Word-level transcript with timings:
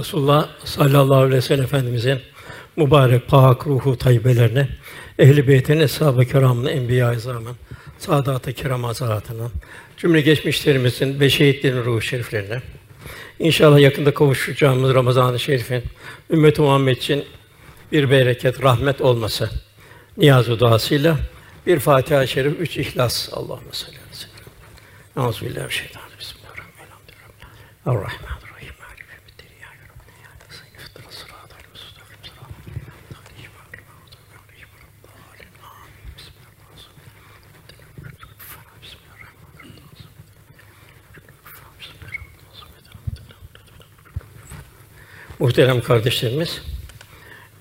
Resulullah 0.00 0.48
sallallahu 0.64 1.16
aleyhi 1.16 1.36
ve 1.36 1.40
sellem 1.40 1.64
Efendimizin 1.64 2.20
mübarek 2.76 3.28
pak 3.28 3.66
ruhu 3.66 3.98
tayyibelerine, 3.98 4.68
ehl-i 5.18 5.48
beytin, 5.48 5.80
eshab-ı 5.80 6.24
kiramın, 6.24 6.66
enbiya-i 6.66 7.16
azamın, 7.16 7.56
saadat-ı 7.98 8.52
kiram 8.52 8.84
hazretlerinin, 8.84 9.50
cümle 9.96 10.20
geçmişlerimizin 10.20 11.20
ve 11.20 11.30
şehitlerin 11.30 11.84
ruhu 11.84 12.00
şeriflerine, 12.00 12.62
inşallah 13.38 13.80
yakında 13.80 14.14
kavuşacağımız 14.14 14.94
Ramazan-ı 14.94 15.40
Şerif'in 15.40 15.82
ümmet-i 16.30 16.62
Muhammed 16.62 16.96
için 16.96 17.24
bir 17.92 18.10
bereket, 18.10 18.62
rahmet 18.62 19.00
olması 19.00 19.50
niyaz-ı 20.16 20.58
duasıyla 20.58 21.18
bir 21.66 21.78
Fatiha-i 21.78 22.28
Şerif, 22.28 22.60
üç 22.60 22.76
İhlas. 22.76 23.28
Allahumme 23.32 23.72
salli 23.72 23.90
aleyhi 23.90 24.10
ve 24.10 24.14
sellem. 24.14 25.26
Euzubillahimineşşeytanirracim. 25.26 26.18
Bismillahirrahmanirrahim. 26.18 27.06
Errahmanirrahim. 27.86 28.39
Muhterem 45.40 45.80
kardeşlerimiz, 45.80 46.62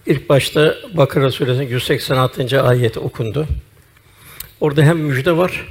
ilk 0.05 0.29
başta 0.29 0.75
Bakara 0.93 1.31
Suresi'nin 1.31 1.67
186. 1.67 2.61
ayeti 2.63 2.99
okundu. 2.99 3.47
Orada 4.59 4.81
hem 4.81 4.97
müjde 4.97 5.37
var, 5.37 5.67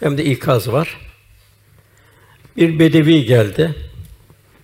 hem 0.00 0.18
de 0.18 0.24
ikaz 0.24 0.72
var. 0.72 0.96
Bir 2.56 2.78
bedevi 2.78 3.24
geldi. 3.24 3.74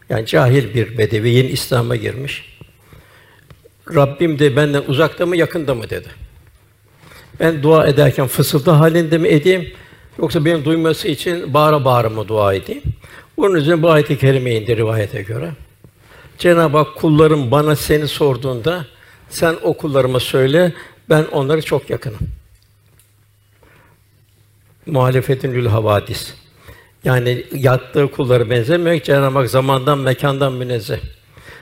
Yani 0.08 0.26
cahil 0.26 0.74
bir 0.74 0.98
bedevi, 0.98 1.30
yeni 1.30 1.48
İslam'a 1.48 1.96
girmiş. 1.96 2.58
Rabbim 3.94 4.38
de 4.38 4.56
benden 4.56 4.82
uzakta 4.86 5.26
mı, 5.26 5.36
yakında 5.36 5.74
mı 5.74 5.90
dedi. 5.90 6.08
Ben 7.40 7.62
dua 7.62 7.86
ederken 7.86 8.26
fısıltı 8.26 8.70
halinde 8.70 9.18
mi 9.18 9.28
edeyim, 9.28 9.72
yoksa 10.18 10.44
benim 10.44 10.64
duyması 10.64 11.08
için 11.08 11.54
bağıra 11.54 11.84
bağıra 11.84 12.08
mı 12.08 12.28
dua 12.28 12.54
edeyim? 12.54 12.82
Bunun 13.36 13.54
üzerine 13.54 13.82
bu 13.82 13.90
ayet-i 13.90 14.18
kerime 14.18 14.54
indi 14.54 14.76
rivayete 14.76 15.22
göre. 15.22 15.52
Cenab-ı 16.38 16.78
Hak 16.78 16.94
kullarım 16.96 17.50
bana 17.50 17.76
seni 17.76 18.08
sorduğunda 18.08 18.86
sen 19.28 19.56
o 19.62 19.76
kullarıma 19.76 20.20
söyle 20.20 20.72
ben 21.08 21.24
onları 21.32 21.62
çok 21.62 21.90
yakınım. 21.90 22.18
Muhalefetin 24.86 25.54
lül 25.54 25.66
havadis. 25.66 26.34
Yani 27.04 27.44
yattığı 27.52 28.10
kulları 28.10 28.50
benzemiyor. 28.50 29.00
Cenab-ı 29.00 29.38
Hak 29.38 29.50
zamandan, 29.50 29.98
mekandan 29.98 30.52
münezzeh. 30.52 30.98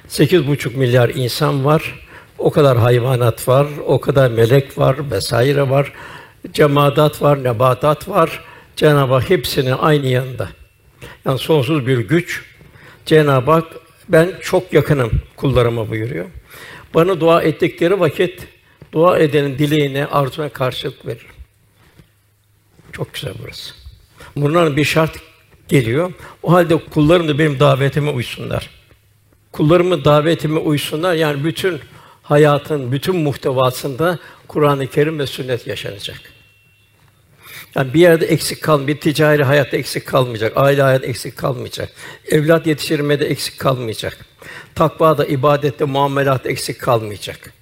Sekiz 0.09 0.47
buçuk 0.47 0.77
milyar 0.77 1.09
insan 1.09 1.65
var. 1.65 2.07
O 2.39 2.51
kadar 2.51 2.79
hayvanat 2.79 3.49
var, 3.49 3.67
o 3.87 4.01
kadar 4.01 4.31
melek 4.31 4.79
var, 4.79 5.11
vesaire 5.11 5.71
var. 5.71 5.93
Cemaat 6.53 7.23
var, 7.23 7.45
nebatat 7.45 8.09
var. 8.09 8.45
Cenab-ı 8.77 9.15
Hak 9.15 9.31
hepsinin 9.31 9.73
aynı 9.73 10.07
yanında. 10.07 10.49
Yani 11.25 11.39
sonsuz 11.39 11.87
bir 11.87 11.99
güç. 11.99 12.45
Cenab-ı 13.07 13.51
Hak 13.51 13.67
ben 14.09 14.33
çok 14.43 14.73
yakınım 14.73 15.11
kullarıma 15.37 15.91
buyuruyor. 15.91 16.27
Bana 16.95 17.21
dua 17.21 17.43
ettikleri 17.43 18.01
vakit 18.01 18.47
dua 18.93 19.19
edenin 19.19 19.59
dileğine, 19.59 20.07
arzuna 20.07 20.49
karşılık 20.49 21.07
verir. 21.07 21.27
Çok 22.93 23.15
güzel 23.15 23.35
burası. 23.43 23.75
Bunların 24.37 24.77
bir 24.77 24.85
şart 24.85 25.17
geliyor. 25.69 26.13
O 26.43 26.53
halde 26.53 26.77
kullarım 26.77 27.29
da 27.29 27.39
benim 27.39 27.61
davetime 27.61 28.11
uysunlar. 28.11 28.71
Kullarımın 29.53 30.05
davetime 30.05 30.59
uysunlar. 30.59 31.15
Yani 31.15 31.45
bütün 31.45 31.81
hayatın 32.23 32.93
bütün 32.93 33.17
muhtevasında 33.17 34.19
Kur'an-ı 34.49 34.87
Kerim 34.87 35.19
ve 35.19 35.27
sünnet 35.27 35.67
yaşanacak. 35.67 36.32
Yani 37.75 37.95
bir 37.95 38.01
yerde 38.01 38.27
eksik 38.27 38.63
kalmayacak, 38.63 38.97
bir 38.97 39.01
ticari 39.01 39.45
hayatta 39.45 39.77
eksik 39.77 40.07
kalmayacak, 40.07 40.53
aile 40.57 40.83
hayatı 40.83 41.07
eksik 41.07 41.37
kalmayacak, 41.37 41.89
evlat 42.31 42.67
yetiştirmede 42.67 43.27
eksik 43.27 43.59
kalmayacak, 43.59 44.19
takvada, 44.75 45.25
ibadette, 45.25 45.85
muamelatta 45.85 46.49
eksik 46.49 46.81
kalmayacak. 46.81 47.53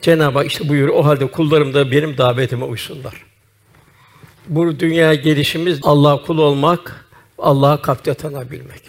Cenab-ı 0.00 0.38
Hak 0.38 0.46
işte 0.46 0.68
buyuruyor, 0.68 0.98
o 0.98 1.04
halde 1.04 1.26
kullarım 1.26 1.74
da 1.74 1.90
benim 1.90 2.18
davetime 2.18 2.64
uysunlar. 2.64 3.24
Bu 4.48 4.80
dünyaya 4.80 5.14
gelişimiz 5.14 5.78
Allah 5.82 6.22
kul 6.22 6.38
olmak, 6.38 7.06
Allah'a 7.38 7.82
kalpte 7.82 8.14
tanıyabilmek. 8.14 8.82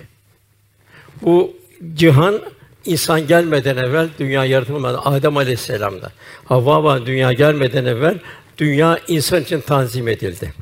Bu 1.22 1.54
cihan 1.94 2.42
insan 2.86 3.28
gelmeden 3.28 3.78
evvel 3.78 4.10
dünya 4.20 4.46
yaratılmadan 4.46 5.02
Adem 5.06 5.38
Aleyhisselam'da 5.38 6.12
Havva 6.46 6.84
var 6.84 7.06
dünya 7.06 7.34
gelmeden 7.34 7.86
evvel 7.86 8.20
dünya 8.58 9.00
insan 9.08 9.42
için 9.42 9.62
tanzim 9.62 10.08
edildi. 10.08 10.54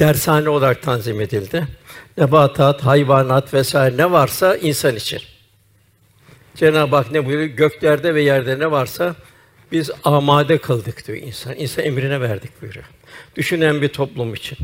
Dershane 0.00 0.48
olarak 0.48 0.82
tanzim 0.82 1.20
edildi. 1.20 1.66
Nebatat, 2.18 2.84
hayvanat 2.84 3.54
vesaire 3.54 3.96
ne 3.96 4.10
varsa 4.10 4.56
insan 4.56 4.96
için. 4.96 5.20
Cenab-ı 6.54 6.96
Hak 6.96 7.10
ne 7.10 7.26
buyuruyor? 7.26 7.48
Göklerde 7.48 8.14
ve 8.14 8.22
yerde 8.22 8.58
ne 8.58 8.70
varsa 8.70 9.14
biz 9.72 9.90
amade 10.04 10.58
kıldık 10.58 11.06
diyor 11.06 11.18
insan. 11.18 11.54
İnsan 11.56 11.84
emrine 11.84 12.20
verdik 12.20 12.62
buyuruyor. 12.62 12.84
Düşünen 13.36 13.82
bir 13.82 13.88
toplum 13.88 14.34
için. 14.34 14.58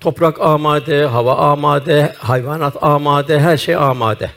Toprak 0.00 0.40
amade, 0.40 1.04
hava 1.04 1.36
amade, 1.36 2.14
hayvanat 2.18 2.82
amade, 2.82 3.40
her 3.40 3.56
şey 3.56 3.74
amade. 3.74 4.30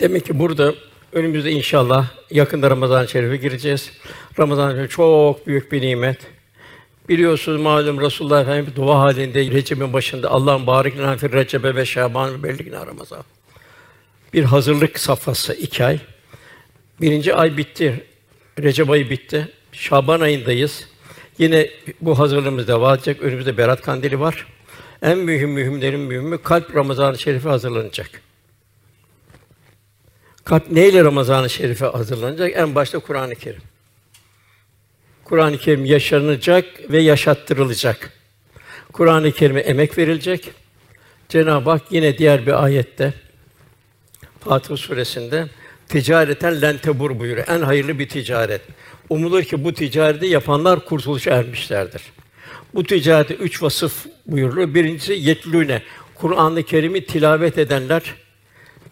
Demek 0.00 0.26
ki 0.26 0.38
burada 0.38 0.74
önümüzde 1.12 1.50
inşallah 1.50 2.06
yakında 2.30 2.70
Ramazan-ı 2.70 3.08
Şerif'e 3.08 3.36
gireceğiz. 3.36 3.92
Ramazan-ı 4.38 4.88
çok 4.88 5.46
büyük 5.46 5.72
bir 5.72 5.82
nimet. 5.82 6.18
Biliyorsunuz 7.08 7.60
malum 7.60 8.00
Resulullah 8.00 8.40
Efendimiz 8.40 8.76
dua 8.76 9.00
halinde 9.00 9.50
Recep'in 9.50 9.92
başında 9.92 10.30
Allah'ın 10.30 10.66
barik 10.66 10.98
lana 10.98 11.16
fir 11.16 11.32
Recebe 11.32 11.74
ve 11.74 11.86
Şaban 11.86 12.34
ve 12.34 12.42
belligna 12.42 12.86
Ramazan. 12.86 13.24
Bir 14.32 14.44
hazırlık 14.44 14.98
safhası 14.98 15.54
iki 15.54 15.84
ay. 15.84 15.98
Birinci 17.00 17.34
ay 17.34 17.56
bitti. 17.56 18.04
Recep 18.62 18.90
ayı 18.90 19.10
bitti. 19.10 19.48
Şaban 19.72 20.20
ayındayız. 20.20 20.88
Yine 21.38 21.70
bu 22.00 22.18
hazırlığımız 22.18 22.68
devam 22.68 22.94
edecek. 22.94 23.22
Önümüzde 23.22 23.56
Berat 23.56 23.82
Kandili 23.82 24.20
var. 24.20 24.46
En 25.02 25.18
mühim 25.18 25.50
mühimlerin 25.50 26.00
mühimi 26.00 26.42
kalp 26.42 26.76
Ramazan-ı 26.76 27.18
Şerif'e 27.18 27.48
hazırlanacak. 27.48 28.27
Kalp 30.48 30.70
neyle 30.70 31.04
Ramazan-ı 31.04 31.50
Şerif'e 31.50 31.86
hazırlanacak? 31.86 32.56
En 32.56 32.74
başta 32.74 32.98
Kur'an-ı 32.98 33.34
Kerim. 33.34 33.62
Kur'an-ı 35.24 35.58
Kerim 35.58 35.84
yaşanacak 35.84 36.64
ve 36.90 36.98
yaşattırılacak. 36.98 38.12
Kur'an-ı 38.92 39.32
Kerim'e 39.32 39.60
emek 39.60 39.98
verilecek. 39.98 40.50
Cenab-ı 41.28 41.70
Hak 41.70 41.82
yine 41.90 42.18
diğer 42.18 42.46
bir 42.46 42.64
ayette 42.64 43.14
Fatih 44.40 44.76
suresinde 44.76 45.46
ticareten 45.88 46.62
lentebur 46.62 47.18
buyuruyor. 47.18 47.48
En 47.48 47.60
hayırlı 47.60 47.98
bir 47.98 48.08
ticaret. 48.08 48.62
Umulur 49.10 49.42
ki 49.42 49.64
bu 49.64 49.74
ticareti 49.74 50.26
yapanlar 50.26 50.84
kurtuluşa 50.84 51.30
ermişlerdir. 51.30 52.02
Bu 52.74 52.84
ticarete 52.84 53.34
üç 53.34 53.62
vasıf 53.62 54.06
buyuruluyor. 54.26 54.74
Birincisi 54.74 55.12
yetlüne. 55.12 55.82
Kur'an-ı 56.14 56.62
Kerim'i 56.62 57.06
tilavet 57.06 57.58
edenler 57.58 58.14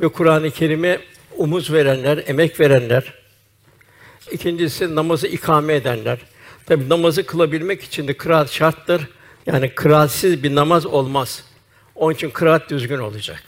ve 0.00 0.08
Kur'an-ı 0.08 0.50
Kerim'e 0.50 0.98
umuz 1.36 1.72
verenler, 1.72 2.24
emek 2.26 2.60
verenler. 2.60 3.14
İkincisi 4.30 4.94
namazı 4.94 5.26
ikame 5.26 5.74
edenler. 5.74 6.18
Tabi 6.66 6.88
namazı 6.88 7.26
kılabilmek 7.26 7.82
için 7.82 8.08
de 8.08 8.16
kıraat 8.16 8.52
şarttır. 8.52 9.08
Yani 9.46 9.74
kıraatsiz 9.74 10.42
bir 10.42 10.54
namaz 10.54 10.86
olmaz. 10.86 11.44
Onun 11.94 12.14
için 12.14 12.30
kıraat 12.30 12.70
düzgün 12.70 12.98
olacak. 12.98 13.42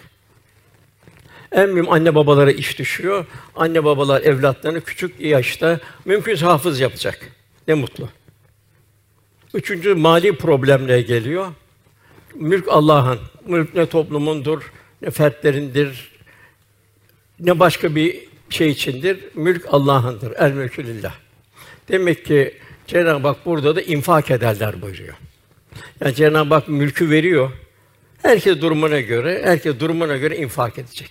En 1.53 1.69
mühim 1.69 1.91
anne 1.91 2.15
babalara 2.15 2.53
iş 2.53 2.79
düşüyor. 2.79 3.27
Anne 3.57 3.85
babalar 3.85 4.23
evlatlarını 4.23 4.81
küçük 4.81 5.21
yaşta 5.21 5.81
mümkünse 6.05 6.47
hafız 6.47 6.81
yapacak. 6.81 7.33
Ne 7.69 7.75
mutlu. 7.75 8.09
Üçüncü 9.55 9.95
mali 9.95 10.37
problemle 10.37 11.03
geliyor. 11.03 11.47
Mülk 12.35 12.69
Allah'ın. 12.69 13.19
Mülk 13.47 13.75
ne 13.75 13.87
toplumundur, 13.87 14.73
ne 15.03 15.11
fertlerindir, 15.11 16.18
ne 17.41 17.59
başka 17.59 17.95
bir 17.95 18.29
şey 18.51 18.69
içindir. 18.71 19.19
Mülk 19.35 19.67
Allah'ındır. 19.71 20.33
El 20.39 20.53
mülkü 20.53 20.87
lillah. 20.87 21.15
Demek 21.89 22.25
ki 22.25 22.55
Cenab-ı 22.87 23.29
Hak 23.29 23.47
burada 23.47 23.77
da 23.77 23.83
infak 23.83 24.31
ederler 24.31 24.83
buyuruyor. 24.83 25.15
Yani 26.01 26.15
Cenab-ı 26.15 26.55
Hak 26.55 26.69
mülkü 26.69 27.11
veriyor. 27.11 27.51
Herkes 28.23 28.61
durumuna 28.61 29.01
göre, 29.01 29.43
herkes 29.45 29.81
durumuna 29.81 30.17
göre 30.17 30.37
infak 30.37 30.79
edecek. 30.79 31.11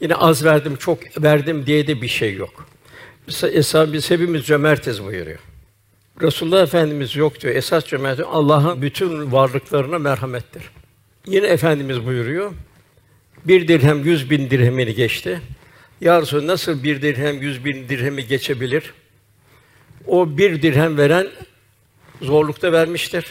Yine 0.00 0.14
az 0.14 0.44
verdim, 0.44 0.76
çok 0.76 1.22
verdim 1.22 1.66
diye 1.66 1.86
de 1.86 2.02
bir 2.02 2.08
şey 2.08 2.34
yok. 2.34 2.66
Esas 3.42 3.92
biz 3.92 4.10
hepimiz 4.10 4.46
cömertiz 4.46 5.04
buyuruyor. 5.04 5.38
Resulullah 6.22 6.62
Efendimiz 6.62 7.16
yok 7.16 7.40
diyor. 7.40 7.54
Esas 7.54 7.86
cömertlik 7.86 8.26
Allah'ın 8.30 8.82
bütün 8.82 9.32
varlıklarına 9.32 9.98
merhamettir. 9.98 10.62
Yine 11.26 11.46
Efendimiz 11.46 12.06
buyuruyor. 12.06 12.52
Bir 13.44 13.68
dirhem 13.68 14.04
yüz 14.04 14.30
bin 14.30 14.50
dirhemini 14.50 14.94
geçti. 14.94 15.40
Ya 16.00 16.22
Resulallah, 16.22 16.46
nasıl 16.46 16.82
bir 16.82 17.02
dirhem 17.02 17.42
yüz 17.42 17.64
bin 17.64 17.88
dirhemi 17.88 18.26
geçebilir? 18.26 18.94
O 20.06 20.38
bir 20.38 20.62
dirhem 20.62 20.98
veren 20.98 21.26
zorlukta 22.22 22.72
vermiştir. 22.72 23.26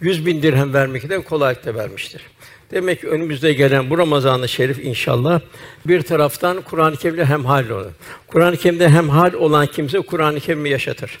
Yüz 0.00 0.26
bin 0.26 0.42
dirhem 0.42 0.74
vermekten 0.74 1.22
kolaylıkta 1.22 1.74
vermiştir. 1.74 2.22
Demek 2.70 3.00
ki 3.00 3.08
önümüzde 3.08 3.52
gelen 3.52 3.90
bu 3.90 3.98
Ramazan-ı 3.98 4.48
Şerif 4.48 4.84
inşallah 4.84 5.40
bir 5.86 6.02
taraftan 6.02 6.62
Kur'an-ı 6.62 6.96
Kerim'le 6.96 7.24
hemhal 7.24 7.68
olur. 7.68 7.92
Kur'an-ı 8.26 8.56
Kerim'de 8.56 8.88
hemhal 8.88 9.32
olan 9.32 9.66
kimse 9.66 10.00
Kur'an-ı 10.00 10.40
Kerim'i 10.40 10.70
yaşatır. 10.70 11.18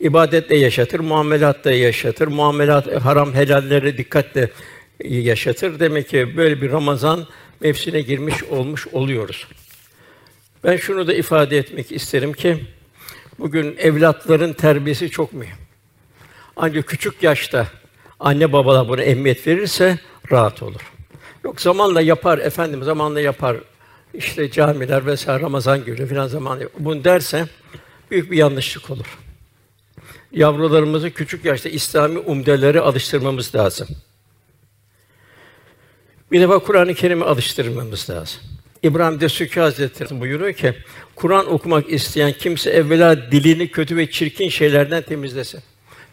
İbadetle 0.00 0.56
yaşatır, 0.56 1.00
muamelatta 1.00 1.72
yaşatır, 1.72 2.28
muamelat 2.28 3.04
haram 3.04 3.34
helalleri 3.34 3.98
dikkatle 3.98 4.50
yaşatır. 5.04 5.80
Demek 5.80 6.08
ki 6.08 6.36
böyle 6.36 6.62
bir 6.62 6.70
Ramazan 6.70 7.26
mevsine 7.60 8.00
girmiş 8.00 8.44
olmuş 8.44 8.86
oluyoruz. 8.86 9.46
Ben 10.64 10.76
şunu 10.76 11.06
da 11.06 11.14
ifade 11.14 11.58
etmek 11.58 11.92
isterim 11.92 12.32
ki 12.32 12.64
bugün 13.38 13.76
evlatların 13.78 14.52
terbiyesi 14.52 15.10
çok 15.10 15.32
mühim. 15.32 15.56
Ancak 16.56 16.86
küçük 16.86 17.22
yaşta 17.22 17.66
anne 18.20 18.52
babalar 18.52 18.88
buna 18.88 19.02
emniyet 19.02 19.46
verirse 19.46 19.98
rahat 20.30 20.62
olur. 20.62 20.92
Yok 21.44 21.60
zamanla 21.60 22.00
yapar 22.00 22.38
efendim 22.38 22.82
zamanla 22.82 23.20
yapar. 23.20 23.56
İşte 24.14 24.50
camiler 24.50 25.06
vesaire 25.06 25.42
Ramazan 25.42 25.84
günü 25.84 26.06
filan 26.06 26.26
zaman 26.26 26.60
bunu 26.78 27.04
derse 27.04 27.46
büyük 28.10 28.30
bir 28.30 28.36
yanlışlık 28.36 28.90
olur. 28.90 29.18
Yavrularımızı 30.32 31.10
küçük 31.10 31.44
yaşta 31.44 31.68
İslami 31.68 32.18
umdelere 32.18 32.80
alıştırmamız 32.80 33.54
lazım. 33.54 33.88
Bir 36.32 36.40
defa 36.40 36.58
Kur'an-ı 36.58 36.94
Kerim'i 36.94 37.24
alıştırmamız 37.24 38.10
lazım. 38.10 38.40
İbrahim 38.82 39.20
Desükü 39.20 39.60
Hazretleri 39.60 40.20
buyuruyor 40.20 40.52
ki, 40.52 40.74
Kur'an 41.16 41.52
okumak 41.52 41.92
isteyen 41.92 42.32
kimse 42.32 42.70
evvela 42.70 43.30
dilini 43.32 43.70
kötü 43.70 43.96
ve 43.96 44.10
çirkin 44.10 44.48
şeylerden 44.48 45.02
temizlesin. 45.02 45.60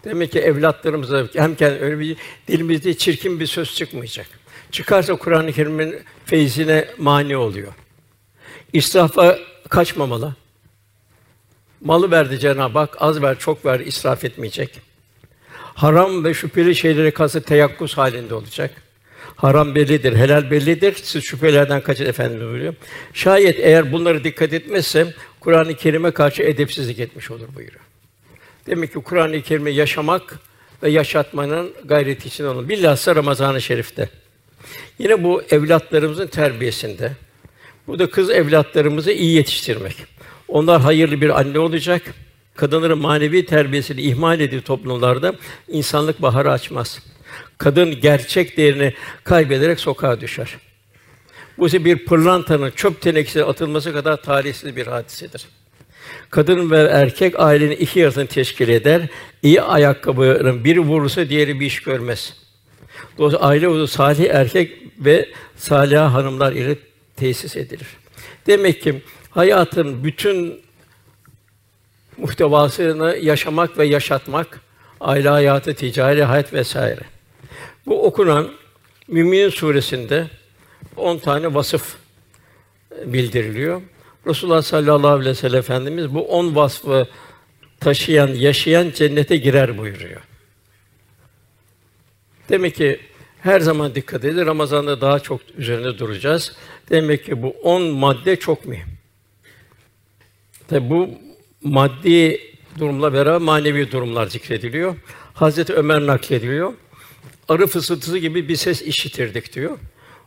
Demek 0.03 0.31
ki 0.31 0.39
evlatlarımıza 0.39 1.27
hem 1.33 1.55
kendi 1.55 1.79
öyle 1.79 1.99
bir 1.99 2.17
dilimizde 2.47 2.97
çirkin 2.97 3.39
bir 3.39 3.45
söz 3.45 3.75
çıkmayacak. 3.75 4.27
Çıkarsa 4.71 5.15
Kur'an-ı 5.15 5.53
Kerim'in 5.53 5.99
feyzine 6.25 6.87
mani 6.97 7.37
oluyor. 7.37 7.73
İsrafa 8.73 9.37
kaçmamalı. 9.69 10.35
Malı 11.81 12.11
verdi 12.11 12.39
Cenab-ı 12.39 12.79
Hak, 12.79 12.95
az 12.99 13.21
ver, 13.21 13.39
çok 13.39 13.65
ver, 13.65 13.79
israf 13.79 14.25
etmeyecek. 14.25 14.81
Haram 15.57 16.23
ve 16.23 16.33
şüpheli 16.33 16.75
şeylere 16.75 17.11
karşı 17.11 17.41
teyakkuz 17.41 17.97
halinde 17.97 18.33
olacak. 18.33 18.86
Haram 19.37 19.75
bellidir, 19.75 20.15
helal 20.15 20.51
bellidir. 20.51 20.95
Siz 21.03 21.23
şüphelerden 21.23 21.81
kaçın 21.81 22.05
efendim 22.05 22.39
buyuruyor. 22.39 22.73
Şayet 23.13 23.59
eğer 23.59 23.91
bunları 23.91 24.23
dikkat 24.23 24.53
etmezse 24.53 25.13
Kur'an-ı 25.39 25.75
Kerim'e 25.75 26.11
karşı 26.11 26.43
edepsizlik 26.43 26.99
etmiş 26.99 27.31
olur 27.31 27.47
buyuruyor. 27.55 27.81
Demek 28.67 28.93
ki 28.93 28.99
Kur'an-ı 28.99 29.41
Kerim'i 29.41 29.73
yaşamak 29.73 30.39
ve 30.83 30.89
yaşatmanın 30.89 31.73
gayreti 31.85 32.27
için 32.27 32.45
olun. 32.45 32.69
Bilhassa 32.69 33.15
Ramazan-ı 33.15 33.61
Şerif'te. 33.61 34.09
Yine 34.99 35.23
bu 35.23 35.41
evlatlarımızın 35.49 36.27
terbiyesinde. 36.27 37.11
Bu 37.87 37.99
da 37.99 38.09
kız 38.09 38.29
evlatlarımızı 38.29 39.11
iyi 39.11 39.35
yetiştirmek. 39.35 39.95
Onlar 40.47 40.81
hayırlı 40.81 41.21
bir 41.21 41.39
anne 41.39 41.59
olacak. 41.59 42.01
Kadınların 42.55 42.97
manevi 42.97 43.45
terbiyesini 43.45 44.01
ihmal 44.01 44.39
ediyor 44.39 44.61
toplumlarda 44.61 45.35
insanlık 45.67 46.21
baharı 46.21 46.51
açmaz. 46.51 46.99
Kadın 47.57 48.01
gerçek 48.01 48.57
değerini 48.57 48.93
kaybederek 49.23 49.79
sokağa 49.79 50.21
düşer. 50.21 50.57
Bu 51.57 51.67
ise 51.67 51.85
bir 51.85 52.05
pırlantanın 52.05 52.71
çöp 52.71 53.01
tenekesine 53.01 53.43
atılması 53.43 53.93
kadar 53.93 54.21
talihsiz 54.21 54.75
bir 54.75 54.87
hadisedir. 54.87 55.47
Kadın 56.29 56.71
ve 56.71 56.81
erkek 56.81 57.39
ailenin 57.39 57.75
iki 57.75 57.99
yarısını 57.99 58.27
teşkil 58.27 58.69
eder. 58.69 59.01
İyi 59.43 59.61
ayakkabının 59.61 60.63
biri 60.63 60.79
vurursa 60.79 61.29
diğeri 61.29 61.59
bir 61.59 61.65
iş 61.65 61.79
görmez. 61.79 62.33
Dolayısıyla 63.17 63.47
aile 63.47 63.67
huzusu 63.67 63.93
salih 63.93 64.29
erkek 64.29 64.71
ve 64.99 65.29
salih 65.55 65.97
hanımlar 65.97 66.51
ile 66.51 66.75
tesis 67.15 67.55
edilir. 67.55 67.87
Demek 68.47 68.81
ki 68.81 69.01
hayatın 69.29 70.03
bütün 70.03 70.61
muhtevasını 72.17 73.17
yaşamak 73.21 73.77
ve 73.77 73.85
yaşatmak, 73.85 74.61
aile 75.01 75.29
hayatı, 75.29 75.73
ticari 75.73 76.23
hayat 76.23 76.53
vesaire. 76.53 77.16
Bu 77.87 78.05
okunan 78.05 78.51
Mümin 79.07 79.49
suresinde 79.49 80.27
10 80.95 81.17
tane 81.17 81.53
vasıf 81.53 81.95
bildiriliyor. 83.05 83.81
Resulullah 84.27 84.61
sallallahu 84.61 85.07
aleyhi 85.07 85.29
ve 85.29 85.35
sellem 85.35 85.59
Efendimiz 85.59 86.13
bu 86.13 86.21
10 86.27 86.55
vasfı 86.55 87.07
taşıyan, 87.79 88.27
yaşayan 88.27 88.91
cennete 88.91 89.37
girer 89.37 89.77
buyuruyor. 89.77 90.21
Demek 92.49 92.75
ki 92.75 92.99
her 93.41 93.59
zaman 93.59 93.95
dikkat 93.95 94.25
edin. 94.25 94.45
Ramazan'da 94.45 95.01
daha 95.01 95.19
çok 95.19 95.41
üzerinde 95.57 95.99
duracağız. 95.99 96.55
Demek 96.89 97.25
ki 97.25 97.41
bu 97.41 97.49
10 97.49 97.83
madde 97.83 98.35
çok 98.35 98.65
mühim. 98.65 98.87
Tabi 100.67 100.89
bu 100.89 101.09
maddi 101.63 102.41
durumla 102.79 103.13
beraber 103.13 103.41
manevi 103.41 103.91
durumlar 103.91 104.27
zikrediliyor. 104.27 104.95
Hazreti 105.33 105.73
Ömer 105.73 106.05
naklediliyor. 106.07 106.73
Arı 107.47 107.67
fısıltısı 107.67 108.17
gibi 108.17 108.47
bir 108.47 108.55
ses 108.55 108.81
işitirdik 108.81 109.53
diyor. 109.53 109.77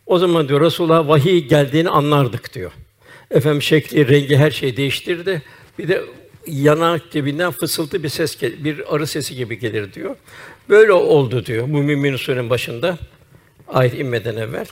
O 0.06 0.19
zaman 0.19 0.49
diyor 0.49 0.61
Resulullah 0.61 1.08
vahiy 1.08 1.44
geldiğini 1.44 1.88
anlardık 1.88 2.55
diyor. 2.55 2.72
Efendim 3.31 3.62
şekli, 3.62 4.08
rengi 4.08 4.37
her 4.37 4.50
şey 4.50 4.76
değiştirdi. 4.76 5.43
Bir 5.78 5.88
de 5.88 6.02
yanak 6.46 7.14
dibinden 7.14 7.50
fısıltı 7.50 8.02
bir 8.02 8.08
ses, 8.08 8.43
bir 8.43 8.94
arı 8.94 9.06
sesi 9.06 9.34
gibi 9.34 9.58
gelir 9.58 9.93
diyor. 9.93 10.17
Böyle 10.69 10.93
oldu 10.93 11.46
diyor 11.46 11.69
bu 11.69 11.82
Mümin 11.82 12.17
Sûre'nin 12.17 12.50
başında 12.50 12.99
ayet 13.69 13.94
inmeden 13.94 14.37
evvel. 14.37 14.66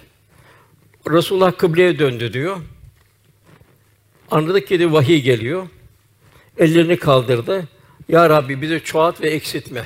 Resulullah 1.11 1.59
kıbleye 1.59 1.99
döndü 1.99 2.33
diyor. 2.33 2.57
Anladık 4.31 4.69
ki 4.69 4.81
de 4.81 4.93
vahiy 4.93 5.23
geliyor. 5.23 5.67
Ellerini 6.59 6.97
kaldırdı. 6.97 7.69
Ya 8.09 8.31
Rabbi 8.31 8.63
bizi 8.63 8.81
çoğalt 8.85 9.21
ve 9.21 9.31
eksiltme. 9.31 9.85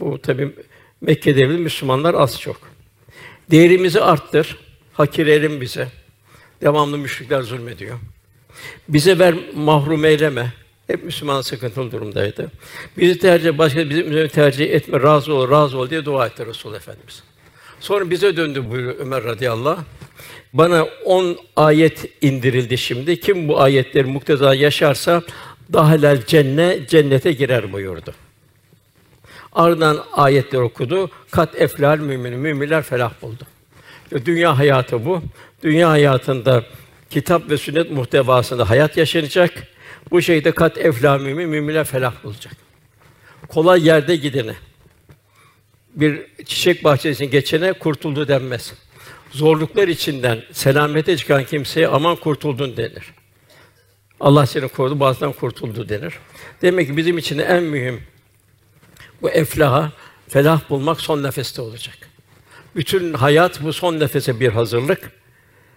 Bu 0.00 0.18
tabi 0.22 0.48
Mekke 1.00 1.36
devri 1.36 1.56
Müslümanlar 1.56 2.14
az 2.14 2.40
çok. 2.40 2.56
Değerimizi 3.50 4.00
arttır. 4.00 4.56
Hakir 4.92 5.60
bize. 5.60 5.88
Devamlı 6.62 6.98
müşrikler 6.98 7.42
zulmediyor. 7.42 7.98
Bize 8.88 9.18
ver 9.18 9.34
mahrum 9.54 10.04
eyleme. 10.04 10.52
Hep 10.86 11.04
Müslüman 11.04 11.40
sıkıntılı 11.40 11.92
durumdaydı. 11.92 12.50
Bizi 12.96 13.18
tercih 13.18 13.58
başka 13.58 13.90
bizim 13.90 14.10
üzerine 14.10 14.28
tercih 14.28 14.70
etme, 14.70 15.02
razı 15.02 15.34
ol, 15.34 15.50
razı 15.50 15.78
ol 15.78 15.90
diye 15.90 16.04
dua 16.04 16.26
etti 16.26 16.46
Resul 16.46 16.74
Efendimiz. 16.74 17.22
Sonra 17.80 18.10
bize 18.10 18.36
döndü 18.36 18.70
buyuruyor 18.70 18.98
Ömer 18.98 19.24
radıyallahu 19.24 19.70
anh. 19.70 19.84
Bana 20.52 20.86
on 21.04 21.38
ayet 21.56 22.10
indirildi 22.22 22.78
şimdi. 22.78 23.20
Kim 23.20 23.48
bu 23.48 23.60
ayetleri 23.60 24.04
mukteza 24.04 24.54
yaşarsa 24.54 25.22
dahalel 25.72 26.26
cennet 26.26 26.88
cennete 26.88 27.32
girer 27.32 27.72
buyurdu. 27.72 28.14
Ardından 29.52 30.04
ayetler 30.12 30.60
okudu. 30.60 31.10
Kat 31.30 31.60
eflal 31.60 31.98
mümin 31.98 32.38
müminler 32.38 32.82
felah 32.82 33.12
buldu. 33.22 33.44
Dünya 34.24 34.58
hayatı 34.58 35.04
bu. 35.04 35.22
Dünya 35.62 35.90
hayatında 35.90 36.64
kitap 37.10 37.50
ve 37.50 37.58
sünnet 37.58 37.90
muhtevasında 37.90 38.70
hayat 38.70 38.96
yaşanacak. 38.96 39.68
Bu 40.10 40.22
şeyde 40.22 40.52
kat 40.52 40.78
eflâ 40.78 41.18
mümin, 41.18 41.48
müminler 41.48 41.84
felah 41.84 42.24
bulacak. 42.24 42.56
Kolay 43.48 43.86
yerde 43.86 44.16
gidene, 44.16 44.54
bir 45.94 46.26
çiçek 46.44 46.84
bahçesine 46.84 47.26
geçene 47.26 47.72
kurtuldu 47.72 48.28
denmez. 48.28 48.74
Zorluklar 49.30 49.88
içinden 49.88 50.42
selamete 50.52 51.16
çıkan 51.16 51.44
kimseye 51.44 51.88
aman 51.88 52.16
kurtuldun 52.16 52.76
denir. 52.76 53.12
Allah 54.20 54.46
seni 54.46 54.68
korudu, 54.68 55.00
bazıdan 55.00 55.32
kurtuldu 55.32 55.88
denir. 55.88 56.14
Demek 56.62 56.88
ki 56.88 56.96
bizim 56.96 57.18
için 57.18 57.38
en 57.38 57.62
mühim 57.62 58.00
bu 59.22 59.30
eflaha, 59.30 59.92
felah 60.28 60.70
bulmak 60.70 61.00
son 61.00 61.22
nefeste 61.22 61.62
olacak. 61.62 61.98
Bütün 62.76 63.14
hayat 63.14 63.62
bu 63.62 63.72
son 63.72 64.00
nefese 64.00 64.40
bir 64.40 64.48
hazırlık. 64.48 65.10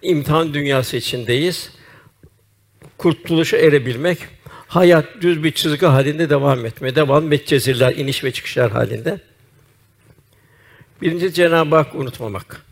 İmtihan 0.02 0.54
dünyası 0.54 0.96
içindeyiz. 0.96 1.70
Kurtuluşa 2.98 3.56
erebilmek, 3.56 4.18
hayat 4.68 5.06
düz 5.20 5.44
bir 5.44 5.52
çizgi 5.52 5.86
halinde 5.86 6.30
devam 6.30 6.66
etme, 6.66 6.94
devam 6.94 7.24
metcezirler, 7.24 7.96
iniş 7.96 8.24
ve 8.24 8.32
çıkışlar 8.32 8.70
halinde. 8.70 9.20
Birinci 11.02 11.32
Cenab-ı 11.32 11.76
Hak 11.76 11.94
unutmamak. 11.94 12.62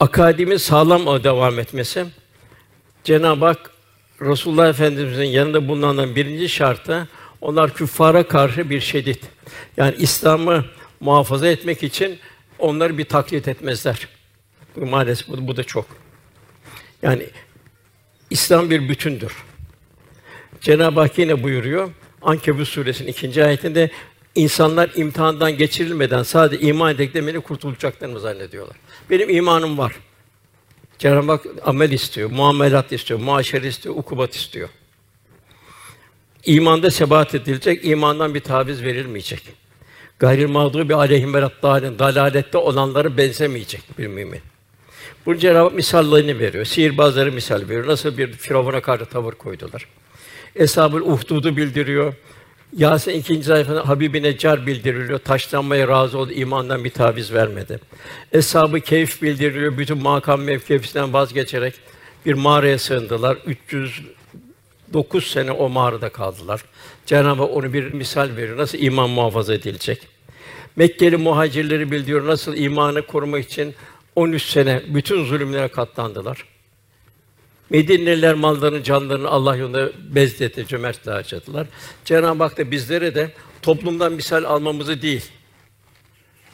Akademi 0.00 0.58
sağlam 0.58 1.24
devam 1.24 1.58
etmesi. 1.58 2.06
Cenab-ı 3.04 3.44
Hak 3.44 3.70
Resulullah 4.20 4.68
Efendimizin 4.68 5.24
yanında 5.24 5.68
bulunanların 5.68 6.16
birinci 6.16 6.48
şartı 6.48 7.08
onlar 7.40 7.74
küffara 7.74 8.28
karşı 8.28 8.70
bir 8.70 8.80
şiddet. 8.80 9.20
Yani 9.76 9.94
İslam'ı 9.98 10.64
muhafaza 11.00 11.48
etmek 11.48 11.82
için 11.82 12.18
onları 12.58 12.98
bir 12.98 13.04
taklit 13.04 13.48
etmezler. 13.48 14.08
Maalesef 14.76 15.28
bu, 15.28 15.48
bu 15.48 15.56
da 15.56 15.64
çok. 15.64 15.86
Yani 17.02 17.26
İslam 18.30 18.70
bir 18.70 18.88
bütündür. 18.88 19.32
Cenab-ı 20.60 21.00
Hak 21.00 21.18
yine 21.18 21.42
buyuruyor. 21.42 21.90
Ankebut 22.22 22.68
suresinin 22.68 23.08
ikinci 23.08 23.44
ayetinde 23.44 23.90
insanlar 24.34 24.90
imtihandan 24.96 25.56
geçirilmeden 25.56 26.22
sadece 26.22 26.66
iman 26.66 26.94
edeklerini 26.94 27.40
kurtulacaklarını 27.40 28.20
zannediyorlar. 28.20 28.76
Benim 29.10 29.30
imanım 29.30 29.78
var. 29.78 29.92
Cenab-ı 30.98 31.32
Hak 31.32 31.46
amel 31.64 31.90
istiyor, 31.92 32.30
muamelat 32.30 32.92
istiyor, 32.92 33.20
muaşere 33.20 33.68
istiyor, 33.68 33.94
ukubat 33.96 34.34
istiyor. 34.34 34.68
İmanda 36.44 36.90
sebat 36.90 37.34
edilecek, 37.34 37.84
imandan 37.84 38.34
bir 38.34 38.40
taviz 38.40 38.82
verilmeyecek. 38.82 39.42
Gayril 40.18 40.48
mağdubi 40.48 40.94
aleyhim 40.94 41.34
veladdâlin 41.34 41.98
dalalette 41.98 42.58
olanları 42.58 43.16
benzemeyecek 43.16 43.82
bir 43.98 44.06
mümin. 44.06 44.40
Bu 45.26 45.36
Cenab-ı 45.36 45.58
Hak 45.58 45.74
misallerini 45.74 46.38
veriyor. 46.38 46.64
Sihirbazları 46.64 47.32
misal 47.32 47.62
veriyor. 47.62 47.86
Nasıl 47.86 48.18
bir 48.18 48.32
firavuna 48.32 48.80
karşı 48.80 49.04
tavır 49.04 49.32
koydular. 49.32 49.86
Eshab-ül 50.56 51.00
Uhdud'u 51.00 51.56
bildiriyor. 51.56 52.14
Yasin 52.76 53.12
ikinci 53.12 53.46
sayfada 53.46 53.88
Habib-i 53.88 54.22
Neccar 54.22 54.66
bildiriliyor. 54.66 55.18
Taşlanmaya 55.18 55.88
razı 55.88 56.18
oldu, 56.18 56.32
imandan 56.32 56.84
bir 56.84 56.90
taviz 56.90 57.32
vermedi. 57.32 57.80
Eshab-ı 58.32 58.76
bildiriliyor. 59.22 59.78
Bütün 59.78 59.98
makam 59.98 60.42
mevkifisinden 60.42 61.12
vazgeçerek 61.12 61.74
bir 62.26 62.34
mağaraya 62.34 62.78
sığındılar. 62.78 63.38
309 64.90 65.26
sene 65.26 65.52
o 65.52 65.68
mağarada 65.68 66.08
kaldılar. 66.08 66.64
Cenab-ı 67.06 67.42
Hak 67.42 67.50
onu 67.50 67.72
bir 67.72 67.92
misal 67.92 68.36
veriyor. 68.36 68.56
Nasıl 68.56 68.78
iman 68.78 69.10
muhafaza 69.10 69.54
edilecek? 69.54 70.08
Mekkeli 70.76 71.16
muhacirleri 71.16 71.90
bildiriyor. 71.90 72.26
Nasıl 72.26 72.56
imanı 72.56 73.06
korumak 73.06 73.44
için 73.44 73.74
13 74.16 74.42
sene 74.42 74.82
bütün 74.88 75.24
zulümlere 75.24 75.68
katlandılar. 75.68 76.44
Medineliler 77.70 78.34
mallarını, 78.34 78.82
canlarını 78.82 79.28
Allah 79.28 79.56
yolunda 79.56 79.90
bezletti, 80.14 80.66
cömertle 80.66 81.10
harcadılar. 81.10 81.66
Cenab-ı 82.04 82.42
Hak 82.42 82.58
da 82.58 82.70
bizlere 82.70 83.14
de 83.14 83.32
toplumdan 83.62 84.12
misal 84.12 84.44
almamızı 84.44 85.02
değil, 85.02 85.24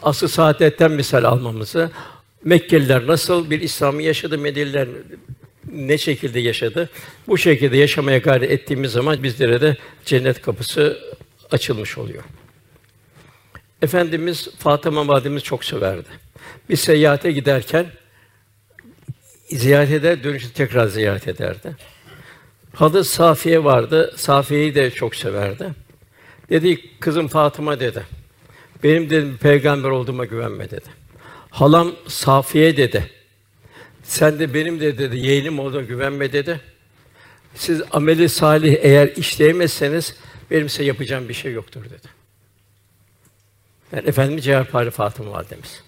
asıl 0.03 0.29
saadetten 0.29 0.93
misal 0.93 1.25
almamızı, 1.25 1.91
Mekkeliler 2.45 3.07
nasıl 3.07 3.51
bir 3.51 3.61
İslam'ı 3.61 4.03
yaşadı, 4.03 4.39
Medineliler 4.39 4.89
ne 5.73 5.99
şekilde 5.99 6.41
yaşadı? 6.41 6.91
Bu 7.29 7.39
şekilde 7.39 7.77
yaşamaya 7.77 8.19
gayret 8.19 8.51
ettiğimiz 8.51 8.93
zaman 8.93 9.23
bizlere 9.23 9.61
de 9.61 9.77
cennet 10.05 10.43
kapısı 10.43 10.99
açılmış 11.51 11.99
oluyor. 11.99 12.23
Efendimiz 13.83 14.49
Fatıma 14.59 15.09
validemiz 15.09 15.43
çok 15.43 15.65
severdi. 15.65 16.09
Bir 16.71 16.77
seyahate 16.77 17.33
giderken 17.33 17.87
ziyaret 19.49 19.91
eder, 19.91 20.25
dönüşte 20.25 20.53
tekrar 20.53 20.87
ziyaret 20.87 21.29
ederdi. 21.29 21.77
Halı 22.75 23.05
Safiye 23.05 23.65
vardı. 23.65 24.15
Safiye'yi 24.17 24.75
de 24.75 24.91
çok 24.91 25.17
severdi. 25.17 25.71
Dedi 26.51 26.99
kızım 27.01 27.29
Fatıma 27.29 27.81
dedi. 27.81 28.03
Benim 28.83 29.11
dedim 29.11 29.39
peygamber 29.41 29.91
olduğuma 29.91 30.25
güvenme 30.25 30.71
dedi. 30.71 30.89
Halam 31.51 31.93
Safiye 32.07 32.77
dedi. 32.77 33.11
Sen 34.09 34.39
de 34.39 34.55
benim 34.55 34.81
de 34.81 34.99
dedi 34.99 35.17
yeğenim 35.19 35.59
olduğuna 35.59 35.83
güvenme 35.83 36.33
dedi. 36.33 36.61
Siz 37.55 37.83
ameli 37.91 38.29
salih 38.29 38.77
eğer 38.81 39.09
işleyemezseniz 39.09 40.17
benim 40.51 40.69
size 40.69 40.85
yapacağım 40.85 41.29
bir 41.29 41.35
şey 41.35 41.53
yoktur 41.53 41.85
dedi. 41.85 42.09
Yani 43.93 44.09
Efendimiz 44.09 44.45
Cevapari 44.45 44.91
Fatıma 44.91 45.31
validemiz. 45.31 45.83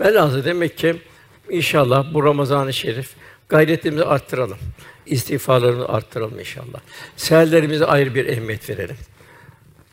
Velhâsıl 0.00 0.44
demek 0.44 0.78
ki 0.78 0.96
inşallah 1.50 2.14
bu 2.14 2.24
Ramazan-ı 2.24 2.72
Şerif 2.72 3.10
gayretimizi 3.48 4.04
arttıralım. 4.04 4.58
İstiğfarlarımızı 5.06 5.88
arttıralım 5.88 6.38
inşallah. 6.38 6.80
Seherlerimize 7.16 7.86
ayrı 7.86 8.14
bir 8.14 8.26
ehemmiyet 8.26 8.70
verelim. 8.70 8.96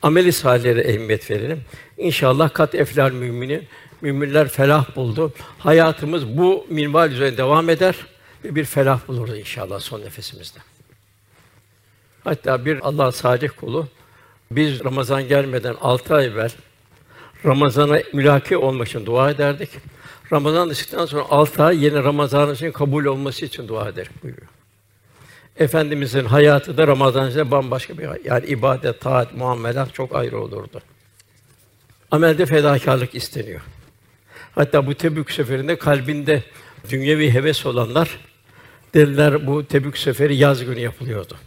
Ameli 0.02 0.32
salihlere 0.32 0.82
ehemmiyet 0.82 1.32
verelim. 1.32 1.62
İnşallah 1.98 2.54
kat 2.54 2.76
eflal 2.76 3.12
müminin 3.12 3.68
müminler 4.02 4.48
felah 4.48 4.96
buldu. 4.96 5.34
Hayatımız 5.60 6.38
bu 6.38 6.66
minval 6.70 7.12
üzerine 7.12 7.38
devam 7.38 7.70
eder 7.70 7.96
ve 8.46 8.56
bir 8.56 8.66
felah 8.66 9.08
buluruz 9.08 9.40
inşallah 9.40 9.80
son 9.80 10.02
nefesimizde. 10.02 10.60
Hatta 12.24 12.66
bir 12.66 12.80
Allah 12.88 13.12
salih 13.12 13.50
kulu 13.60 13.88
biz 14.52 14.84
Ramazan 14.84 15.28
gelmeden 15.28 15.76
altı 15.82 16.16
ay 16.16 16.26
evvel 16.26 16.52
Ramazana 17.46 18.00
mülaki 18.14 18.58
olmak 18.58 18.88
için 18.88 19.06
dua 19.06 19.32
ederdik. 19.32 19.70
Ramazan 20.32 20.70
dıktan 20.70 21.06
sonra 21.06 21.24
altı 21.30 21.64
ay 21.64 21.84
yeni 21.84 22.04
Ramazan'ın 22.04 22.54
için 22.54 22.72
kabul 22.72 23.06
olması 23.06 23.46
için 23.46 23.68
dua 23.68 23.90
ederdik 23.90 24.24
buyuruyor. 24.24 24.48
Efendimizin 25.58 26.26
hayatı 26.26 26.78
da 26.78 26.88
Ramazan 26.88 27.30
içinde 27.30 27.52
bambaşka 27.52 27.98
bir 27.98 28.26
yani 28.26 28.46
ibadet, 28.46 29.02
taat, 29.02 29.34
muamelat 29.34 29.94
çok 29.94 30.16
ayrı 30.16 30.40
olurdu. 30.40 30.82
Amelde 32.12 32.46
fedakarlık 32.46 33.16
isteniyor. 33.16 33.62
Hatta 34.56 34.88
bu 34.88 34.94
Tebük 34.94 35.32
seferinde 35.32 35.78
kalbinde 35.78 36.44
dünyevi 36.90 37.34
heves 37.34 37.66
olanlar 37.66 38.20
dediler 38.94 39.48
bu 39.48 39.66
Tebük 39.66 39.98
seferi 39.98 40.36
yaz 40.36 40.66
günü 40.66 40.80
yapılıyordu. 40.80 41.38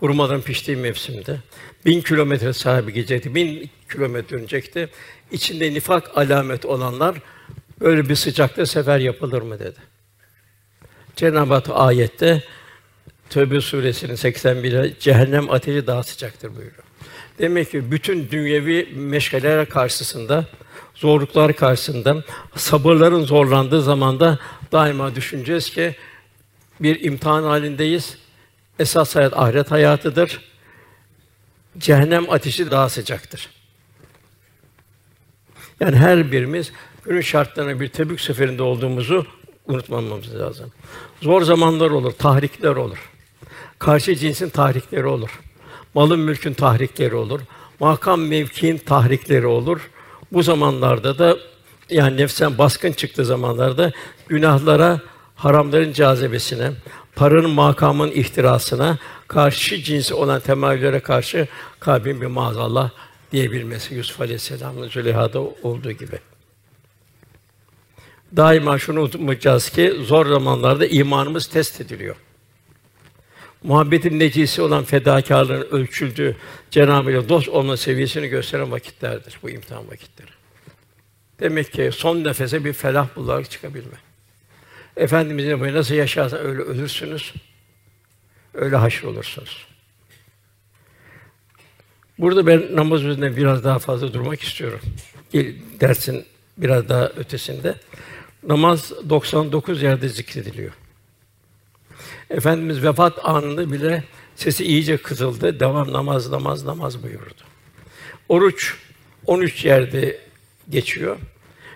Hurmaların 0.00 0.42
piştiği 0.42 0.76
mevsimde. 0.76 1.38
Bin 1.86 2.00
kilometre 2.00 2.52
sahibi 2.52 2.92
gidecekti, 2.92 3.34
bin 3.34 3.70
kilometre 3.92 4.38
dönecekti. 4.38 4.88
İçinde 5.32 5.74
nifak 5.74 6.18
alamet 6.18 6.64
olanlar 6.64 7.16
böyle 7.80 8.08
bir 8.08 8.14
sıcakta 8.14 8.66
sefer 8.66 8.98
yapılır 8.98 9.42
mı 9.42 9.58
dedi. 9.58 9.78
Cenab-ı 11.16 11.54
Hak 11.54 11.66
ayette 11.70 12.42
Tövbe 13.30 13.60
suresinin 13.60 14.16
81'e 14.16 14.98
cehennem 15.00 15.50
ateşi 15.50 15.86
daha 15.86 16.02
sıcaktır 16.02 16.48
buyuruyor. 16.48 16.84
Demek 17.38 17.70
ki 17.70 17.90
bütün 17.90 18.30
dünyevi 18.30 18.88
meşgaleler 18.94 19.68
karşısında, 19.68 20.46
zorluklar 20.94 21.52
karşısında, 21.52 22.24
sabırların 22.56 23.24
zorlandığı 23.24 23.82
zamanda 23.82 24.38
daima 24.72 25.14
düşüneceğiz 25.14 25.70
ki 25.70 25.96
bir 26.80 27.04
imtihan 27.04 27.42
halindeyiz. 27.42 28.18
Esas 28.78 29.16
hayat 29.16 29.38
ahiret 29.38 29.70
hayatıdır. 29.70 30.40
Cehennem 31.78 32.30
ateşi 32.30 32.70
daha 32.70 32.88
sıcaktır. 32.88 33.50
Yani 35.80 35.96
her 35.96 36.32
birimiz 36.32 36.72
günün 37.04 37.20
şartlarına 37.20 37.80
bir 37.80 37.88
Tebük 37.88 38.20
seferinde 38.20 38.62
olduğumuzu 38.62 39.26
unutmamamız 39.66 40.34
lazım. 40.34 40.72
Zor 41.22 41.42
zamanlar 41.42 41.90
olur, 41.90 42.12
tahrikler 42.12 42.76
olur. 42.76 43.10
Karşı 43.78 44.16
cinsin 44.16 44.48
tahrikleri 44.48 45.06
olur. 45.06 45.40
Malın 45.94 46.20
mülkün 46.20 46.52
tahrikleri 46.52 47.14
olur. 47.14 47.40
Makam 47.80 48.20
mevkiin 48.20 48.78
tahrikleri 48.78 49.46
olur. 49.46 49.90
Bu 50.32 50.42
zamanlarda 50.42 51.18
da 51.18 51.36
yani 51.90 52.16
nefsen 52.16 52.58
baskın 52.58 52.92
çıktığı 52.92 53.24
zamanlarda 53.24 53.92
günahlara, 54.28 55.00
haramların 55.34 55.92
cazibesine, 55.92 56.72
paranın 57.16 57.50
makamın 57.50 58.10
ihtirasına, 58.10 58.98
karşı 59.28 59.82
cinsi 59.82 60.14
olan 60.14 60.40
temayüllere 60.40 61.00
karşı 61.00 61.48
kalbin 61.80 62.20
bir 62.20 62.26
maazallah 62.26 62.90
diyebilmesi 63.32 63.94
Yusuf 63.94 64.20
Aleyhisselam'ın 64.20 64.88
Züleyha'da 64.88 65.40
olduğu 65.40 65.92
gibi. 65.92 66.18
Daima 68.36 68.78
şunu 68.78 69.00
unutmayacağız 69.00 69.70
ki 69.70 69.94
zor 70.02 70.26
zamanlarda 70.26 70.86
imanımız 70.86 71.46
test 71.46 71.80
ediliyor. 71.80 72.16
Muhabbetin 73.64 74.18
necisi 74.18 74.62
olan 74.62 74.84
fedakarlığın 74.84 75.66
ölçüldüğü 75.70 76.36
Cenab-ı 76.70 77.16
Hak 77.16 77.28
dost 77.28 77.48
olma 77.48 77.76
seviyesini 77.76 78.28
gösteren 78.28 78.70
vakitlerdir 78.70 79.38
bu 79.42 79.50
imtihan 79.50 79.90
vakitleri. 79.90 80.30
Demek 81.40 81.72
ki 81.72 81.90
son 81.92 82.24
nefese 82.24 82.64
bir 82.64 82.72
felah 82.72 83.08
bularak 83.16 83.50
çıkabilme. 83.50 83.96
Efendimizin 84.96 85.60
böyle 85.60 85.76
nasıl 85.76 85.94
yaşarsa 85.94 86.36
öyle 86.36 86.62
ölürsünüz, 86.62 87.34
öyle 88.54 88.76
haşr 88.76 89.04
olursunuz. 89.04 89.66
Burada 92.18 92.46
ben 92.46 92.76
namaz 92.76 93.04
üzerinde 93.04 93.36
biraz 93.36 93.64
daha 93.64 93.78
fazla 93.78 94.12
durmak 94.12 94.42
istiyorum. 94.42 94.80
Dersin 95.80 96.26
biraz 96.58 96.88
daha 96.88 97.08
ötesinde. 97.08 97.74
Namaz 98.48 98.92
99 99.10 99.82
yerde 99.82 100.08
zikrediliyor. 100.08 100.72
Efendimiz 102.30 102.82
vefat 102.82 103.18
anında 103.22 103.72
bile 103.72 104.04
sesi 104.36 104.64
iyice 104.64 104.96
kızıldı. 104.96 105.60
Devam 105.60 105.92
namaz, 105.92 106.30
namaz, 106.30 106.64
namaz 106.64 107.02
buyurdu. 107.02 107.42
Oruç 108.28 108.76
13 109.26 109.64
yerde 109.64 110.18
geçiyor. 110.70 111.16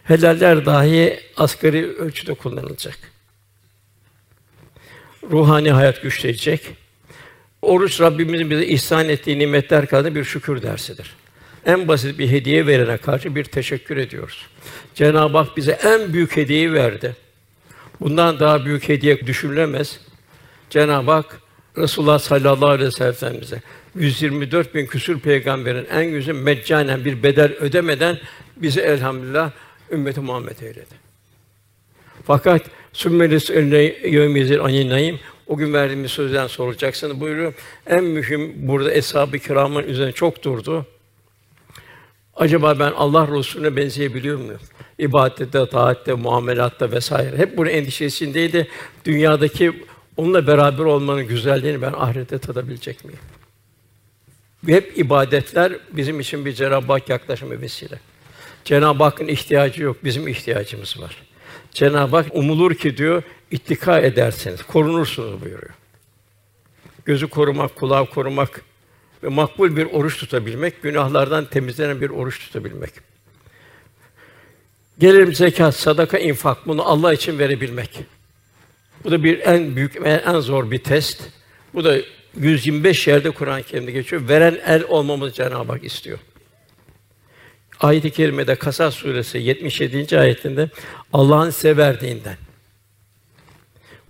Helaller 0.05 0.67
dahi 0.67 1.21
asgari 1.37 1.87
ölçüde 1.87 2.35
kullanılacak. 2.35 2.99
Ruhani 5.31 5.73
hayat 5.73 6.03
güçleyecek. 6.03 6.61
Oruç 7.63 8.01
Rabbimizin 8.01 8.51
bize 8.51 8.67
ihsan 8.67 9.09
ettiği 9.09 9.39
nimetler 9.39 9.87
kadar 9.87 10.15
bir 10.15 10.25
şükür 10.25 10.63
dersidir. 10.63 11.15
en 11.67 11.89
basit 11.89 12.19
bir 12.19 12.31
hediye 12.31 12.67
verene 12.67 12.97
karşı 12.97 13.35
bir 13.35 13.45
teşekkür 13.45 13.97
ediyoruz. 13.97 14.47
Cenab-ı 14.95 15.39
Hak 15.39 15.57
bize 15.57 15.73
en 15.73 16.13
büyük 16.13 16.37
hediyeyi 16.37 16.73
verdi. 16.73 17.17
Bundan 18.01 18.41
daha 18.41 18.65
büyük 18.65 18.89
hediye 18.89 19.27
düşünülemez. 19.27 20.01
Cenab-ı 20.71 21.11
Hak 21.11 21.41
Resulullah 21.77 22.19
sallallahu 22.19 22.69
aleyhi 22.69 22.87
ve 23.03 23.11
sellem'imize 23.13 23.63
124 23.95 24.75
bin 24.75 24.87
küsur 24.87 25.21
peygamberin 25.21 25.87
en 25.93 26.03
yüzü 26.03 26.33
meccanen 26.33 27.05
bir 27.05 27.23
bedel 27.23 27.53
ödemeden 27.53 28.19
bizi 28.57 28.81
elhamdülillah 28.81 29.51
ümmeti 29.91 30.21
Muhammed 30.21 30.59
eyledi. 30.61 30.95
Fakat 32.27 32.63
sümmelis 32.93 33.51
eline 33.51 33.79
yevmizil 34.11 34.61
aninayim 34.61 35.21
o 35.47 35.57
gün 35.57 35.73
verdiğimiz 35.73 36.11
sözden 36.11 36.47
soracaksınız 36.47 37.21
buyuruyor. 37.21 37.55
En 37.87 38.05
mühim 38.05 38.55
burada 38.57 38.93
eshab-ı 38.93 39.39
kiramın 39.39 39.83
üzerine 39.83 40.13
çok 40.13 40.45
durdu. 40.45 40.87
Acaba 42.37 42.79
ben 42.79 42.93
Allah 42.93 43.39
Resulüne 43.39 43.77
benzeyebiliyor 43.77 44.39
muyum? 44.39 44.61
İbadette, 44.99 45.69
taatte, 45.69 46.15
muamelatta 46.15 46.91
vesaire. 46.91 47.37
Hep 47.37 47.57
bunun 47.57 47.71
endişesindeydi. 47.71 48.69
Dünyadaki 49.05 49.73
onunla 50.19 50.47
beraber 50.47 50.85
olmanın 50.85 51.27
güzelliğini 51.27 51.83
ben 51.83 51.93
ahirette 51.93 52.39
tadabilecek 52.39 53.05
miyim? 53.05 53.21
Ve 54.65 54.75
hep 54.75 54.99
ibadetler 54.99 55.73
bizim 55.93 56.21
için 56.21 56.45
bir 56.45 56.53
Cenab-ı 56.53 56.93
Hak 56.93 57.09
yaklaşımı 57.09 57.61
vesile. 57.61 58.01
Cenab-ı 58.65 59.05
Hakk'ın 59.05 59.29
ihtiyacı 59.29 59.83
yok, 59.83 60.05
bizim 60.05 60.29
ihtiyacımız 60.29 61.01
var. 61.01 61.17
Cenab-ı 61.73 62.17
Hak 62.17 62.27
umulur 62.33 62.75
ki 62.75 62.97
diyor, 62.97 63.23
ittika 63.51 64.01
ederseniz, 64.01 64.63
korunursunuz 64.63 65.43
buyuruyor. 65.43 65.75
Gözü 67.05 67.29
korumak, 67.29 67.77
kulağı 67.77 68.07
korumak 68.07 68.63
ve 69.23 69.29
makbul 69.29 69.77
bir 69.77 69.85
oruç 69.85 70.19
tutabilmek, 70.19 70.83
günahlardan 70.83 71.45
temizlenen 71.45 72.01
bir 72.01 72.11
oruç 72.11 72.39
tutabilmek. 72.39 72.91
Gelelim 74.99 75.35
zekat, 75.35 75.75
sadaka, 75.75 76.19
infak 76.19 76.67
bunu 76.67 76.89
Allah 76.89 77.13
için 77.13 77.39
verebilmek. 77.39 78.18
Bu 79.05 79.11
da 79.11 79.25
bir 79.25 79.39
en 79.39 79.77
büyük 79.77 79.97
en 80.05 80.41
zor 80.41 80.71
bir 80.71 80.79
test. 80.79 81.23
Bu 81.75 81.85
da 81.85 81.97
125 82.37 83.07
yerde 83.07 83.31
Kur'an-ı 83.31 83.63
Kerim'de 83.63 83.93
geçiyor. 83.93 84.29
Veren 84.29 84.59
el 84.67 84.85
olmamızı 84.89 85.33
Cenab-ı 85.33 85.73
Hak 85.73 85.85
istiyor. 85.85 86.19
Ayet-i 87.81 88.11
kerimede 88.11 88.55
Kasas 88.55 88.95
suresi 88.95 89.39
77. 89.39 90.19
ayetinde 90.19 90.71
Allah'ın 91.13 91.51
size 91.51 91.77
verdiğinden 91.77 92.37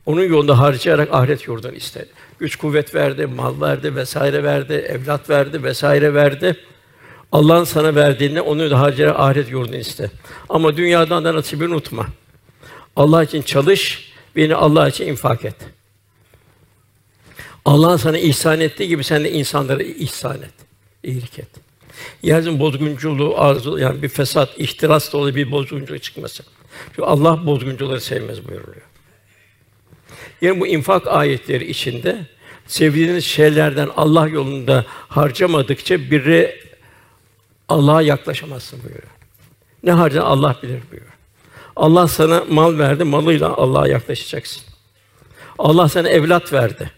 onun 0.08 0.22
yolunda 0.22 0.58
harcayarak 0.58 1.14
ahiret 1.14 1.48
yurdunu 1.48 1.72
istedi. 1.72 2.08
Güç 2.38 2.56
kuvvet 2.56 2.94
verdi, 2.94 3.26
mal 3.26 3.60
verdi 3.60 3.96
vesaire 3.96 4.44
verdi, 4.44 4.72
evlat 4.72 5.30
verdi 5.30 5.62
vesaire 5.62 6.14
verdi. 6.14 6.56
Allah'ın 7.32 7.64
sana 7.64 7.94
verdiğini 7.94 8.40
onu 8.40 8.70
da 8.70 8.80
harcayarak 8.80 9.20
ahiret 9.20 9.50
yurdunu 9.50 9.76
iste. 9.76 10.10
Ama 10.48 10.76
dünyadan 10.76 11.24
da 11.24 11.34
nasibini 11.34 11.68
unutma. 11.68 12.06
Allah 12.96 13.24
için 13.24 13.42
çalış, 13.42 14.07
beni 14.38 14.54
Allah 14.54 14.88
için 14.88 15.06
infak 15.06 15.44
et. 15.44 15.54
Allah'ın 17.64 17.96
sana 17.96 18.18
ihsan 18.18 18.60
ettiği 18.60 18.88
gibi 18.88 19.04
sen 19.04 19.24
de 19.24 19.32
insanlara 19.32 19.82
ihsan 19.82 20.36
et, 20.36 20.54
iyilik 21.02 21.38
et. 21.38 21.48
Yeryüzünün 22.22 22.60
bozgunculuğu 22.60 23.38
arzu 23.38 23.78
yani 23.78 24.02
bir 24.02 24.08
fesat, 24.08 24.60
ihtiras 24.60 25.12
dolu 25.12 25.34
bir 25.34 25.50
bozgunculuk 25.50 26.02
çıkmasın. 26.02 26.46
Çünkü 26.86 27.02
Allah 27.02 27.46
bozguncuları 27.46 28.00
sevmez 28.00 28.48
buyuruyor. 28.48 28.82
Yani 30.40 30.60
bu 30.60 30.66
infak 30.66 31.06
ayetleri 31.06 31.70
içinde 31.70 32.26
sevdiğiniz 32.66 33.24
şeylerden 33.24 33.88
Allah 33.96 34.28
yolunda 34.28 34.84
harcamadıkça 34.88 36.10
biri 36.10 36.60
Allah'a 37.68 38.02
yaklaşamazsın 38.02 38.82
buyuruyor. 38.82 39.12
Ne 39.82 39.92
harcan 39.92 40.22
Allah 40.22 40.56
bilir 40.62 40.82
buyuruyor. 40.90 41.17
Allah 41.78 42.08
sana 42.08 42.44
mal 42.50 42.78
verdi, 42.78 43.04
malıyla 43.04 43.56
Allah'a 43.56 43.88
yaklaşacaksın. 43.88 44.62
Allah 45.58 45.88
sana 45.88 46.08
evlat 46.08 46.52
verdi. 46.52 46.90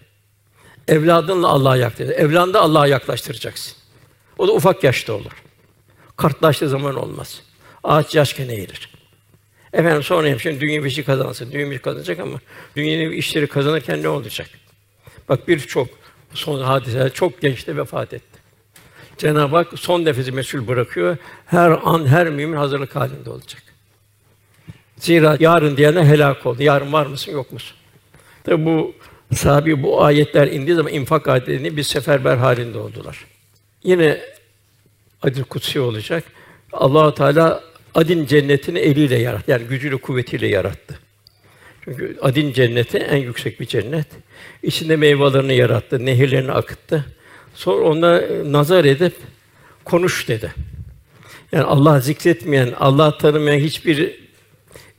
Evladınla 0.88 1.48
Allah'a 1.48 1.76
yaklaşacaksın. 1.76 2.24
Evladını 2.24 2.54
da 2.54 2.60
Allah'a 2.60 2.86
yaklaştıracaksın. 2.86 3.76
O 4.38 4.48
da 4.48 4.52
ufak 4.52 4.84
yaşta 4.84 5.12
olur. 5.12 5.32
Kartlaştığı 6.16 6.68
zaman 6.68 6.94
olmaz. 6.94 7.42
Ağaç 7.84 8.14
yaşken 8.14 8.48
eğilir. 8.48 8.90
Efendim 9.72 10.02
sonra 10.02 10.28
hep 10.28 10.40
şimdi 10.40 10.60
dünya 10.60 10.86
işi 10.86 11.04
kazansın. 11.04 11.52
Dünya 11.52 11.66
işi 11.66 11.82
kazanacak 11.82 12.18
ama 12.20 12.40
dünyevi 12.76 13.16
işleri 13.16 13.46
kazanırken 13.46 14.02
ne 14.02 14.08
olacak? 14.08 14.48
Bak 15.28 15.48
birçok 15.48 15.88
son 16.34 16.62
hadiseler 16.62 17.12
çok 17.12 17.40
gençte 17.40 17.76
vefat 17.76 18.12
etti. 18.12 18.40
Cenab-ı 19.18 19.56
Hak 19.56 19.68
son 19.78 20.04
nefesi 20.04 20.32
mesul 20.32 20.68
bırakıyor. 20.68 21.16
Her 21.46 21.70
an 21.84 22.06
her 22.06 22.30
mümin 22.30 22.56
hazırlık 22.56 22.96
halinde 22.96 23.30
olacak. 23.30 23.69
Zira 25.00 25.36
yarın 25.40 25.76
diyene 25.76 26.04
helak 26.04 26.46
oldu. 26.46 26.62
Yarın 26.62 26.92
var 26.92 27.06
mısın 27.06 27.32
yok 27.32 27.52
musun? 27.52 27.76
Tabi 28.44 28.64
bu 28.64 28.94
sahabi 29.34 29.82
bu 29.82 30.04
ayetler 30.04 30.46
indiği 30.46 30.74
zaman 30.74 30.92
infak 30.92 31.28
ayetlerini 31.28 31.76
bir 31.76 31.82
seferber 31.82 32.36
halinde 32.36 32.78
oldular. 32.78 33.24
Yine 33.84 34.20
adil 35.22 35.42
kutsi 35.42 35.80
olacak. 35.80 36.24
Allah 36.72 37.14
Teala 37.14 37.62
Adin 37.94 38.26
cennetini 38.26 38.78
eliyle 38.78 39.18
yarattı. 39.18 39.50
Yani 39.50 39.64
gücüyle 39.64 39.96
kuvvetiyle 39.96 40.46
yarattı. 40.46 40.98
Çünkü 41.84 42.18
Adin 42.22 42.52
cenneti 42.52 42.98
en 42.98 43.16
yüksek 43.16 43.60
bir 43.60 43.66
cennet. 43.66 44.06
İçinde 44.62 44.96
meyvelerini 44.96 45.56
yarattı, 45.56 46.06
nehirlerini 46.06 46.52
akıttı. 46.52 47.04
Sonra 47.54 47.84
ona 47.84 48.22
nazar 48.44 48.84
edip 48.84 49.14
konuş 49.84 50.28
dedi. 50.28 50.54
Yani 51.52 51.64
Allah 51.64 52.00
zikretmeyen, 52.00 52.72
Allah 52.78 53.18
tanımayan 53.18 53.58
hiçbir 53.58 54.20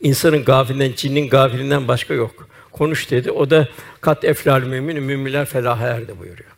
insanın 0.01 0.43
gafilinden, 0.43 0.93
cinnin 0.95 1.29
gafilinden 1.29 1.87
başka 1.87 2.13
yok. 2.13 2.47
Konuş 2.71 3.11
dedi. 3.11 3.31
O 3.31 3.49
da 3.49 3.67
kat 4.01 4.23
eflal 4.23 4.61
mümin, 4.61 5.03
müminler 5.03 5.45
felaha 5.45 5.87
erdi 5.87 6.19
buyuruyor. 6.19 6.49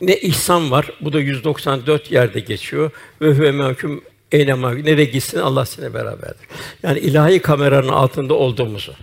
Ne 0.00 0.16
ihsan 0.16 0.70
var. 0.70 0.90
Bu 1.00 1.12
da 1.12 1.20
194 1.20 2.12
yerde 2.12 2.40
geçiyor. 2.40 2.90
Ve 3.20 3.32
huve 3.32 3.50
mahkum 3.50 4.02
eylema 4.32 4.74
nereye 4.74 5.04
gitsin 5.04 5.38
Allah 5.38 5.64
sizinle 5.66 5.94
beraberdir. 5.94 6.46
Yani 6.82 6.98
ilahi 6.98 7.38
kameranın 7.38 7.88
altında 7.88 8.34
olduğumuzu 8.34 8.94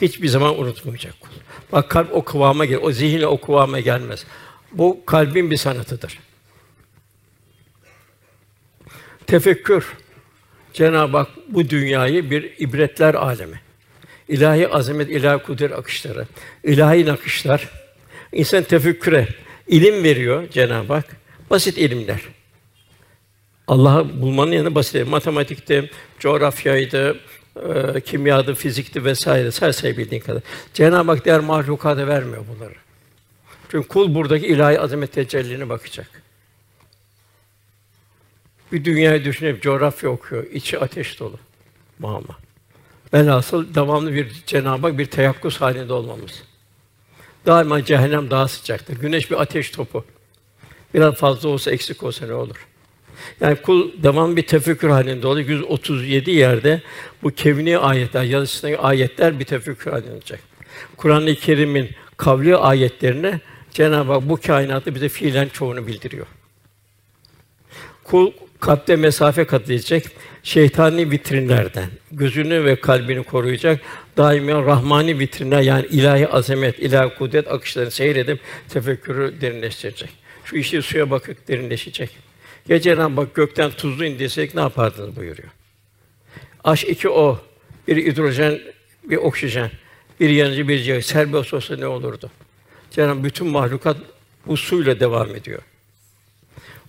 hiçbir 0.00 0.28
zaman 0.28 0.60
unutmayacak 0.60 1.20
kul. 1.20 1.28
Bak 1.72 1.90
kalp 1.90 2.14
o 2.14 2.24
kıvama 2.24 2.64
gel, 2.64 2.78
o 2.82 2.92
zihinle 2.92 3.26
o 3.26 3.40
kıvama 3.40 3.80
gelmez. 3.80 4.26
Bu 4.72 5.04
kalbin 5.06 5.50
bir 5.50 5.56
sanatıdır. 5.56 6.18
Tefekkür. 9.26 9.96
Cenab-ı 10.72 11.16
Hak 11.16 11.28
bu 11.48 11.70
dünyayı 11.70 12.30
bir 12.30 12.52
ibretler 12.58 13.14
alemi. 13.14 13.60
İlahi 14.28 14.68
azamet, 14.68 15.10
ilahi 15.10 15.42
kudret 15.42 15.72
akışları, 15.72 16.26
ilahi 16.64 17.06
nakışlar 17.06 17.68
insan 18.32 18.62
tefekküre 18.62 19.28
ilim 19.68 20.04
veriyor 20.04 20.48
Cenab-ı 20.50 20.92
Hak. 20.92 21.16
Basit 21.50 21.78
ilimler. 21.78 22.20
Allah'ı 23.68 24.22
bulmanın 24.22 24.52
yanında 24.52 24.74
basit. 24.74 25.08
Matematikte, 25.08 25.90
coğrafyaydı, 26.18 27.16
e, 27.56 28.00
kimyadı, 28.00 28.54
fizikti 28.54 29.04
vesaire 29.04 29.50
her 29.60 29.72
şey 29.72 29.96
bildiğin 29.96 30.22
kadar. 30.22 30.42
Cenab-ı 30.74 31.10
Hak 31.10 31.24
diğer 31.24 31.40
mahlukata 31.40 32.06
vermiyor 32.06 32.44
bunları. 32.54 32.74
Çünkü 33.70 33.88
kul 33.88 34.14
buradaki 34.14 34.46
ilahi 34.46 34.80
azamet 34.80 35.12
tecellini 35.12 35.68
bakacak. 35.68 36.21
Bir 38.72 38.84
dünyayı 38.84 39.24
düşünüp 39.24 39.62
coğrafya 39.62 40.10
okuyor, 40.10 40.46
içi 40.52 40.78
ateş 40.78 41.20
dolu. 41.20 41.38
Mama. 41.98 42.38
Velhasıl 43.14 43.74
devamlı 43.74 44.14
bir 44.14 44.42
Cenab-ı 44.46 44.86
Hak 44.86 44.98
bir 44.98 45.06
teyakkuz 45.06 45.60
halinde 45.60 45.92
olmamız. 45.92 46.42
Daima 47.46 47.84
cehennem 47.84 48.30
daha 48.30 48.48
sıcaktır. 48.48 48.96
Güneş 48.96 49.30
bir 49.30 49.40
ateş 49.40 49.70
topu. 49.70 50.04
Biraz 50.94 51.14
fazla 51.14 51.48
olsa, 51.48 51.70
eksik 51.70 52.02
olsa 52.02 52.26
ne 52.26 52.34
olur? 52.34 52.66
Yani 53.40 53.56
kul 53.56 54.02
devam 54.02 54.36
bir 54.36 54.46
tefekkür 54.46 54.90
halinde 54.90 55.26
oluyor. 55.26 55.48
137 55.48 56.30
yerde 56.30 56.82
bu 57.22 57.30
kevni 57.30 57.78
ayetler, 57.78 58.22
yazısındaki 58.22 58.78
ayetler 58.78 59.40
bir 59.40 59.44
tefekkür 59.44 59.90
halinde 59.90 60.12
olacak. 60.12 60.40
Kur'an-ı 60.96 61.34
Kerim'in 61.34 61.90
kavli 62.16 62.56
ayetlerine 62.56 63.40
Cenab-ı 63.70 64.12
Hak 64.12 64.28
bu 64.28 64.36
kainatı 64.36 64.94
bize 64.94 65.08
fiilen 65.08 65.48
çoğunu 65.48 65.86
bildiriyor. 65.86 66.26
Kul 68.04 68.32
kalpte 68.62 68.96
mesafe 68.96 69.44
kat 69.44 69.70
edecek, 69.70 70.06
şeytani 70.42 71.10
vitrinlerden 71.10 71.88
gözünü 72.12 72.64
ve 72.64 72.76
kalbini 72.76 73.22
koruyacak, 73.22 73.80
daima 74.16 74.52
rahmani 74.52 75.18
vitrinler 75.18 75.60
yani 75.60 75.86
ilahi 75.86 76.28
azamet, 76.28 76.78
ilahi 76.78 77.14
kudret 77.14 77.52
akışlarını 77.52 77.90
seyredip 77.90 78.40
tefekkürü 78.68 79.40
derinleştirecek. 79.40 80.10
Şu 80.44 80.56
işi 80.56 80.82
suya 80.82 81.10
bakıp 81.10 81.48
derinleşecek. 81.48 82.16
Cenab-ı 82.68 83.20
Hak 83.20 83.34
gökten 83.34 83.70
tuzlu 83.70 84.04
indirsek 84.04 84.54
ne 84.54 84.60
yapardınız 84.60 85.16
buyuruyor. 85.16 85.48
Aş 86.64 86.84
iki 86.84 87.08
o, 87.08 87.40
bir 87.88 87.96
hidrojen, 87.96 88.60
bir 89.04 89.16
oksijen, 89.16 89.70
bir 90.20 90.30
yanıcı, 90.30 90.68
bir 90.68 90.78
cihaz. 90.78 91.04
Serbest 91.04 91.54
olsa 91.54 91.76
ne 91.76 91.86
olurdu? 91.86 92.30
Cenab-ı 92.90 93.24
bütün 93.24 93.46
mahlukat 93.46 93.96
bu 94.46 94.56
suyla 94.56 95.00
devam 95.00 95.36
ediyor. 95.36 95.62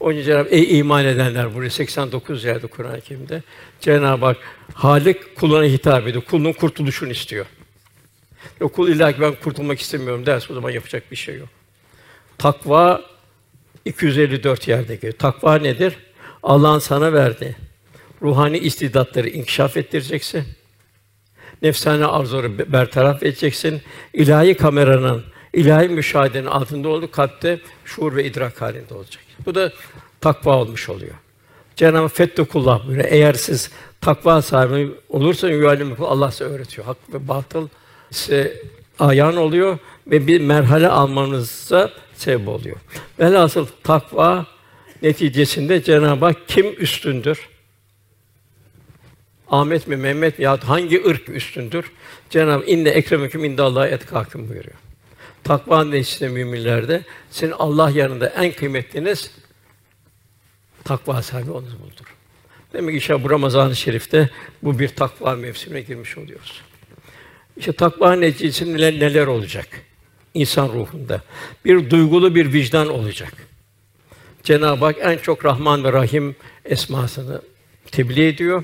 Onun 0.03 0.13
için 0.13 0.25
Cenab-ı 0.25 0.49
Ey 0.49 0.79
iman 0.79 1.05
edenler 1.05 1.55
buraya 1.55 1.69
89 1.69 2.43
yerde 2.43 2.67
Kur'an-ı 2.67 3.01
Kerim'de 3.01 3.43
Cenab-ı 3.79 4.25
Hak 4.25 4.37
Halik 4.73 5.35
kuluna 5.35 5.65
hitap 5.65 6.07
ediyor. 6.07 6.23
Kulun 6.23 6.53
kurtuluşunu 6.53 7.11
istiyor. 7.11 7.45
O 8.61 8.69
kul 8.69 8.89
illa 8.89 9.11
ki 9.11 9.21
ben 9.21 9.35
kurtulmak 9.43 9.79
istemiyorum 9.79 10.25
derse 10.25 10.53
o 10.53 10.55
zaman 10.55 10.69
yapacak 10.69 11.11
bir 11.11 11.15
şey 11.15 11.37
yok. 11.37 11.49
Takva 12.37 13.01
254 13.85 14.67
yerde 14.67 14.95
geliyor. 14.95 15.13
Takva 15.13 15.55
nedir? 15.55 15.93
Allah'ın 16.43 16.79
sana 16.79 17.13
verdiği 17.13 17.55
ruhani 18.21 18.57
istidatları 18.57 19.29
inkişaf 19.29 19.77
ettireceksin. 19.77 20.43
Nefsane 21.61 22.05
arzuları 22.05 22.71
bertaraf 22.73 23.23
edeceksin. 23.23 23.81
İlahi 24.13 24.53
kameranın, 24.53 25.23
ilahi 25.53 25.87
müşahedenin 25.89 26.47
altında 26.47 26.89
olduğu 26.89 27.11
kalpte 27.11 27.59
şuur 27.85 28.15
ve 28.15 28.25
idrak 28.25 28.61
halinde 28.61 28.93
olacak. 28.93 29.23
Bu 29.45 29.55
da 29.55 29.71
takva 30.21 30.57
olmuş 30.57 30.89
oluyor. 30.89 31.13
Cenab-ı 31.75 32.07
Fettekullah 32.07 32.87
buyuruyor. 32.87 33.07
Eğer 33.09 33.33
siz 33.33 33.71
takva 34.01 34.41
sahibi 34.41 34.91
olursanız 35.09 35.53
yuvalim 35.53 35.95
Allah 35.99 36.31
size 36.31 36.43
öğretiyor. 36.43 36.85
Hak 36.85 36.97
ve 37.13 37.27
batıl 37.27 37.67
size 38.11 38.61
ayan 38.99 39.37
oluyor 39.37 39.77
ve 40.07 40.27
bir 40.27 40.41
merhale 40.41 40.87
almanıza 40.87 41.91
sebep 42.15 42.47
oluyor. 42.47 42.77
Velhasıl 43.19 43.67
takva 43.83 44.45
neticesinde 45.01 45.83
Cenab-ı 45.83 46.25
Hak 46.25 46.47
kim 46.47 46.75
üstündür? 46.81 47.49
Ahmet 49.49 49.87
mi, 49.87 49.95
Mehmet 49.95 50.39
mi 50.39 50.45
ya 50.45 50.59
hangi 50.63 51.05
ırk 51.05 51.29
üstündür? 51.29 51.91
Cenab-ı 52.29 52.65
inne 52.65 52.89
ekremeküm 52.89 53.43
indallahi 53.43 53.89
etkâküm 53.89 54.49
buyuruyor. 54.49 54.82
Takva 55.43 55.83
neticesinde 55.83 56.29
müminlerde 56.29 57.03
senin 57.31 57.51
Allah 57.51 57.89
yanında 57.89 58.27
en 58.27 58.51
kıymetliniz 58.51 59.31
takva 60.83 61.21
sahibi 61.21 61.51
olunuz 61.51 61.79
buldur. 61.79 62.15
Demek 62.73 62.91
ki 62.91 62.97
işte 62.97 63.23
bu 63.23 63.29
Ramazan-ı 63.29 63.75
Şerif'te 63.75 64.29
bu 64.63 64.79
bir 64.79 64.87
takva 64.87 65.35
mevsimine 65.35 65.81
girmiş 65.81 66.17
oluyoruz. 66.17 66.61
İşte 67.57 67.73
takva 67.73 68.15
neticesinde 68.15 68.77
neler, 68.77 68.93
neler 68.93 69.27
olacak? 69.27 69.67
insan 70.33 70.69
ruhunda. 70.69 71.21
Bir 71.65 71.89
duygulu 71.89 72.35
bir 72.35 72.53
vicdan 72.53 72.89
olacak. 72.89 73.33
Cenab-ı 74.43 74.85
Hak 74.85 74.95
en 75.01 75.17
çok 75.17 75.45
Rahman 75.45 75.83
ve 75.83 75.93
Rahim 75.93 76.35
esmasını 76.65 77.41
tebliğ 77.91 78.27
ediyor. 78.27 78.63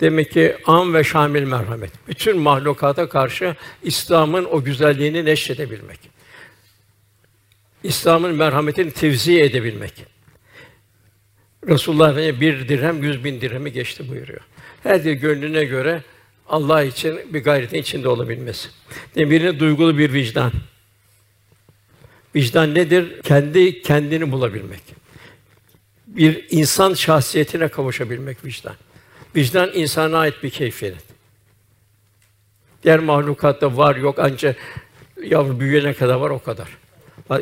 Demek 0.00 0.30
ki 0.30 0.56
am 0.66 0.94
ve 0.94 1.04
şamil 1.04 1.42
merhamet. 1.42 1.90
Bütün 2.08 2.38
mahlukata 2.38 3.08
karşı 3.08 3.56
İslam'ın 3.82 4.44
o 4.44 4.64
güzelliğini 4.64 5.24
neşredebilmek. 5.24 6.13
İslam'ın 7.84 8.34
merhametini 8.34 8.90
tevzi 8.90 9.40
edebilmek. 9.40 9.92
Resulullah 11.68 12.10
Efendimiz 12.10 12.40
bir 12.40 12.68
dirhem 12.68 13.02
yüz 13.02 13.24
bin 13.24 13.40
dirhemi 13.40 13.72
geçti 13.72 14.08
buyuruyor. 14.10 14.40
Her 14.82 15.04
bir 15.04 15.12
gönlüne 15.12 15.64
göre 15.64 16.02
Allah 16.48 16.82
için 16.82 17.20
bir 17.34 17.44
gayretin 17.44 17.78
içinde 17.78 18.08
olabilmesi. 18.08 18.68
Yani 19.16 19.30
birine 19.30 19.60
duygulu 19.60 19.98
bir 19.98 20.12
vicdan. 20.12 20.52
Vicdan 22.34 22.74
nedir? 22.74 23.22
Kendi 23.22 23.82
kendini 23.82 24.32
bulabilmek. 24.32 24.82
Bir 26.06 26.46
insan 26.50 26.94
şahsiyetine 26.94 27.68
kavuşabilmek 27.68 28.44
vicdan. 28.44 28.74
Vicdan 29.36 29.70
insana 29.74 30.18
ait 30.18 30.42
bir 30.42 30.50
keyfiyet. 30.50 30.94
Diğer 32.82 32.98
mahlukatta 32.98 33.76
var 33.76 33.96
yok 33.96 34.16
ancak 34.18 34.56
yavru 35.24 35.60
büyüyene 35.60 35.94
kadar 35.94 36.14
var 36.14 36.30
o 36.30 36.42
kadar. 36.42 36.83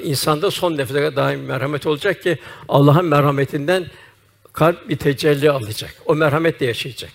İnsanda 0.03 0.51
son 0.51 0.77
nefese 0.77 0.99
kadar 0.99 1.16
daim 1.16 1.45
merhamet 1.45 1.87
olacak 1.87 2.23
ki 2.23 2.38
Allah'ın 2.68 3.05
merhametinden 3.05 3.87
kalp 4.53 4.88
bir 4.88 4.97
tecelli 4.97 5.51
alacak. 5.51 5.95
O 6.07 6.14
merhametle 6.14 6.66
yaşayacak. 6.66 7.11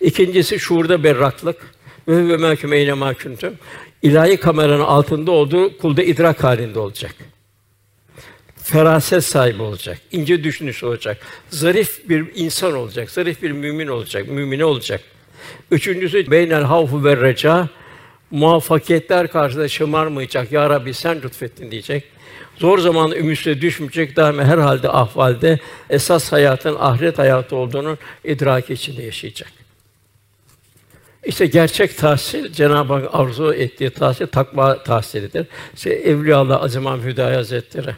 İkincisi 0.00 0.58
şuurda 0.58 1.04
berraklık. 1.04 1.78
Ve 2.08 2.28
ve 2.28 2.36
mâküm 2.36 2.72
eyne 2.72 2.92
mâküntüm. 2.92 3.58
İlahi 4.02 4.36
kameranın 4.36 4.80
altında 4.80 5.30
olduğu 5.30 5.78
kulda 5.78 6.02
idrak 6.02 6.44
halinde 6.44 6.78
olacak. 6.78 7.14
Feraset 8.56 9.24
sahibi 9.24 9.62
olacak, 9.62 9.98
ince 10.12 10.44
düşünüş 10.44 10.84
olacak, 10.84 11.18
zarif 11.50 12.08
bir 12.08 12.26
insan 12.34 12.74
olacak, 12.74 13.10
zarif 13.10 13.42
bir 13.42 13.52
mümin 13.52 13.86
olacak, 13.86 14.28
mümine 14.28 14.64
olacak. 14.64 15.00
Üçüncüsü 15.70 16.30
beynel 16.30 16.62
havfu 16.62 17.04
ve 17.04 17.16
reca 17.16 17.68
muvaffakiyetler 18.30 19.28
karşısında 19.28 19.68
şımarmayacak. 19.68 20.52
Ya 20.52 20.70
Rabbi 20.70 20.94
sen 20.94 21.22
lütfettin 21.22 21.70
diyecek. 21.70 22.04
Zor 22.56 22.78
zaman 22.78 23.12
ümitsizliğe 23.12 23.60
düşmeyecek, 23.60 24.16
daima 24.16 24.44
her 24.44 24.58
halde 24.58 24.88
ahvalde 24.88 25.58
esas 25.90 26.32
hayatın 26.32 26.76
ahiret 26.78 27.18
hayatı 27.18 27.56
olduğunu 27.56 27.98
idrak 28.24 28.70
içinde 28.70 29.02
yaşayacak. 29.02 29.52
İşte 31.24 31.46
gerçek 31.46 31.98
tahsil 31.98 32.52
Cenab-ı 32.52 32.92
Hak 32.92 33.08
arzu 33.12 33.52
ettiği 33.54 33.90
tahsil 33.90 34.26
takva 34.26 34.82
tahsilidir. 34.82 35.46
İşte 35.74 35.90
Evliyaullah 35.90 36.62
Azimam 36.62 37.02
Hüdayi 37.02 37.36
Hazretleri, 37.36 37.94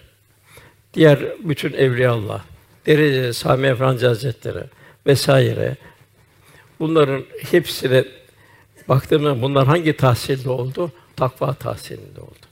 diğer 0.94 1.18
bütün 1.44 1.72
Evliyaullah, 1.72 2.42
derece 2.86 3.32
Sami 3.32 3.66
Efendi 3.66 4.06
Hazretleri 4.06 4.64
vesaire 5.06 5.76
bunların 6.80 7.24
hepsine 7.50 8.04
baktığımda 8.90 9.42
bunlar 9.42 9.66
hangi 9.66 9.96
tahsilde 9.96 10.50
oldu? 10.50 10.92
Takva 11.16 11.54
tahsilinde 11.54 12.20
oldu. 12.20 12.46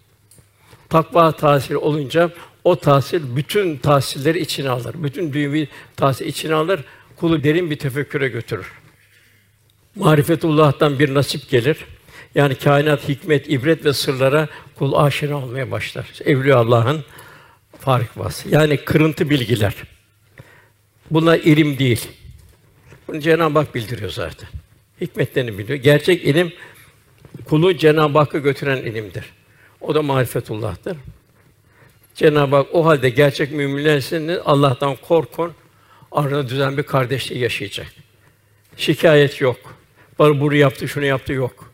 Takva 0.89 1.33
tahsil 1.33 1.75
olunca 1.75 2.31
o 2.65 2.77
tahsil 2.77 3.37
bütün 3.37 3.77
tahsilleri 3.77 4.39
içine 4.41 4.71
alır. 4.71 4.95
Bütün 4.99 5.33
dünyevi 5.33 5.69
tahsil 5.97 6.27
içine 6.27 6.55
alır. 6.55 6.81
Kulu 7.17 7.45
derin 7.45 7.71
bir 7.71 7.79
tefekküre 7.79 8.29
götürür. 8.29 8.73
Marifetullah'tan 9.95 10.99
bir 10.99 11.15
nasip 11.15 11.51
gelir. 11.51 11.77
Yani 12.35 12.55
kainat, 12.55 13.09
hikmet, 13.09 13.51
ibret 13.51 13.85
ve 13.85 13.93
sırlara 13.93 14.49
kul 14.75 14.93
aşina 14.93 15.37
olmaya 15.37 15.71
başlar. 15.71 16.07
Evliya 16.25 16.57
Allah'ın 16.57 17.05
farik 17.79 18.19
vasfı. 18.19 18.49
Yani 18.49 18.85
kırıntı 18.85 19.31
bilgiler. 19.31 19.75
Bunlar 21.11 21.39
ilim 21.39 21.79
değil. 21.79 22.09
Bunu 23.09 23.21
Cenab-ı 23.21 23.59
Hak 23.59 23.75
bildiriyor 23.75 24.11
zaten. 24.11 24.49
Hikmetlerini 25.01 25.59
biliyor. 25.59 25.79
Gerçek 25.79 26.25
ilim 26.25 26.53
kulu 27.45 27.77
Cenab-ı 27.77 28.19
Hakk'a 28.19 28.39
götüren 28.39 28.77
ilimdir. 28.77 29.25
O 29.81 29.95
da 29.95 30.03
marifetullah'tır. 30.03 30.97
Cenab-ı 32.15 32.57
Hak 32.57 32.67
o 32.73 32.87
halde 32.87 33.11
gerçek 33.11 33.53
müminlersiniz 33.53 34.39
Allah'tan 34.45 34.97
korkun. 34.97 35.53
Arada 36.13 36.49
düzen 36.49 36.77
bir 36.77 36.83
kardeşliği 36.83 37.41
yaşayacak. 37.41 37.87
Şikayet 38.77 39.41
yok. 39.41 39.57
Bana 40.19 40.41
bunu 40.41 40.55
yaptı, 40.55 40.89
şunu 40.89 41.05
yaptı 41.05 41.33
yok. 41.33 41.73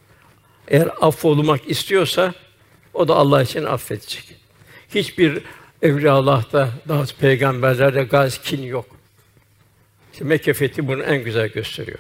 Eğer 0.69 0.89
affolmak 1.01 1.71
istiyorsa 1.71 2.35
o 2.95 3.09
da 3.09 3.15
Allah 3.15 3.43
için 3.43 3.65
affedecek. 3.65 4.35
Hiçbir 4.95 5.43
evliya 5.83 6.13
Allah'ta 6.13 6.71
daha 6.89 7.05
peygamberlerde 7.21 8.03
gaz 8.03 8.43
kin 8.43 8.63
yok. 8.63 8.87
İşte 10.13 10.25
Mekke 10.25 10.53
fethi 10.53 10.89
bunu 10.89 11.03
en 11.03 11.25
güzel 11.25 11.49
gösteriyor. 11.49 11.99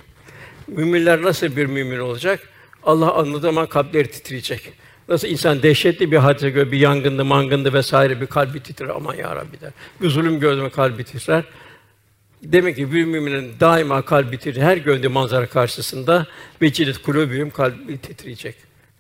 Müminler 0.68 1.22
nasıl 1.22 1.56
bir 1.56 1.66
mümin 1.66 1.98
olacak? 1.98 2.40
Allah 2.82 3.14
anladığı 3.14 3.40
zaman 3.40 3.66
kalpleri 3.66 4.10
titreyecek. 4.10 4.72
Nasıl 5.08 5.28
insan 5.28 5.62
dehşetli 5.62 6.10
bir 6.10 6.16
hadise 6.16 6.50
göre 6.50 6.72
bir 6.72 6.78
yangındı, 6.78 7.24
mangındı 7.24 7.72
vesaire 7.72 8.20
bir 8.20 8.26
kalbi 8.26 8.62
titrer 8.62 8.88
aman 8.88 9.14
ya 9.14 9.36
Rabbi 9.36 9.60
der. 9.60 9.72
Bir 10.00 10.10
zulüm 10.10 10.40
gördüğünde 10.40 10.70
kalbi 10.70 11.04
titrer. 11.04 11.44
Demek 12.42 12.76
ki 12.76 12.92
bir 12.92 13.04
müminin 13.04 13.52
daima 13.60 14.02
kalbi 14.02 14.38
titrer. 14.38 14.62
Her 14.62 14.76
gördüğü 14.76 15.08
manzara 15.08 15.46
karşısında 15.46 16.26
vecilet 16.62 17.02
kulübüm 17.02 17.50
kalbi 17.50 17.98
titreyecek. 17.98 18.56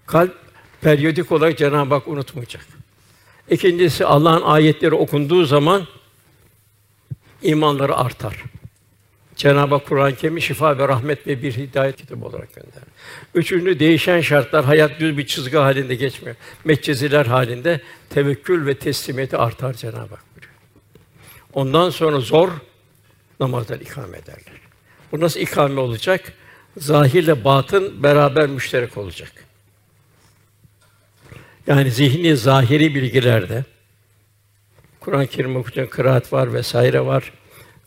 Kalp 0.06 0.34
periyodik 0.80 1.32
olarak 1.32 1.58
Cenab-ı 1.58 1.94
Hak 1.94 2.08
unutmayacak. 2.08 2.66
İkincisi 3.50 4.06
Allah'ın 4.06 4.42
ayetleri 4.42 4.94
okunduğu 4.94 5.44
zaman 5.44 5.86
imanları 7.42 7.96
artar. 7.96 8.44
Cenab-ı 9.36 9.74
Hak 9.74 9.86
Kur'an-ı 9.86 10.14
Kerim'i 10.14 10.42
şifa 10.42 10.78
ve 10.78 10.88
rahmet 10.88 11.26
ve 11.26 11.42
bir 11.42 11.52
hidayet 11.52 11.96
kitabı 11.96 12.24
olarak 12.24 12.54
gönderdi. 12.54 12.86
Üçüncü 13.34 13.78
değişen 13.78 14.20
şartlar 14.20 14.64
hayat 14.64 15.00
düz 15.00 15.18
bir 15.18 15.26
çizgi 15.26 15.56
halinde 15.56 15.94
geçmiyor. 15.94 16.36
Metceziler 16.64 17.26
halinde 17.26 17.80
tevekkül 18.10 18.66
ve 18.66 18.74
teslimiyeti 18.74 19.36
artar 19.36 19.74
Cenab-ı 19.74 19.98
Hak 19.98 20.24
buyuruyor. 20.34 20.54
Ondan 21.52 21.90
sonra 21.90 22.20
zor 22.20 22.50
namazlar 23.40 23.80
ikame 23.80 24.18
ederler. 24.18 24.60
Bu 25.12 25.20
nasıl 25.20 25.40
ikame 25.40 25.80
olacak? 25.80 26.32
Zahirle 26.76 27.44
batın 27.44 28.02
beraber 28.02 28.46
müşterek 28.46 28.96
olacak. 28.96 29.32
Yani 31.66 31.90
zihni 31.90 32.36
zahiri 32.36 32.94
bilgilerde 32.94 33.64
Kur'an-ı 35.00 35.26
Kerim 35.26 35.56
okuyacak 35.56 35.90
kıraat 35.90 36.32
var 36.32 36.52
vesaire 36.52 37.06
var 37.06 37.32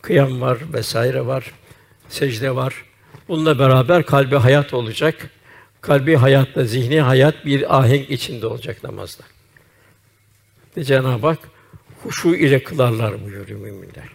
kıyam 0.02 0.42
var 0.42 0.58
vesaire 0.74 1.26
var, 1.26 1.52
secde 2.10 2.56
var. 2.56 2.86
Bununla 3.28 3.60
beraber 3.60 4.06
kalbi 4.06 4.36
hayat 4.36 4.74
olacak. 4.74 5.30
Kalbi 5.82 6.16
hayatla 6.16 6.64
zihni 6.64 7.02
hayat 7.02 7.46
bir 7.46 7.78
ahenk 7.80 8.10
içinde 8.10 8.48
olacak 8.48 8.84
namazda. 8.84 9.24
Ve 10.78 10.84
Cenab-ı 10.84 11.28
Hak 11.28 11.40
huşu 12.04 12.36
ile 12.36 12.64
kılarlar 12.64 13.26
buyuruyor 13.26 13.60
müminler. 13.60 14.10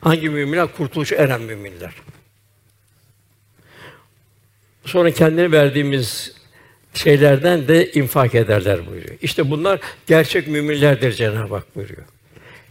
Hangi 0.00 0.28
müminler? 0.28 0.66
Kurtuluşa 0.76 1.16
eren 1.16 1.40
müminler. 1.42 1.94
Sonra 4.84 5.10
kendine 5.10 5.52
verdiğimiz 5.52 6.34
şeylerden 6.94 7.68
de 7.68 7.92
infak 7.92 8.34
ederler 8.34 8.86
buyuruyor. 8.86 9.16
İşte 9.22 9.50
bunlar 9.50 9.80
gerçek 10.06 10.48
müminlerdir 10.48 11.12
Cenab-ı 11.12 11.54
Hak 11.54 11.76
buyuruyor. 11.76 12.04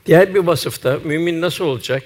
Diğer 0.06 0.36
bir 0.36 0.40
vasıfta 0.40 1.00
mümin 1.04 1.42
nasıl 1.42 1.66
olacak? 1.66 2.04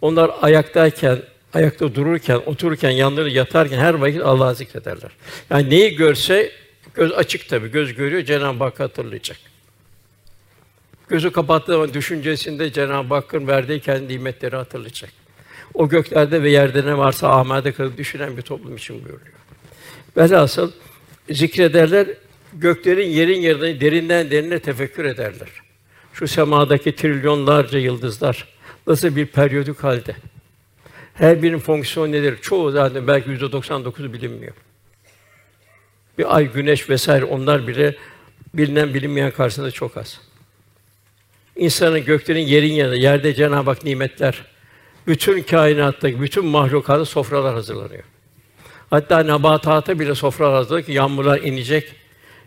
Onlar 0.00 0.30
ayaktayken, 0.42 1.18
ayakta 1.54 1.94
dururken, 1.94 2.40
otururken, 2.46 2.90
yanlarında 2.90 3.30
yatarken 3.30 3.78
her 3.78 3.94
vakit 3.94 4.22
Allah'ı 4.22 4.54
zikrederler. 4.54 5.10
Yani 5.50 5.70
neyi 5.70 5.96
görse 5.96 6.52
göz 6.94 7.12
açık 7.12 7.48
tabii, 7.48 7.70
göz 7.70 7.94
görüyor 7.94 8.22
Cenab-ı 8.22 8.64
Hak 8.64 8.80
hatırlayacak. 8.80 9.38
Gözü 11.08 11.32
kapattığı 11.32 11.72
zaman 11.72 11.94
düşüncesinde 11.94 12.72
Cenab-ı 12.72 13.14
Hakk'ın 13.14 13.46
verdiği 13.46 13.80
kendi 13.80 14.12
nimetleri 14.12 14.56
hatırlayacak. 14.56 15.10
O 15.74 15.88
göklerde 15.88 16.42
ve 16.42 16.50
yerde 16.50 16.86
ne 16.86 16.98
varsa 16.98 17.28
amade 17.28 17.72
kalıp 17.72 17.98
düşünen 17.98 18.36
bir 18.36 18.42
toplum 18.42 18.76
için 18.76 18.96
buyuruyor. 19.04 19.32
Velhasıl 20.16 20.72
zikrederler, 21.30 22.08
göklerin 22.52 23.08
yerin 23.08 23.40
yerine 23.40 23.80
derinden 23.80 24.30
derine 24.30 24.58
tefekkür 24.58 25.04
ederler. 25.04 25.48
Şu 26.12 26.28
semadaki 26.28 26.96
trilyonlarca 26.96 27.78
yıldızlar 27.78 28.46
nasıl 28.88 29.16
bir 29.16 29.26
periyodik 29.26 29.84
halde. 29.84 30.16
Her 31.14 31.42
birinin 31.42 31.58
fonksiyonu 31.58 32.12
nedir? 32.12 32.38
Çoğu 32.42 32.70
zaten 32.70 33.06
belki 33.06 33.30
yüzde 33.30 33.52
99 33.52 34.12
bilinmiyor. 34.12 34.54
Bir 36.18 36.36
ay, 36.36 36.52
güneş 36.52 36.90
vesaire 36.90 37.24
onlar 37.24 37.66
bile 37.66 37.96
bilinen 38.54 38.94
bilinmeyen 38.94 39.30
karşısında 39.30 39.70
çok 39.70 39.96
az. 39.96 40.20
İnsanın 41.56 42.04
göklerin 42.04 42.46
yerin 42.46 42.72
yanında, 42.72 42.96
yerde 42.96 43.34
Cenab-ı 43.34 43.70
Hak 43.70 43.84
nimetler, 43.84 44.44
bütün 45.06 45.42
kainattaki 45.42 46.22
bütün 46.22 46.46
mahlukata 46.46 47.04
sofralar 47.04 47.54
hazırlanıyor. 47.54 48.04
Hatta 48.90 49.22
nebatata 49.22 49.98
bile 49.98 50.14
sofralar 50.14 50.54
hazırlanıyor 50.54 50.86
ki 50.86 50.92
yağmurlar 50.92 51.40
inecek, 51.40 51.92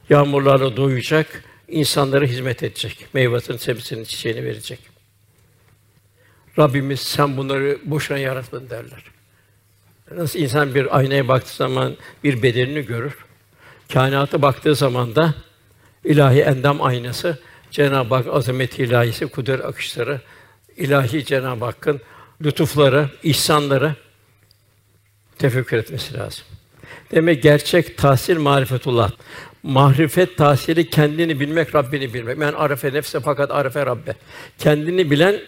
yağmurlarla 0.10 0.78
doyacak, 0.78 1.44
insanlara 1.68 2.26
hizmet 2.26 2.64
edecek. 2.64 3.06
Meyvasını, 3.14 3.60
sebzesini, 3.60 4.06
çiçeğini 4.06 4.44
verecek. 4.44 4.91
Rabbimiz 6.60 7.00
sen 7.00 7.38
bunları 7.38 7.78
boşuna 7.86 8.18
yaratmadın 8.18 8.70
derler. 8.70 9.04
Nasıl 10.16 10.40
insan 10.40 10.76
bir 10.76 10.98
aynaya 10.98 11.28
baktığı 11.28 11.56
zaman 11.56 11.98
bir 12.24 12.44
bedenini 12.44 12.86
görür. 12.86 13.18
Kainata 13.94 14.42
baktığı 14.42 14.76
zaman 14.76 15.16
da 15.16 15.34
ilahi 16.04 16.42
endam 16.42 16.82
aynası 16.82 17.40
Cenab-ı 17.72 18.16
Hak 18.16 18.28
azameti 18.28 18.84
ilahisi, 18.84 19.28
kudret 19.28 19.66
akışları, 19.66 20.22
ilahi 20.78 21.26
Cenab-ı 21.26 21.66
Hakk'ın 21.66 22.02
lütufları, 22.44 23.10
ihsanları 23.24 23.96
tefekkür 25.38 25.78
etmesi 25.78 26.14
lazım. 26.14 26.44
Demek 27.12 27.44
gerçek 27.44 27.98
tahsil 27.98 28.38
marifetullah. 28.38 29.12
Marifet 29.64 30.38
tahsili 30.38 30.90
kendini 30.90 31.40
bilmek, 31.40 31.76
Rabbini 31.76 32.14
bilmek. 32.14 32.38
Men 32.38 32.54
arefe 32.54 32.94
nefse 32.94 33.20
fakat 33.20 33.52
arefe 33.52 33.86
Rabbe. 33.86 34.16
Kendini 34.58 35.12
bilen 35.12 35.40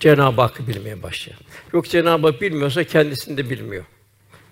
Cenab-ı 0.00 0.40
Hakk'ı 0.40 0.66
bilmeye 0.66 1.02
başlıyor. 1.02 1.38
Yok 1.72 1.88
Cenab-ı 1.88 2.26
Hak 2.26 2.40
bilmiyorsa 2.40 2.84
kendisini 2.84 3.36
de 3.36 3.50
bilmiyor. 3.50 3.84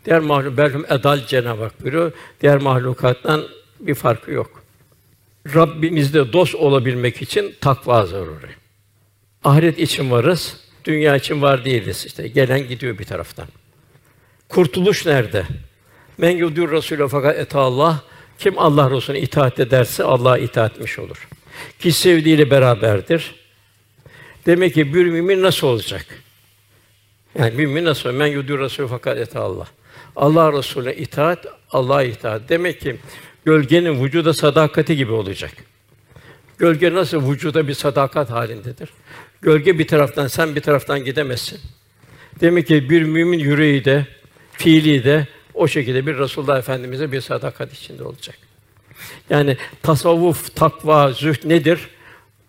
Diğer 0.04 0.20
mahluk 0.20 0.56
belhum 0.56 0.84
edal 0.88 1.26
Cenab-ı 1.26 1.62
Hak 1.62 1.82
buyuruyor. 1.82 2.12
Diğer 2.40 2.56
mahlukattan 2.56 3.44
bir 3.80 3.94
farkı 3.94 4.30
yok. 4.30 4.62
Rabbimizde 5.54 6.32
dost 6.32 6.54
olabilmek 6.54 7.22
için 7.22 7.54
takva 7.60 8.06
zaruri. 8.06 8.50
Ahiret 9.44 9.78
için 9.78 10.10
varız, 10.10 10.56
dünya 10.84 11.16
için 11.16 11.42
var 11.42 11.64
değiliz 11.64 12.04
işte. 12.06 12.28
Gelen 12.28 12.68
gidiyor 12.68 12.98
bir 12.98 13.04
taraftan. 13.04 13.46
Kurtuluş 14.48 15.06
nerede? 15.06 15.46
Men 16.18 16.30
yudur 16.36 16.72
Rasûle 16.72 17.08
fakat 17.08 17.38
et 17.38 17.54
Allah 17.54 18.02
kim 18.38 18.58
Allah 18.58 18.90
Resulüne 18.90 19.20
itaat 19.20 19.60
ederse 19.60 20.04
Allah'a 20.04 20.38
itaat 20.38 20.72
etmiş 20.72 20.98
olur. 20.98 21.28
Ki 21.78 21.92
sevdiğiyle 21.92 22.50
beraberdir. 22.50 23.41
Demek 24.46 24.74
ki 24.74 24.94
bir 24.94 25.06
mümin 25.06 25.42
nasıl 25.42 25.66
olacak? 25.66 26.06
Yani 27.38 27.54
mümin 27.54 27.84
nasıl? 27.84 28.12
Men 28.12 28.26
yudur 28.26 28.58
Rasûle 28.58 28.88
fakat 28.88 29.18
et 29.18 29.36
Allah. 29.36 29.66
Allah 30.16 30.52
Resulüne 30.52 30.94
itaat, 30.94 31.46
Allah'a 31.70 32.02
itaat. 32.02 32.42
Demek 32.48 32.80
ki 32.80 32.96
gölgenin 33.44 34.04
vücuda 34.04 34.34
sadakati 34.34 34.96
gibi 34.96 35.12
olacak. 35.12 35.52
Gölge 36.58 36.94
nasıl 36.94 37.30
vücuda 37.30 37.68
bir 37.68 37.74
sadakat 37.74 38.30
halindedir? 38.30 38.88
Gölge 39.40 39.78
bir 39.78 39.86
taraftan, 39.86 40.26
sen 40.26 40.56
bir 40.56 40.60
taraftan 40.60 41.04
gidemezsin. 41.04 41.60
Demek 42.40 42.66
ki 42.66 42.90
bir 42.90 43.02
mümin 43.02 43.38
yüreği 43.38 43.84
de, 43.84 44.06
fiili 44.52 45.04
de 45.04 45.26
o 45.54 45.68
şekilde 45.68 46.06
bir 46.06 46.18
Resulullah 46.18 46.58
Efendimize 46.58 47.12
bir 47.12 47.20
sadakat 47.20 47.72
içinde 47.72 48.04
olacak. 48.04 48.38
Yani 49.30 49.56
tasavvuf, 49.82 50.56
takva, 50.56 51.12
zühd 51.12 51.48
nedir? 51.48 51.88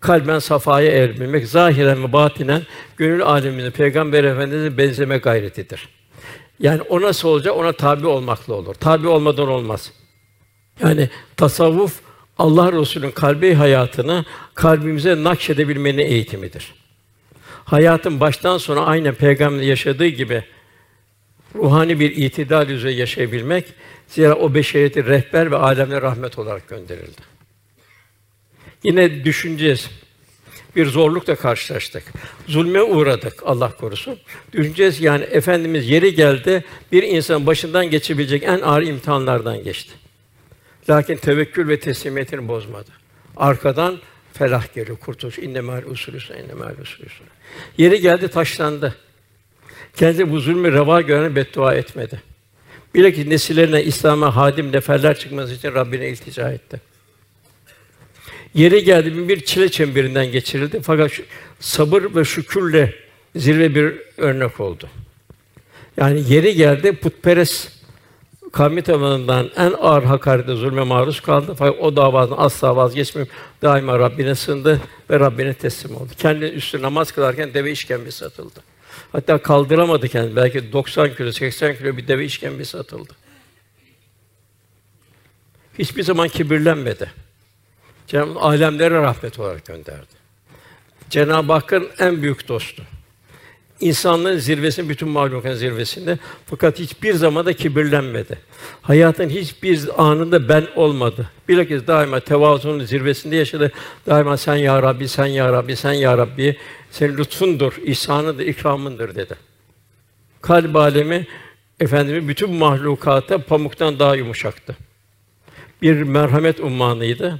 Kalben 0.04 0.38
safaya 0.38 0.90
erbilmek, 0.92 1.48
zahiren 1.48 2.02
ve 2.02 2.12
batinen 2.12 2.62
gönül 2.96 3.22
aleminde 3.22 3.70
Peygamber 3.70 4.24
Efendimiz'e 4.24 4.78
benzeme 4.78 5.18
gayretidir. 5.18 5.88
Yani 6.60 6.82
o 6.82 7.00
nasıl 7.00 7.28
olacak? 7.28 7.56
Ona 7.56 7.72
tabi 7.72 8.06
olmakla 8.06 8.54
olur. 8.54 8.74
Tabi 8.74 9.08
olmadan 9.08 9.48
olmaz. 9.48 9.92
Yani 10.82 11.08
tasavvuf 11.36 12.00
Allah 12.38 12.72
Resulü'nün 12.72 13.10
kalbi 13.10 13.54
hayatını 13.54 14.24
kalbimize 14.54 15.24
nakşedebilmenin 15.24 15.98
eğitimidir. 15.98 16.74
Hayatın 17.64 18.20
baştan 18.20 18.58
sona 18.58 18.86
aynen 18.86 19.14
peygamber 19.14 19.62
yaşadığı 19.62 20.06
gibi 20.06 20.44
ruhani 21.54 22.00
bir 22.00 22.16
itidal 22.16 22.68
üzere 22.68 22.92
yaşayabilmek 22.92 23.64
zira 24.08 24.34
o 24.34 24.54
beşeriyeti 24.54 25.06
rehber 25.06 25.50
ve 25.50 25.56
alemle 25.56 26.02
rahmet 26.02 26.38
olarak 26.38 26.68
gönderildi. 26.68 27.33
Yine 28.84 29.24
düşüneceğiz. 29.24 29.90
Bir 30.76 30.86
zorlukla 30.86 31.34
karşılaştık. 31.34 32.02
Zulme 32.46 32.82
uğradık 32.82 33.42
Allah 33.44 33.70
korusun. 33.76 34.18
Düşüneceğiz 34.52 35.00
yani 35.00 35.24
efendimiz 35.24 35.88
yeri 35.88 36.14
geldi 36.14 36.64
bir 36.92 37.02
insan 37.02 37.46
başından 37.46 37.90
geçebilecek 37.90 38.42
en 38.42 38.60
ağır 38.60 38.82
imtihanlardan 38.82 39.64
geçti. 39.64 39.92
Lakin 40.90 41.16
tevekkül 41.16 41.68
ve 41.68 41.80
teslimiyetini 41.80 42.48
bozmadı. 42.48 42.90
Arkadan 43.36 43.98
felah 44.32 44.74
geliyor, 44.74 44.96
kurtuluş. 44.98 45.38
İnne 45.38 45.60
mâl 45.60 45.82
usulüsü, 45.82 46.34
inne 46.34 46.54
mâl 46.54 46.78
usulüsü. 46.82 47.24
Yeri 47.78 48.00
geldi 48.00 48.28
taşlandı. 48.28 48.94
Kendi 49.96 50.30
bu 50.30 50.40
zulmü 50.40 50.72
reva 50.72 51.00
gören 51.00 51.36
beddua 51.36 51.74
etmedi. 51.74 52.22
Bilakis 52.94 53.26
nesillerine 53.26 53.84
İslam'a 53.84 54.36
hadim 54.36 54.72
neferler 54.72 55.18
çıkması 55.18 55.54
için 55.54 55.74
Rabbine 55.74 56.08
iltica 56.08 56.52
etti. 56.52 56.93
Yeri 58.54 58.84
geldi 58.84 59.28
bir 59.28 59.40
çile 59.40 59.68
çemberinden 59.68 60.32
geçirildi 60.32 60.80
fakat 60.80 61.12
şu, 61.12 61.22
sabır 61.60 62.14
ve 62.14 62.24
şükürle 62.24 62.94
zirve 63.36 63.74
bir 63.74 63.94
örnek 64.16 64.60
oldu. 64.60 64.88
Yani 65.96 66.32
yeri 66.32 66.54
geldi 66.54 66.92
putperest 66.92 67.72
kavmi 68.52 68.82
tabanından 68.82 69.50
en 69.56 69.72
ağır 69.80 70.02
hakarete, 70.02 70.54
zulme 70.54 70.82
maruz 70.82 71.20
kaldı. 71.20 71.54
Fakat 71.58 71.80
o 71.80 71.96
davadan 71.96 72.36
asla 72.38 72.76
vazgeçmeyip 72.76 73.30
daima 73.62 73.98
Rabbine 73.98 74.34
sığındı 74.34 74.80
ve 75.10 75.20
Rabbine 75.20 75.54
teslim 75.54 75.96
oldu. 75.96 76.10
Kendi 76.18 76.44
üstü 76.44 76.82
namaz 76.82 77.12
kılarken 77.12 77.54
deve 77.54 77.70
işkembesi 77.72 78.24
atıldı. 78.24 78.60
Hatta 79.12 79.38
kaldıramadı 79.38 80.08
kendini. 80.08 80.36
Belki 80.36 80.72
90 80.72 81.14
kilo, 81.14 81.32
80 81.32 81.76
kilo 81.76 81.96
bir 81.96 82.08
deve 82.08 82.24
işkembesi 82.24 82.78
atıldı. 82.78 83.12
Hiçbir 85.78 86.02
zaman 86.02 86.28
kibirlenmedi. 86.28 87.23
Cenab-ı 88.06 88.38
alemlere 88.38 88.94
rahmet 88.94 89.38
olarak 89.38 89.64
gönderdi. 89.64 90.14
Cenab-ı 91.10 91.52
Hakk'ın 91.52 91.88
en 91.98 92.22
büyük 92.22 92.48
dostu. 92.48 92.82
İnsanlığın 93.80 94.38
zirvesinde, 94.38 94.88
bütün 94.88 95.08
mahlukatın 95.08 95.54
zirvesinde. 95.54 96.18
Fakat 96.46 96.78
hiçbir 96.78 97.14
zaman 97.14 97.46
da 97.46 97.52
kibirlenmedi. 97.52 98.38
Hayatın 98.82 99.28
hiçbir 99.28 99.80
anında 99.98 100.48
ben 100.48 100.66
olmadı. 100.76 101.30
Bilakis 101.48 101.86
daima 101.86 102.20
tevazunun 102.20 102.84
zirvesinde 102.84 103.36
yaşadı. 103.36 103.72
Daima 104.06 104.36
sen 104.36 104.56
ya 104.56 104.82
Rabbi, 104.82 105.08
sen 105.08 105.26
ya 105.26 105.52
Rabbi, 105.52 105.76
sen 105.76 105.92
ya 105.92 106.18
Rabbi. 106.18 106.56
Senin 106.90 107.16
lütfundur, 107.16 107.72
ihsanıdır, 107.84 108.46
ikramındır 108.46 109.14
dedi. 109.14 109.34
Kalp 110.42 110.76
alemi 110.76 111.26
efendimiz 111.80 112.28
bütün 112.28 112.54
mahlukata 112.54 113.38
pamuktan 113.38 113.98
daha 113.98 114.16
yumuşaktı. 114.16 114.76
Bir 115.82 116.02
merhamet 116.02 116.60
ummanıydı. 116.60 117.38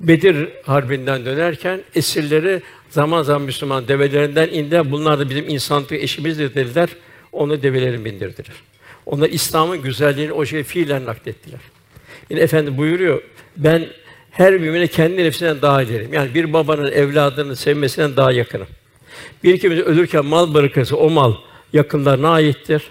Bedir 0.00 0.48
harbinden 0.62 1.24
dönerken 1.24 1.80
esirleri 1.94 2.62
zaman 2.90 3.22
zaman 3.22 3.42
Müslüman 3.42 3.88
develerinden 3.88 4.48
indiler. 4.48 4.90
Bunlar 4.90 5.18
da 5.18 5.30
bizim 5.30 5.48
insanlık 5.48 5.92
eşimizdir 5.92 6.54
dediler. 6.54 6.88
Onu 7.32 7.62
develerin 7.62 8.04
bindirdiler. 8.04 8.56
Onlar 9.06 9.28
İslam'ın 9.28 9.82
güzelliğini 9.82 10.32
o 10.32 10.46
şey 10.46 10.62
fiilen 10.62 11.04
naklettiler. 11.04 11.60
Yine 12.30 12.40
efendi 12.40 12.76
buyuruyor. 12.76 13.22
Ben 13.56 13.86
her 14.30 14.52
mümine 14.52 14.86
kendi 14.86 15.16
nefsinden 15.16 15.62
daha 15.62 15.82
ilerim. 15.82 16.12
Yani 16.12 16.34
bir 16.34 16.52
babanın 16.52 16.92
evladını 16.92 17.56
sevmesinden 17.56 18.16
daha 18.16 18.32
yakınım. 18.32 18.66
Bir 19.44 19.58
kimse 19.60 19.82
ölürken 19.82 20.26
mal 20.26 20.54
bırakırsa 20.54 20.96
o 20.96 21.10
mal 21.10 21.34
yakınlarına 21.72 22.30
aittir. 22.30 22.82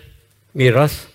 Miras. 0.53 1.05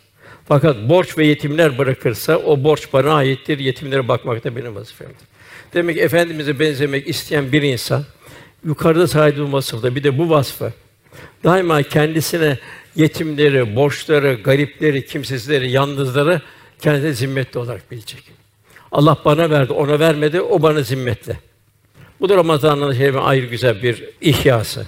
Fakat 0.48 0.88
borç 0.88 1.18
ve 1.18 1.26
yetimler 1.26 1.79
bırakırsa 1.79 2.37
o 2.37 2.64
borç 2.64 2.92
bana 2.92 3.12
aittir. 3.12 3.59
Yetimlere 3.59 4.09
bakmak 4.09 4.44
da 4.44 4.57
benim 4.57 4.74
vazifemdir. 4.74 5.30
Demek 5.75 5.97
ki 5.97 6.03
efendimize 6.03 6.61
benzemek 6.61 7.09
isteyen 7.09 7.53
bir 7.53 7.63
insan 7.63 8.05
yukarıda 8.65 9.07
saydığı 9.07 9.53
vasıfta 9.53 9.95
bir 9.95 10.05
de 10.05 10.19
bu 10.19 10.31
vasfı 10.31 10.73
daima 11.45 11.83
kendisine 11.83 12.59
yetimleri, 12.97 13.77
borçları, 13.77 14.35
garipleri, 14.45 15.07
kimsesizleri, 15.07 15.71
yalnızları 15.71 16.41
kendine 16.81 17.13
zimmetli 17.13 17.59
olarak 17.61 17.91
bilecek. 17.91 18.23
Allah 18.93 19.17
bana 19.25 19.51
verdi, 19.51 19.73
ona 19.73 19.99
vermedi, 19.99 20.41
o 20.41 20.63
bana 20.63 20.83
zimmetli. 20.83 21.37
Bu 22.21 22.29
da 22.29 22.37
Ramazan'ın 22.37 22.93
şey 22.93 23.13
ayrı 23.21 23.47
güzel 23.47 23.83
bir 23.83 24.05
ihyası. 24.21 24.87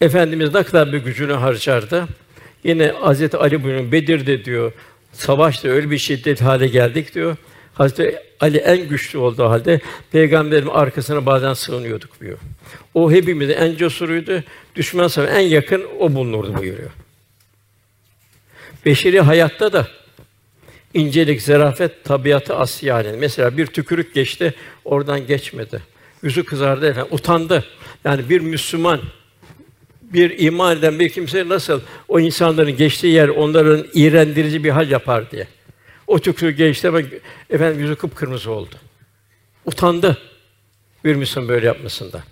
Efendimiz 0.00 0.54
ne 0.54 0.62
kadar 0.62 0.92
bir 0.92 0.98
gücünü 0.98 1.32
harcardı. 1.32 2.06
Yine 2.64 2.86
Hazreti 2.88 3.36
Ali 3.36 3.64
buyuruyor, 3.64 3.92
Bedir'de 3.92 4.44
diyor, 4.44 4.72
savaşta 5.12 5.68
öyle 5.68 5.90
bir 5.90 5.98
şiddet 5.98 6.42
hale 6.42 6.66
geldik 6.66 7.14
diyor. 7.14 7.36
Hazreti 7.74 8.18
Ali 8.40 8.58
en 8.58 8.88
güçlü 8.88 9.18
olduğu 9.18 9.44
halde 9.44 9.80
peygamberin 10.12 10.66
arkasına 10.66 11.26
bazen 11.26 11.54
sığınıyorduk 11.54 12.20
diyor. 12.20 12.38
O 12.94 13.12
hepimizin 13.12 13.54
en 13.54 13.76
cesuruydu. 13.76 14.42
Düşman 14.76 15.10
en 15.28 15.40
yakın 15.40 15.84
o 15.98 16.14
bulunurdu 16.14 16.54
buyuruyor. 16.58 16.90
Beşeri 18.86 19.20
hayatta 19.20 19.72
da 19.72 19.88
incelik, 20.94 21.42
zarafet, 21.42 22.04
tabiatı 22.04 22.56
asiyane. 22.56 23.12
Mesela 23.12 23.56
bir 23.56 23.66
tükürük 23.66 24.14
geçti, 24.14 24.54
oradan 24.84 25.26
geçmedi. 25.26 25.82
Yüzü 26.22 26.44
kızardı 26.44 26.88
efendim, 26.88 27.08
utandı. 27.14 27.64
Yani 28.04 28.28
bir 28.28 28.40
Müslüman, 28.40 29.00
bir 30.02 30.38
iman 30.38 30.78
eden 30.78 30.98
bir 30.98 31.08
kimse 31.08 31.48
nasıl 31.48 31.80
o 32.08 32.20
insanların 32.20 32.76
geçtiği 32.76 33.14
yer 33.14 33.28
onların 33.28 33.86
iğrendirici 33.94 34.64
bir 34.64 34.70
hal 34.70 34.90
yapar 34.90 35.30
diye. 35.30 35.46
O 36.12 36.18
tükürük 36.18 36.58
geçti 36.58 36.88
ama 36.88 37.00
efendim 37.50 37.80
yüzü 37.80 37.96
kıpkırmızı 37.96 38.50
oldu. 38.50 38.74
Utandı 39.64 40.18
bir 41.04 41.14
Müslüman 41.14 41.48
böyle 41.48 41.66
yapmasında. 41.66 42.22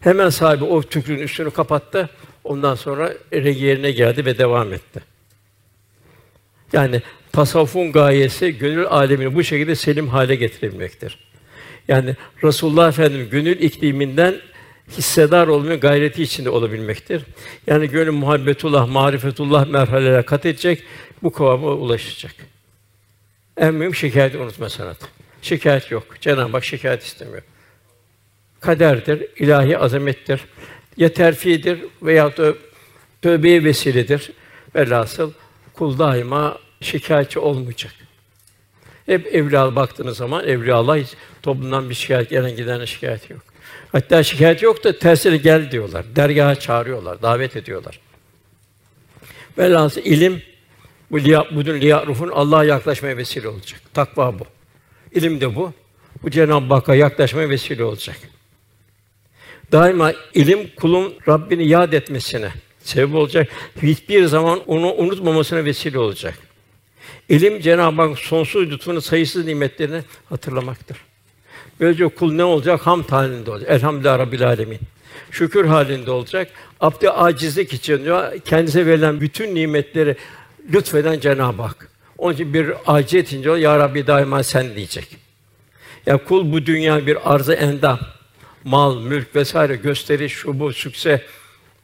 Hemen 0.00 0.28
sahibi 0.30 0.64
o 0.64 0.82
tükrüğün 0.82 1.18
üstünü 1.18 1.50
kapattı. 1.50 2.10
Ondan 2.44 2.74
sonra 2.74 3.12
yerine 3.32 3.90
geldi 3.90 4.24
ve 4.24 4.38
devam 4.38 4.72
etti. 4.72 5.00
Yani 6.72 7.02
tasavvufun 7.32 7.92
gayesi 7.92 8.58
gönül 8.58 8.86
alemini 8.86 9.34
bu 9.34 9.44
şekilde 9.44 9.74
selim 9.74 10.08
hale 10.08 10.34
getirebilmektir. 10.34 11.18
Yani 11.88 12.16
Resulullah 12.44 12.88
Efendimiz 12.88 13.30
gönül 13.30 13.60
ikliminden 13.60 14.34
hissedar 14.90 15.46
olma 15.46 15.74
gayreti 15.74 16.22
içinde 16.22 16.50
olabilmektir. 16.50 17.22
Yani 17.66 17.88
gönül 17.88 18.12
muhabbetullah, 18.12 18.88
marifetullah 18.88 19.66
merhalelere 19.66 20.22
kat 20.22 20.46
edecek, 20.46 20.82
bu 21.22 21.32
kıvama 21.32 21.68
ulaşacak. 21.68 22.51
En 23.56 23.74
mühim 23.74 23.94
şikayeti 23.94 24.38
unutma 24.38 24.70
sanatı. 24.70 25.06
Şikayet 25.42 25.90
yok. 25.90 26.20
Cenab-ı 26.20 26.52
Hak 26.52 26.64
şikayet 26.64 27.02
istemiyor. 27.02 27.42
Kaderdir, 28.60 29.26
ilahi 29.36 29.78
azamettir. 29.78 30.40
Ya 30.96 31.12
terfidir 31.12 31.80
veya 32.02 32.36
da 32.36 32.54
tövbeye 33.22 33.64
vesiledir. 33.64 34.30
Velhasıl 34.74 35.32
kul 35.74 35.98
daima 35.98 36.58
şikayetçi 36.80 37.38
olmayacak. 37.38 37.92
Hep 39.06 39.34
evliya 39.34 39.76
baktığınız 39.76 40.16
zaman 40.16 40.48
evliyalar 40.48 40.98
hiç 40.98 41.08
toplumdan 41.42 41.90
bir 41.90 41.94
şikayet 41.94 42.30
gelen 42.30 42.56
giden 42.56 42.84
şikayet 42.84 43.30
yok. 43.30 43.40
Hatta 43.92 44.22
şikayet 44.22 44.62
yok 44.62 44.84
da 44.84 44.98
tersine 44.98 45.36
gel 45.36 45.70
diyorlar. 45.70 46.04
Dergaha 46.16 46.54
çağırıyorlar, 46.54 47.22
davet 47.22 47.56
ediyorlar. 47.56 48.00
Velhasıl 49.58 50.00
ilim 50.00 50.42
bu 51.12 51.20
liya, 51.20 51.46
budun 51.54 51.80
liya 51.80 52.06
ruhun 52.06 52.28
Allah'a 52.28 52.64
yaklaşmaya 52.64 53.16
vesile 53.16 53.48
olacak. 53.48 53.80
Takva 53.94 54.38
bu. 54.38 54.44
İlim 55.12 55.40
de 55.40 55.54
bu. 55.54 55.72
Bu 56.22 56.30
Cenab-ı 56.30 56.74
Hakk'a 56.74 56.94
yaklaşmaya 56.94 57.48
vesile 57.48 57.84
olacak. 57.84 58.16
Daima 59.72 60.12
ilim 60.34 60.70
kulun 60.76 61.14
Rabbini 61.28 61.68
yad 61.68 61.92
etmesine 61.92 62.50
sebep 62.80 63.14
olacak. 63.14 63.48
Hiçbir 63.82 64.24
zaman 64.24 64.60
onu 64.66 64.94
unutmamasına 64.94 65.64
vesile 65.64 65.98
olacak. 65.98 66.34
İlim 67.28 67.60
Cenab-ı 67.60 68.02
Hak 68.02 68.18
sonsuz 68.18 68.70
lütfunu, 68.70 69.00
sayısız 69.00 69.46
nimetlerini 69.46 70.02
hatırlamaktır. 70.28 70.96
Böylece 71.80 72.08
kul 72.08 72.32
ne 72.32 72.44
olacak? 72.44 72.80
Ham 72.86 73.02
halinde 73.02 73.50
olacak. 73.50 73.70
Elhamdülillah 73.70 74.18
Rabbil 74.18 74.46
Alemin. 74.46 74.78
Şükür 75.30 75.64
halinde 75.64 76.10
olacak. 76.10 76.48
Abdi 76.80 77.10
acizlik 77.10 77.72
için 77.72 78.04
diyor, 78.04 78.40
kendisine 78.44 78.86
verilen 78.86 79.20
bütün 79.20 79.54
nimetleri 79.54 80.16
lütfeden 80.72 81.20
Cenab-ı 81.20 81.62
Hak. 81.62 81.88
Onun 82.18 82.34
için 82.34 82.54
bir 82.54 82.72
aciziyet 82.86 83.26
için 83.26 83.56
ya 83.56 83.78
Rabbi 83.78 84.06
daima 84.06 84.42
sen 84.42 84.76
diyecek. 84.76 85.16
Ya 86.06 86.24
kul 86.24 86.52
bu 86.52 86.66
dünya 86.66 87.06
bir 87.06 87.34
arzı 87.34 87.52
endam, 87.52 87.98
mal, 88.64 89.00
mülk 89.00 89.36
vesaire 89.36 89.76
gösteriş, 89.76 90.32
şu 90.32 90.60
bu, 90.60 90.72
sükse, 90.72 91.22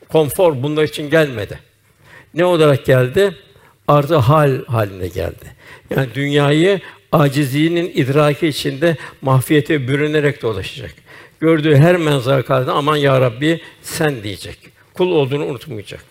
konfor 0.08 0.62
bunlar 0.62 0.84
için 0.84 1.10
gelmedi. 1.10 1.58
Ne 2.34 2.44
olarak 2.44 2.86
geldi? 2.86 3.34
Arzı 3.88 4.16
hal 4.16 4.64
haline 4.64 5.08
geldi. 5.08 5.56
Yani 5.90 6.08
dünyayı 6.14 6.80
acizliğinin 7.12 7.92
idraki 7.94 8.48
içinde 8.48 8.96
mahfiyete 9.20 9.88
bürünerek 9.88 10.42
dolaşacak. 10.42 10.94
Gördüğü 11.40 11.76
her 11.76 11.96
manzara 11.96 12.42
karşısında 12.42 12.74
aman 12.74 12.96
ya 12.96 13.20
Rabbi 13.20 13.60
sen 13.82 14.22
diyecek. 14.22 14.58
Kul 14.94 15.10
olduğunu 15.10 15.46
unutmayacak. 15.46 16.04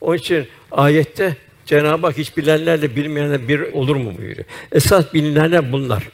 Onun 0.00 0.16
için 0.16 0.46
ayette 0.70 1.36
Cenab-ı 1.66 2.06
Hak 2.06 2.18
hiç 2.18 2.36
bilenlerle 2.36 2.96
bilmeyenler 2.96 3.48
bir 3.48 3.60
olur 3.60 3.96
mu 3.96 4.18
buyuruyor. 4.18 4.46
Esas 4.72 5.14
bilinenler 5.14 5.72
bunlar. 5.72 6.08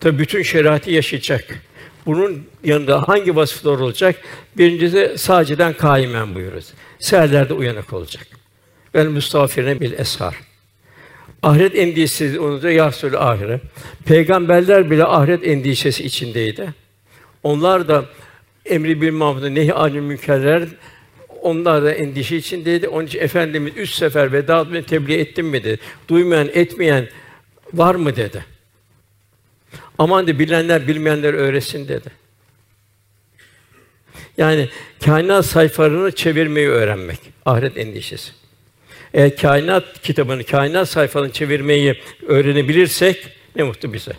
Tabi 0.00 0.18
bütün 0.18 0.42
şeriatı 0.42 0.90
yaşayacak. 0.90 1.60
Bunun 2.06 2.46
yanında 2.64 3.08
hangi 3.08 3.36
vasıflar 3.36 3.78
olacak? 3.78 4.16
Birincisi 4.58 5.14
saciden 5.16 5.72
kaimen 5.72 6.34
buyuruyoruz. 6.34 6.72
Seherlerde 6.98 7.54
uyanık 7.54 7.92
olacak. 7.92 8.26
Vel 8.94 9.06
müstafirine 9.06 9.80
bil 9.80 9.92
eshar. 9.92 10.34
Ahiret 11.42 11.78
endişesi 11.78 12.40
onu 12.40 12.62
da 12.62 13.20
ahiret. 13.20 13.60
Peygamberler 14.04 14.90
bile 14.90 15.04
ahiret 15.04 15.46
endişesi 15.46 16.04
içindeydi. 16.04 16.74
Onlar 17.42 17.88
da 17.88 18.04
emri 18.66 19.00
bil 19.00 19.12
maruf 19.12 19.42
nehi 19.42 19.74
anil 19.74 20.00
münkerler 20.00 20.68
onlar 21.42 21.82
da 21.82 21.92
endişe 21.92 22.36
içindeydi. 22.36 22.88
Onun 22.88 23.06
için 23.06 23.20
efendimiz 23.20 23.72
üç 23.76 23.90
sefer 23.90 24.32
veda 24.32 24.72
ve 24.72 24.82
tebliğ 24.82 25.14
ettim 25.14 25.46
mi 25.46 25.64
dedi. 25.64 25.78
Duymayan, 26.08 26.48
etmeyen 26.54 27.08
var 27.74 27.94
mı 27.94 28.16
dedi. 28.16 28.44
Aman 29.98 30.26
de 30.26 30.38
bilenler 30.38 30.88
bilmeyenler 30.88 31.34
öğretsin 31.34 31.88
dedi. 31.88 32.08
Yani 34.36 34.68
kainat 35.04 35.46
sayfalarını 35.46 36.12
çevirmeyi 36.12 36.68
öğrenmek 36.68 37.18
ahiret 37.44 37.78
endişesi. 37.78 38.32
Eğer 39.14 39.36
kainat 39.36 40.02
kitabını, 40.02 40.44
kainat 40.44 40.88
sayfalarını 40.88 41.32
çevirmeyi 41.32 42.00
öğrenebilirsek 42.26 43.28
ne 43.56 43.62
mutlu 43.62 43.92
bize. 43.92 44.12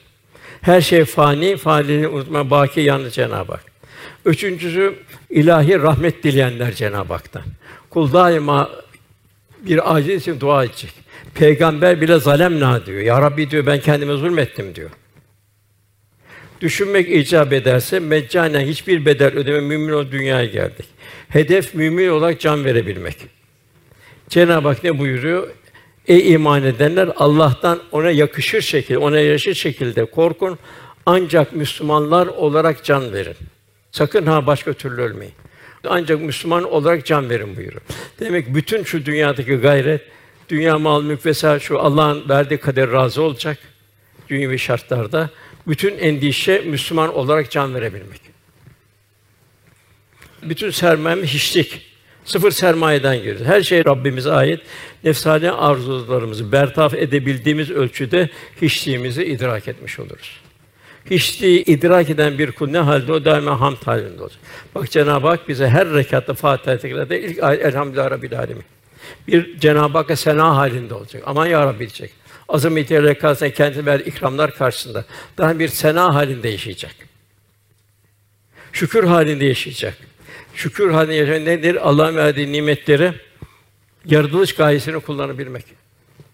Her 0.62 0.82
şey 0.82 1.06
fani, 1.06 1.58
faniliğini 1.58 2.08
unutma, 2.08 2.50
baki 2.50 2.82
yalnız 2.82 3.14
Cenab-ı 3.14 3.52
Hak. 3.52 3.73
Üçüncüsü 4.26 4.96
ilahi 5.30 5.80
rahmet 5.80 6.24
dileyenler 6.24 6.74
Cenab-ı 6.74 7.14
Hak'tan. 7.14 7.44
Kul 7.90 8.14
daima 8.14 8.70
bir 9.62 9.96
aciz 9.96 10.22
için 10.22 10.40
dua 10.40 10.64
edecek. 10.64 10.94
Peygamber 11.36 12.02
bile 12.02 12.20
zalemna 12.20 12.86
diyor. 12.86 13.00
Ya 13.00 13.22
Rabbi 13.22 13.50
diyor 13.50 13.66
ben 13.66 13.80
kendime 13.80 14.14
zulmettim 14.14 14.76
diyor. 14.76 14.90
Düşünmek 16.62 17.12
icap 17.12 17.54
ederse 17.54 18.00
meccanen 18.00 18.66
hiçbir 18.66 19.06
bedel 19.06 19.34
ödeme 19.36 19.60
mümin 19.60 19.94
o 19.94 20.12
dünyaya 20.12 20.46
geldik. 20.46 20.86
Hedef 21.30 21.76
mümin 21.76 22.10
olarak 22.10 22.40
can 22.40 22.66
verebilmek. 22.66 23.18
Cenab-ı 24.30 24.68
Hak 24.68 24.84
ne 24.84 25.00
buyuruyor? 25.00 25.48
Ey 26.08 26.34
iman 26.34 26.64
edenler 26.64 27.10
Allah'tan 27.16 27.80
ona 27.92 28.12
yakışır 28.12 28.62
şekilde, 28.62 28.98
ona 28.98 29.20
yaraşır 29.20 29.54
şekilde 29.54 30.06
korkun. 30.06 30.60
Ancak 31.06 31.56
Müslümanlar 31.56 32.28
olarak 32.28 32.84
can 32.84 33.14
verin. 33.14 33.36
Sakın 33.94 34.26
ha 34.26 34.48
başka 34.48 34.74
türlü 34.74 35.02
ölmeyin. 35.02 35.34
Ancak 35.88 36.22
Müslüman 36.22 36.64
olarak 36.64 37.06
can 37.06 37.30
verin 37.30 37.58
buyuruyor. 37.58 37.82
Demek 38.20 38.56
bütün 38.56 38.84
şu 38.84 39.06
dünyadaki 39.06 39.56
gayret, 39.56 40.02
dünya 40.50 40.80
mal 40.80 41.04
mülk 41.04 41.26
vesaire 41.26 41.60
şu 41.60 41.80
Allah'ın 41.80 42.30
verdiği 42.30 42.58
kader 42.58 42.92
razı 42.92 43.22
olacak 43.22 43.58
dünyevi 44.30 44.60
şartlarda. 44.60 45.30
Bütün 45.68 45.98
endişe 45.98 46.60
Müslüman 46.60 47.16
olarak 47.16 47.52
can 47.52 47.76
verebilmek. 47.76 48.22
Bütün 50.44 50.70
sermayemiz 50.70 51.30
hiçlik. 51.30 51.82
Sıfır 52.26 52.52
sermayeden 52.52 53.18
geliyor. 53.18 53.46
Her 53.46 53.62
şey 53.62 53.86
Rabbimize 53.86 54.32
ait. 54.32 54.62
Nefsani 55.04 55.52
arzularımızı 55.52 56.52
bertaraf 56.52 56.94
edebildiğimiz 56.94 57.72
ölçüde 57.72 58.30
hiçliğimizi 58.62 59.26
idrak 59.26 59.68
etmiş 59.68 60.00
oluruz. 60.00 60.42
Hiçliği 61.12 61.64
idrak 61.64 62.10
eden 62.10 62.38
bir 62.38 62.52
kul 62.52 62.70
ne 62.70 62.78
halde 62.78 63.14
o 63.14 63.26
daima 63.26 63.60
hamd 63.60 63.78
halinde 63.86 64.22
olacak. 64.24 64.40
Bak 64.76 64.92
Cenab-ı 64.92 65.28
Hak 65.28 65.50
bize 65.50 65.70
her 65.70 65.90
rekatta 65.90 66.34
Fatiha 66.34 66.78
tekrarda 66.78 67.16
ilk 67.16 67.44
ayet 67.44 67.66
Elhamdülillah 67.66 68.12
Rabbil 68.12 68.40
Alemin. 68.40 68.64
Bir 69.28 69.60
Cenab-ı 69.60 69.98
Hakk'a 69.98 70.16
sena 70.16 70.56
halinde 70.56 70.94
olacak. 70.94 71.24
Aman 71.26 71.46
ya 71.46 71.66
Rabbi 71.66 71.80
diyecek. 71.80 72.12
Azametiyle 72.50 73.04
rekâsına 73.04 73.50
kendine 73.50 73.86
verdiği 73.86 74.10
ikramlar 74.10 74.56
karşısında 74.56 75.06
daha 75.38 75.60
bir 75.60 75.68
sena 75.68 76.16
halinde 76.16 76.50
yaşayacak. 76.50 76.96
Şükür 78.72 79.04
halinde 79.04 79.46
yaşayacak. 79.46 79.98
Şükür 80.56 80.92
halinde 80.92 81.14
yaşayan 81.14 81.46
nedir? 81.46 81.88
Allah'ın 81.88 82.16
verdiği 82.16 82.52
nimetleri 82.52 83.14
yaratılış 84.06 84.56
gayesini 84.56 85.00
kullanabilmek. 85.00 85.83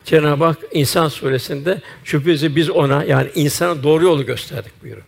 Cenab-ı 0.05 0.43
Hak 0.45 0.57
İnsan 0.71 1.07
suresinde 1.07 1.81
şüphesiz 2.03 2.55
biz 2.55 2.69
ona 2.69 3.03
yani 3.03 3.29
insana 3.35 3.83
doğru 3.83 4.03
yolu 4.03 4.25
gösterdik 4.25 4.83
buyuruyor. 4.83 5.05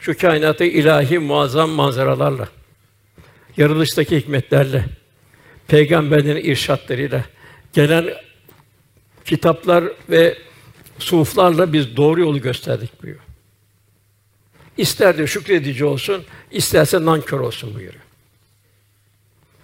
Şu 0.00 0.18
kainatı 0.18 0.64
ilahi 0.64 1.18
muazzam 1.18 1.70
manzaralarla, 1.70 2.48
yaratılıştaki 3.56 4.16
hikmetlerle, 4.16 4.84
peygamberlerin 5.68 6.44
irşatlarıyla, 6.44 7.24
gelen 7.72 8.10
kitaplar 9.24 9.84
ve 10.10 10.38
suflarla 10.98 11.72
biz 11.72 11.96
doğru 11.96 12.20
yolu 12.20 12.40
gösterdik 12.40 13.02
buyuruyor. 13.02 13.24
İster 14.76 15.18
de 15.18 15.26
şükredici 15.26 15.84
olsun, 15.84 16.24
isterse 16.50 17.04
nankör 17.04 17.40
olsun 17.40 17.74
buyuruyor. 17.74 18.02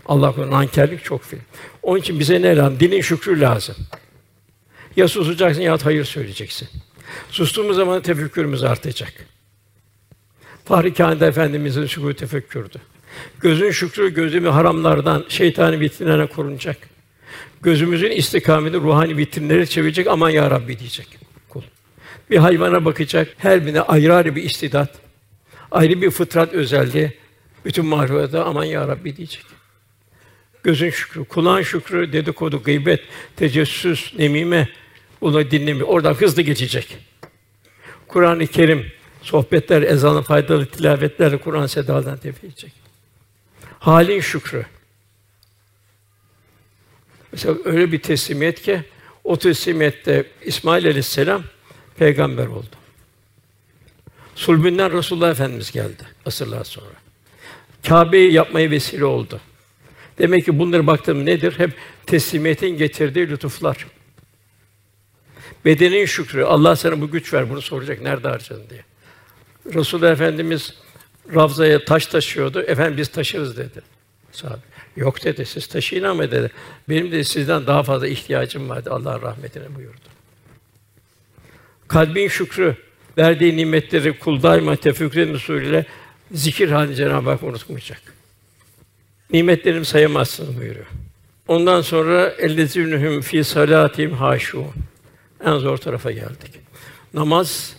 Allah 0.06 0.32
korusun 0.32 0.52
nankerlik 0.52 1.04
çok 1.04 1.22
film. 1.22 1.42
Onun 1.82 2.00
için 2.00 2.20
bize 2.20 2.42
ne 2.42 2.56
lazım? 2.56 2.80
Dinin 2.80 3.00
şükrü 3.00 3.40
lazım. 3.40 3.76
Ya 4.98 5.08
susacaksın 5.08 5.62
ya 5.62 5.78
hayır 5.82 6.04
söyleyeceksin. 6.04 6.68
Sustuğumuz 7.30 7.76
zaman 7.76 8.02
tefekkürümüz 8.02 8.64
artacak. 8.64 9.12
Fahri 10.64 10.94
Kainat 10.94 11.22
Efendimizin 11.22 11.86
şükrü 11.86 12.14
tefekkürdü. 12.14 12.78
Gözün 13.40 13.70
şükrü 13.70 14.14
gözümü 14.14 14.48
haramlardan, 14.48 15.24
şeytani 15.28 15.80
vitrinlerine 15.80 16.26
korunacak. 16.26 16.76
Gözümüzün 17.62 18.10
istikameti 18.10 18.76
ruhani 18.76 19.16
vitrinleri 19.16 19.68
çevirecek. 19.68 20.06
Aman 20.06 20.30
ya 20.30 20.50
Rabbi 20.50 20.78
diyecek 20.78 21.18
kul. 21.48 21.62
Bir 22.30 22.36
hayvana 22.36 22.84
bakacak, 22.84 23.28
her 23.38 23.66
birine 23.66 23.80
ayrı 23.80 24.14
ayrı 24.14 24.36
bir 24.36 24.42
istidat, 24.42 24.94
ayrı 25.70 26.02
bir 26.02 26.10
fıtrat 26.10 26.52
özelliği. 26.52 27.12
Bütün 27.64 27.86
marifete 27.86 28.38
aman 28.38 28.64
ya 28.64 28.88
Rabbi 28.88 29.16
diyecek. 29.16 29.44
Gözün 30.62 30.90
şükrü, 30.90 31.24
kulağın 31.24 31.62
şükrü, 31.62 32.12
dedikodu, 32.12 32.62
gıybet, 32.62 33.00
tecessüs, 33.36 34.14
nemime, 34.18 34.68
bunu 35.20 35.50
dinlemi. 35.50 35.84
Oradan 35.84 36.14
hızlı 36.14 36.42
geçecek. 36.42 36.98
Kur'an-ı 38.08 38.46
Kerim, 38.46 38.92
sohbetler, 39.22 39.82
ezanın 39.82 40.22
faydalı 40.22 40.66
tilavetlerle 40.66 41.36
Kur'an 41.36 41.66
sedadan 41.66 42.18
tefecek. 42.18 42.72
Halin 43.78 44.20
şükrü. 44.20 44.66
Mesela 47.32 47.54
öyle 47.64 47.92
bir 47.92 48.02
teslimiyet 48.02 48.62
ki 48.62 48.82
o 49.24 49.38
teslimiyette 49.38 50.26
İsmail 50.44 50.86
Aleyhisselam 50.86 51.42
peygamber 51.98 52.46
oldu. 52.46 52.76
Sulbünden 54.34 54.92
Resulullah 54.92 55.30
Efendimiz 55.30 55.72
geldi 55.72 56.02
asırlar 56.26 56.64
sonra. 56.64 56.94
Kâbe'yi 57.88 58.32
yapmaya 58.32 58.70
vesile 58.70 59.04
oldu. 59.04 59.40
Demek 60.18 60.44
ki 60.44 60.58
bunları 60.58 60.86
baktığım 60.86 61.26
nedir? 61.26 61.58
Hep 61.58 61.70
teslimiyetin 62.06 62.68
getirdiği 62.68 63.28
lütuflar. 63.28 63.86
Bedenin 65.68 66.04
şükrü, 66.04 66.42
Allah 66.42 66.76
sana 66.76 67.00
bu 67.00 67.10
güç 67.10 67.34
ver, 67.34 67.50
bunu 67.50 67.62
soracak, 67.62 68.02
nerede 68.02 68.28
harcadın 68.28 68.62
diye. 68.70 68.84
Resulullah 69.74 70.10
Efendimiz 70.10 70.74
Ravza'ya 71.34 71.84
taş 71.84 72.06
taşıyordu. 72.06 72.62
Efendim 72.62 72.96
biz 72.96 73.08
taşırız 73.08 73.56
dedi. 73.56 73.80
Sahabe. 74.32 74.60
Yok 74.96 75.24
dedi, 75.24 75.46
siz 75.46 75.66
taşıyın 75.66 76.02
ama 76.02 76.30
dedi. 76.30 76.50
Benim 76.88 77.12
de 77.12 77.24
sizden 77.24 77.66
daha 77.66 77.82
fazla 77.82 78.08
ihtiyacım 78.08 78.68
vardı. 78.68 78.90
Allah 78.92 79.22
rahmetine 79.22 79.74
buyurdu. 79.74 80.08
Kalbin 81.88 82.28
şükrü, 82.28 82.76
verdiği 83.18 83.56
nimetleri 83.56 84.18
kul 84.18 84.42
daima 84.42 84.76
tefekkür 84.76 85.34
usulüyle 85.34 85.86
zikir 86.32 86.70
halinde 86.70 86.94
Cenab-ı 86.94 87.30
Hak 87.30 87.42
unutmayacak. 87.42 88.02
Nimetlerimi 89.32 89.84
sayamazsınız 89.84 90.60
buyuruyor. 90.60 90.86
Ondan 91.48 91.80
sonra 91.80 92.28
ellezinhum 92.38 93.20
fi 93.20 93.44
salatim 93.44 94.12
haşun. 94.12 94.66
En 95.44 95.58
zor 95.58 95.76
tarafa 95.76 96.10
geldik. 96.10 96.60
Namaz 97.14 97.76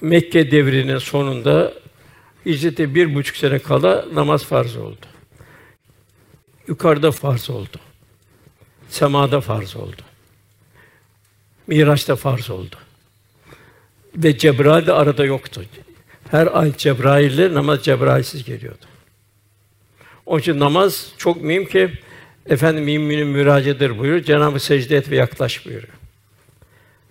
Mekke 0.00 0.50
devrinin 0.50 0.98
sonunda 0.98 1.74
hicrete 2.46 2.94
bir 2.94 3.14
buçuk 3.14 3.36
sene 3.36 3.58
kala 3.58 4.04
namaz 4.14 4.44
farz 4.44 4.76
oldu. 4.76 5.06
Yukarıda 6.68 7.10
farz 7.10 7.50
oldu. 7.50 7.80
Semada 8.88 9.40
farz 9.40 9.76
oldu. 9.76 10.02
Miraç'ta 11.66 12.16
farz 12.16 12.50
oldu. 12.50 12.76
Ve 14.16 14.38
Cebrail 14.38 14.86
de 14.86 14.92
arada 14.92 15.24
yoktu. 15.24 15.64
Her 16.30 16.48
ay 16.60 16.76
Cebrail'le 16.76 17.54
namaz 17.54 17.84
Cebrail'siz 17.84 18.44
geliyordu. 18.44 18.84
Onun 20.26 20.40
için 20.40 20.60
namaz 20.60 21.12
çok 21.18 21.42
mühim 21.42 21.66
ki 21.66 21.98
efendim 22.46 22.84
müminin 22.84 23.26
müracıdır 23.26 23.98
buyuruyor. 23.98 24.24
Cenab-ı 24.24 24.60
secde 24.60 24.96
et 24.96 25.10
ve 25.10 25.16
yaklaş 25.16 25.66
buyuruyor. 25.66 25.92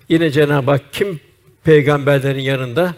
Yine 0.09 0.29
Cenab-ı 0.31 0.71
Hak 0.71 0.93
kim 0.93 1.19
peygamberlerin 1.63 2.39
yanında 2.39 2.95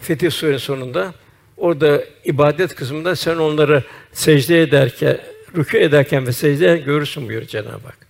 Fetih 0.00 0.30
Suresi 0.30 0.64
sonunda 0.64 1.14
orada 1.56 2.04
ibadet 2.24 2.74
kısmında 2.74 3.16
sen 3.16 3.36
onları 3.36 3.84
secde 4.12 4.62
ederken, 4.62 5.18
rükû 5.54 5.78
ederken 5.78 6.26
ve 6.26 6.32
secde 6.32 6.64
ederken 6.64 6.84
görürsün 6.84 7.28
buyuruyor 7.28 7.48
Cenab-ı 7.48 7.86
Hak. 7.86 8.06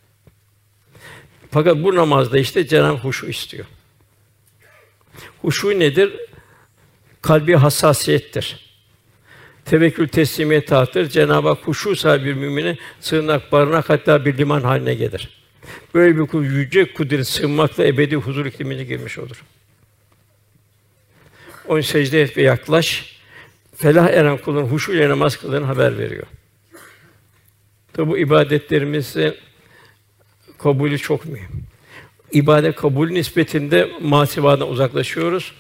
Fakat 1.51 1.77
bu 1.77 1.97
namazda 1.97 2.39
işte 2.39 2.67
Cenab-ı 2.67 2.99
Huşu 2.99 3.27
istiyor. 3.27 3.67
Huşu 5.43 5.79
nedir? 5.79 6.13
Kalbi 7.23 7.55
hassasiyettir. 7.55 8.72
Tevekkül 9.73 10.09
teslimiyet 10.09 10.67
tahtır. 10.67 11.09
Cenab-ı 11.09 11.49
Hak 11.49 11.59
huşu 11.59 11.97
sahibi 11.97 12.25
bir 12.25 12.35
mümine 12.35 12.77
sığınak, 13.01 13.53
barınak 13.53 13.91
hatta 13.91 14.25
bir 14.25 14.39
liman 14.39 14.61
haline 14.61 14.95
gelir. 14.95 15.43
Böyle 15.95 16.19
bir 16.19 16.27
kul 16.27 16.45
yüce 16.45 16.93
kudret 16.93 17.29
sığınmakla 17.29 17.87
ebedi 17.87 18.17
huzur 18.17 18.47
iklimine 18.47 18.85
girmiş 18.85 19.19
olur. 19.19 19.45
Onun 21.69 21.81
secde 21.81 22.23
et 22.23 22.37
ve 22.37 22.43
yaklaş. 22.43 23.17
Felah 23.77 24.09
eren 24.09 24.39
kulun 24.39 24.65
huşu 24.65 24.93
ile 24.93 25.09
namaz 25.09 25.37
kıldığını 25.37 25.67
haber 25.67 25.99
veriyor. 25.99 26.27
Tabi 27.93 28.09
bu 28.11 28.19
ibadetlerimizin 28.19 29.35
kabulü 30.59 30.99
çok 30.99 31.25
mühim. 31.25 31.65
İbadet 32.33 32.77
kabul 32.77 33.11
nispetinde 33.11 33.91
masivadan 34.01 34.69
uzaklaşıyoruz. 34.69 35.53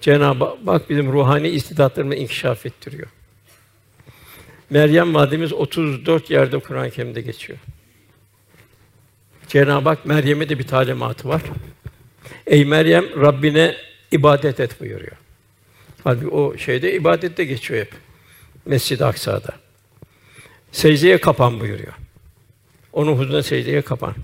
Cenab-ı 0.00 0.44
Hak 0.66 0.90
bizim 0.90 1.12
ruhani 1.12 1.48
istidatlarımızı 1.48 2.18
inkişaf 2.18 2.66
ettiriyor. 2.66 3.08
Meryem 4.70 5.14
validemiz 5.14 5.52
34 5.52 6.30
yerde 6.30 6.58
Kur'an-ı 6.58 6.90
Kerim'de 6.90 7.20
geçiyor. 7.20 7.58
Cenab-ı 9.48 9.88
Hak 9.88 10.06
Meryem'e 10.06 10.48
de 10.48 10.58
bir 10.58 10.66
talimatı 10.66 11.28
var. 11.28 11.42
Ey 12.46 12.64
Meryem 12.64 13.04
Rabbine 13.20 13.76
ibadet 14.12 14.60
et 14.60 14.80
buyuruyor. 14.80 15.16
Halbuki 16.04 16.28
o 16.28 16.58
şeyde 16.58 16.94
ibadette 16.94 17.44
geçiyor 17.44 17.80
hep. 17.80 17.92
Mescid-i 18.66 19.04
Aksa'da. 19.04 19.54
Secdeye 20.72 21.20
kapan 21.20 21.60
buyuruyor. 21.60 21.92
Onun 22.92 23.12
huzurunda 23.12 23.42
secdeye 23.42 23.82
kapan. 23.82 24.14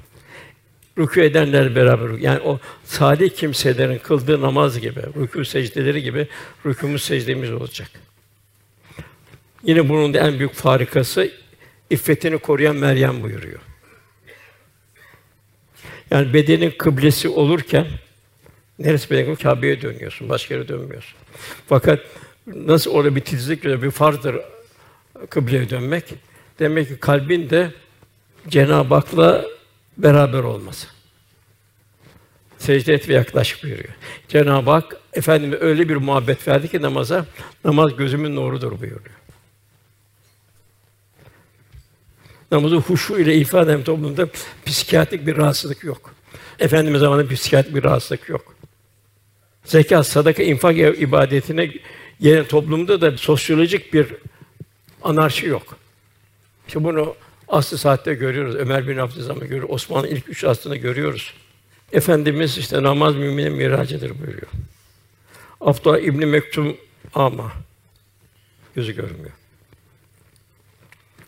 Rükû 0.98 1.22
edenler 1.22 1.76
beraber 1.76 2.18
yani 2.18 2.40
o 2.40 2.58
salih 2.84 3.30
kimselerin 3.30 3.98
kıldığı 3.98 4.40
namaz 4.40 4.80
gibi, 4.80 5.00
rükû 5.00 5.44
secdeleri 5.44 6.02
gibi 6.02 6.28
rükûmüz 6.66 7.02
secdemiz 7.02 7.52
olacak. 7.52 7.90
Yine 9.64 9.88
bunun 9.88 10.14
da 10.14 10.18
en 10.18 10.38
büyük 10.38 10.52
farikası 10.52 11.30
iffetini 11.90 12.38
koruyan 12.38 12.76
Meryem 12.76 13.22
buyuruyor. 13.22 13.60
Yani 16.10 16.34
bedenin 16.34 16.70
kıblesi 16.78 17.28
olurken 17.28 17.86
neresi 18.78 19.10
bedenin 19.10 19.34
Kâbe'ye 19.34 19.82
dönüyorsun, 19.82 20.28
başka 20.28 20.54
yere 20.54 20.68
dönmüyorsun. 20.68 21.14
Fakat 21.68 22.00
nasıl 22.46 22.90
orada 22.90 23.16
bir 23.16 23.20
titizlik 23.20 23.64
bir 23.64 23.90
farzdır 23.90 24.36
kıbleye 25.30 25.70
dönmek. 25.70 26.04
Demek 26.58 26.88
ki 26.88 26.96
kalbin 27.00 27.50
de 27.50 27.70
Cenab-ı 28.48 28.94
Hak'la 28.94 29.44
beraber 29.98 30.42
olması. 30.42 30.86
Secde 32.58 32.94
et 32.94 33.08
ve 33.08 33.14
yaklaş 33.14 33.64
buyuruyor. 33.64 33.94
Cenab-ı 34.28 34.70
Hak 34.70 34.96
efendime 35.12 35.56
öyle 35.60 35.88
bir 35.88 35.96
muhabbet 35.96 36.48
verdi 36.48 36.68
ki 36.68 36.82
namaza, 36.82 37.26
namaz 37.64 37.96
gözümün 37.96 38.36
nurudur 38.36 38.70
buyuruyor. 38.80 39.21
Namazı 42.52 42.76
huşu 42.76 43.18
ile 43.18 43.34
ifade 43.36 43.72
eden 43.72 43.84
toplumda 43.84 44.28
psikiyatrik 44.66 45.26
bir 45.26 45.36
rahatsızlık 45.36 45.84
yok. 45.84 46.14
Efendimiz 46.58 47.00
zamanında 47.00 47.34
psikiyatrik 47.34 47.74
bir 47.74 47.84
rahatsızlık 47.84 48.28
yok. 48.28 48.54
Zekat, 49.64 50.06
sadaka, 50.06 50.42
infak 50.42 50.78
ibadetine 50.78 51.70
yeni 52.20 52.46
toplumda 52.46 53.00
da 53.00 53.16
sosyolojik 53.16 53.94
bir 53.94 54.06
anarşi 55.02 55.46
yok. 55.46 55.76
İşte 56.66 56.84
bunu 56.84 57.14
aslı 57.48 57.78
saatte 57.78 58.14
görüyoruz. 58.14 58.54
Ömer 58.54 58.88
bin 58.88 58.96
Abdülazam'ı 58.96 59.40
görüyoruz. 59.40 59.70
Osman'ın 59.70 60.06
ilk 60.06 60.28
üç 60.28 60.44
aslını 60.44 60.76
görüyoruz. 60.76 61.34
Efendimiz 61.92 62.58
işte 62.58 62.82
namaz 62.82 63.16
müminin 63.16 63.52
miracıdır 63.52 64.18
buyuruyor. 64.18 64.50
Abdullah 65.60 65.98
İbni 65.98 66.26
Mektum 66.26 66.76
ama 67.14 67.52
gözü 68.74 68.96
görmüyor. 68.96 69.41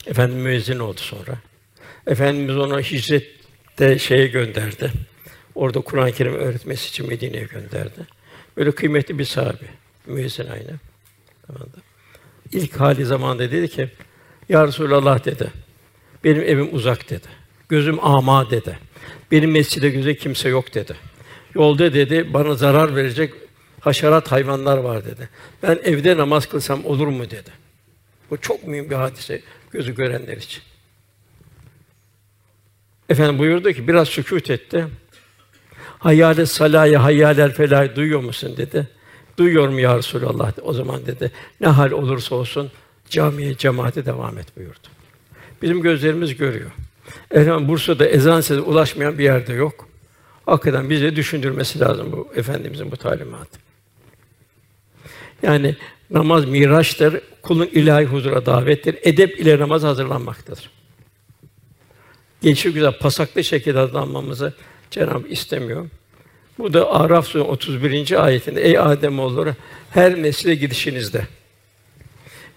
Efendim 0.06 0.36
müezzin 0.36 0.78
oldu 0.78 1.00
sonra. 1.00 1.38
Efendimiz 2.06 2.56
onu 2.56 2.80
hicrette 2.80 3.98
şeye 3.98 4.26
gönderdi. 4.26 4.92
Orada 5.54 5.80
Kur'an-ı 5.80 6.12
Kerim 6.12 6.34
öğretmesi 6.34 6.88
için 6.88 7.08
Medine'ye 7.08 7.44
gönderdi. 7.44 8.06
Böyle 8.56 8.72
kıymetli 8.72 9.18
bir 9.18 9.24
sahabe. 9.24 9.66
Müezzin 10.06 10.46
aynı. 10.46 10.70
Tamam 11.46 11.68
İlk 12.52 12.80
hali 12.80 13.04
zamanında 13.04 13.50
dedi 13.50 13.68
ki, 13.68 13.88
Ya 14.48 14.66
Resulallah 14.66 15.24
dedi, 15.24 15.50
benim 16.24 16.42
evim 16.42 16.74
uzak 16.74 17.10
dedi. 17.10 17.28
Gözüm 17.68 18.04
ama 18.04 18.50
dedi. 18.50 18.78
Benim 19.30 19.50
mescide 19.50 19.90
göze 19.90 20.16
kimse 20.16 20.48
yok 20.48 20.74
dedi. 20.74 20.96
Yolda 21.54 21.94
dedi, 21.94 22.34
bana 22.34 22.54
zarar 22.54 22.96
verecek 22.96 23.34
haşerat 23.80 24.32
hayvanlar 24.32 24.78
var 24.78 25.04
dedi. 25.04 25.28
Ben 25.62 25.78
evde 25.84 26.16
namaz 26.16 26.46
kılsam 26.46 26.84
olur 26.84 27.06
mu 27.06 27.30
dedi. 27.30 27.50
Bu 28.30 28.36
çok 28.40 28.66
mühim 28.66 28.90
bir 28.90 28.94
hadise 28.94 29.42
gözü 29.74 29.94
görenler 29.94 30.36
için. 30.36 30.62
Efendim 33.08 33.38
buyurdu 33.38 33.72
ki 33.72 33.88
biraz 33.88 34.08
sükût 34.08 34.50
etti. 34.50 34.86
Hayale 35.98 36.46
salaya 36.46 37.04
hayalel 37.04 37.52
felah 37.52 37.96
duyuyor 37.96 38.20
musun 38.20 38.56
dedi. 38.56 38.88
Duyuyorum 39.38 39.78
ya 39.78 39.98
Resulallah. 39.98 40.52
O 40.62 40.72
zaman 40.72 41.06
dedi 41.06 41.30
ne 41.60 41.66
hal 41.66 41.90
olursa 41.90 42.34
olsun 42.34 42.70
camiye 43.10 43.56
cemaate 43.56 44.06
devam 44.06 44.38
et 44.38 44.56
buyurdu. 44.56 44.88
Bizim 45.62 45.82
gözlerimiz 45.82 46.36
görüyor. 46.36 46.70
Efendim 47.30 47.68
Bursa'da 47.68 48.06
ezan 48.06 48.40
sesi 48.40 48.60
ulaşmayan 48.60 49.18
bir 49.18 49.24
yerde 49.24 49.52
yok. 49.52 49.88
Hakikaten 50.46 50.90
bize 50.90 51.16
düşündürmesi 51.16 51.80
lazım 51.80 52.12
bu 52.12 52.28
efendimizin 52.36 52.90
bu 52.90 52.96
talimatı. 52.96 53.58
Yani 55.42 55.76
namaz 56.10 56.44
miraçtır, 56.44 57.20
kulun 57.42 57.68
ilahi 57.72 58.04
huzura 58.04 58.46
davettir. 58.46 58.96
Edep 59.02 59.40
ile 59.40 59.58
namaz 59.58 59.82
hazırlanmaktadır. 59.82 60.70
Gelişi 62.42 62.72
güzel 62.72 62.98
pasaklı 62.98 63.44
şekilde 63.44 63.78
hazırlanmamızı 63.78 64.54
Cenab-ı 64.90 65.28
istemiyor. 65.28 65.88
Bu 66.58 66.72
da 66.72 66.90
Araf 66.90 67.26
Suresi 67.26 67.48
31. 67.48 68.24
ayetinde 68.24 68.62
ey 68.62 68.78
Adem 68.78 69.18
oğulları 69.18 69.54
her 69.90 70.14
mescide 70.14 70.54
gidişinizde 70.54 71.26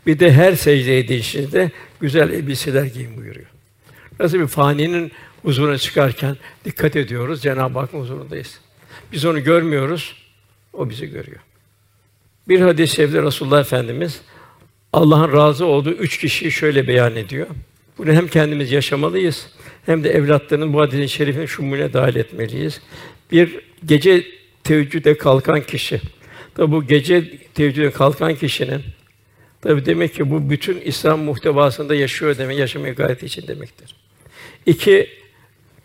bir 0.08 0.20
de 0.20 0.34
her 0.34 0.56
secde 0.56 1.00
edişinizde 1.00 1.72
güzel 2.00 2.34
elbiseler 2.34 2.84
giyin 2.84 3.18
buyuruyor. 3.18 3.48
Nasıl 4.20 4.40
bir 4.40 4.48
faninin 4.48 5.12
huzuruna 5.42 5.78
çıkarken 5.78 6.38
dikkat 6.66 6.96
ediyoruz, 6.96 7.42
Cenab-ı 7.42 7.80
Hakk'ın 7.80 8.00
huzurundayız. 8.00 8.60
Biz 9.12 9.26
onu 9.26 9.44
görmüyoruz, 9.44 10.16
o 10.74 10.90
bizi 10.90 11.08
görüyor. 11.10 11.40
Bir 12.50 12.62
hadis-i 12.62 12.96
şerifte 12.96 13.22
Resulullah 13.22 13.60
Efendimiz 13.60 14.22
Allah'ın 14.94 15.34
razı 15.34 15.66
olduğu 15.66 15.92
üç 15.92 16.18
kişiyi 16.18 16.52
şöyle 16.52 16.88
beyan 16.88 17.16
ediyor. 17.16 17.48
Bunu 17.98 18.14
hem 18.14 18.28
kendimiz 18.28 18.72
yaşamalıyız 18.72 19.50
hem 19.86 20.04
de 20.04 20.10
evlatlarının 20.10 20.74
bu 20.74 20.82
hadisin 20.82 21.06
şerifini 21.06 21.48
şumule 21.48 21.94
dahil 21.94 22.16
etmeliyiz. 22.16 22.82
Bir 23.32 23.60
gece 23.86 24.26
teheccüde 24.64 25.18
kalkan 25.18 25.62
kişi. 25.62 26.02
Tabi 26.56 26.72
bu 26.72 26.88
gece 26.88 27.38
teheccüde 27.54 27.92
kalkan 27.92 28.36
kişinin 28.36 28.82
tabi 29.62 29.86
demek 29.86 30.14
ki 30.14 30.32
bu 30.32 30.50
bütün 30.50 30.82
İslam 30.82 31.20
muhtevasında 31.20 31.96
yaşıyor 31.96 32.38
demek, 32.38 32.58
yaşamaya 32.58 32.94
gayret 32.94 33.24
için 33.24 33.48
demektir. 33.48 33.96
İki, 34.66 35.10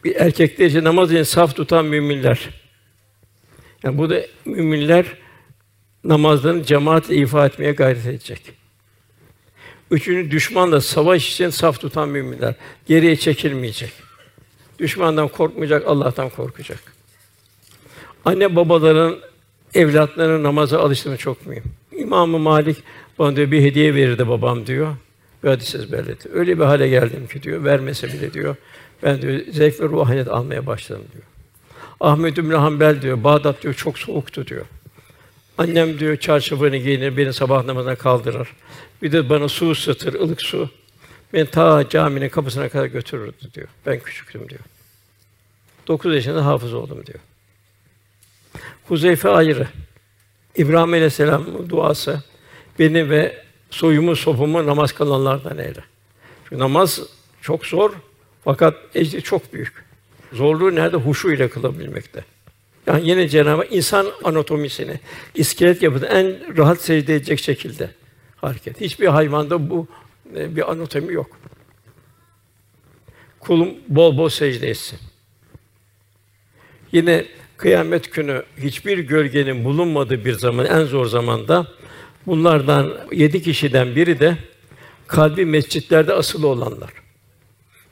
bir 0.05 0.17
erkekler 0.17 0.67
için 0.67 0.85
namaz 0.85 1.13
için 1.13 1.23
saf 1.23 1.57
tutan 1.57 1.85
müminler. 1.85 2.49
Yani 3.85 3.99
bu 3.99 4.11
da 4.11 4.23
müminler 4.45 5.07
namazlarını 6.05 6.65
cemaatle 6.65 7.17
ifa 7.17 7.47
etmeye 7.47 7.73
gayret 7.73 8.07
edecek. 8.07 8.53
Üçüncü 9.91 10.31
düşmanla 10.31 10.81
savaş 10.81 11.33
için 11.33 11.51
saf 11.51 11.81
tutan 11.81 12.09
müminler 12.09 12.55
geriye 12.87 13.17
çekilmeyecek. 13.17 13.93
Düşmandan 14.79 15.29
korkmayacak, 15.29 15.87
Allah'tan 15.87 16.29
korkacak. 16.29 16.79
Anne 18.25 18.57
babaların 18.57 19.17
evlatlarını 19.75 20.43
namaza 20.43 20.81
alıştırma 20.81 21.17
çok 21.17 21.47
mühim. 21.47 21.65
İmamı 21.97 22.39
Malik 22.39 22.77
bana 23.19 23.37
diyor 23.37 23.51
bir 23.51 23.63
hediye 23.63 23.95
verirdi 23.95 24.29
babam 24.29 24.67
diyor. 24.67 24.97
Bir 25.45 25.49
hadis 25.49 25.75
ezberledi. 25.75 26.29
Öyle 26.33 26.59
bir 26.59 26.65
hale 26.65 26.89
geldim 26.89 27.27
ki 27.27 27.43
diyor, 27.43 27.65
vermese 27.65 28.09
bile 28.09 28.33
diyor. 28.33 28.57
Ben 29.03 29.23
diyor 29.23 29.41
zevk 29.51 29.81
ve 29.81 29.85
ruhaniyet 29.85 30.29
almaya 30.29 30.67
başladım 30.67 31.05
diyor. 31.13 31.25
Ahmed 32.01 32.37
bin 32.37 32.51
Hanbel 32.51 33.03
diyor, 33.03 33.25
Bağdat 33.25 33.63
diyor 33.63 33.75
çok 33.75 33.99
soğuktu 33.99 34.47
diyor. 34.47 34.67
Annem 35.59 35.99
diyor 35.99 36.17
çarşafını 36.17 36.77
giyinir, 36.77 37.17
beni 37.17 37.33
sabah 37.33 37.65
namazına 37.65 37.97
kaldırır. 37.97 38.49
Bir 39.03 39.13
de 39.13 39.29
bana 39.29 39.49
su 39.49 39.71
ısıtır, 39.71 40.15
ılık 40.15 40.43
su. 40.43 40.71
Beni 41.33 41.47
ta 41.47 41.89
caminin 41.89 42.29
kapısına 42.29 42.69
kadar 42.69 42.87
götürürdü 42.87 43.53
diyor. 43.55 43.69
Ben 43.87 44.01
küçüktüm 44.01 44.49
diyor. 44.49 44.61
Dokuz 45.89 46.15
yaşında 46.15 46.47
hafız 46.47 46.75
oldum 46.75 47.07
diyor. 47.07 47.19
Huzeyfe 48.89 49.29
ayrı. 49.29 49.69
İbrahim 50.57 50.93
Aleyhisselam 50.93 51.69
duası 51.69 52.23
beni 52.79 53.11
ve 53.11 53.45
soyumu 53.71 54.17
sopumu 54.17 54.67
namaz 54.67 54.93
kılanlardan 54.93 55.59
eyle. 55.59 55.85
Çünkü 56.45 56.59
namaz 56.59 57.01
çok 57.41 57.67
zor 57.67 57.93
fakat 58.45 58.75
ecri 58.95 59.23
çok 59.23 59.53
büyük. 59.53 59.85
Zorluğu 60.33 60.75
nerede? 60.75 60.97
Huşu 60.97 61.33
ile 61.33 61.49
kılabilmekte. 61.49 62.25
Yani 62.87 63.09
yine 63.09 63.29
Cenab-ı 63.29 63.65
insan 63.71 64.07
anatomisini, 64.25 65.01
iskelet 65.35 65.83
yapıda 65.83 66.07
en 66.07 66.57
rahat 66.57 66.81
secde 66.81 67.15
edecek 67.15 67.39
şekilde 67.39 67.91
hareket. 68.37 68.81
Hiçbir 68.81 69.07
hayvanda 69.07 69.71
bu 69.71 69.87
e, 70.37 70.57
bir 70.57 70.71
anatomi 70.71 71.13
yok. 71.13 71.31
Kulum 73.41 73.69
bol 73.89 74.17
bol 74.17 74.29
secde 74.29 74.69
etsin. 74.69 74.99
Yine 76.93 77.25
kıyamet 77.57 78.13
günü 78.13 78.43
hiçbir 78.59 78.99
gölgenin 78.99 79.65
bulunmadığı 79.65 80.25
bir 80.25 80.33
zaman, 80.33 80.67
en 80.67 80.85
zor 80.85 81.07
zamanda 81.07 81.67
bunlardan 82.27 82.93
yedi 83.13 83.43
kişiden 83.43 83.97
biri 83.97 84.21
de 84.21 84.37
kalbi 85.07 85.45
mescitlerde 85.45 86.13
asılı 86.13 86.47
olanlar. 86.47 86.91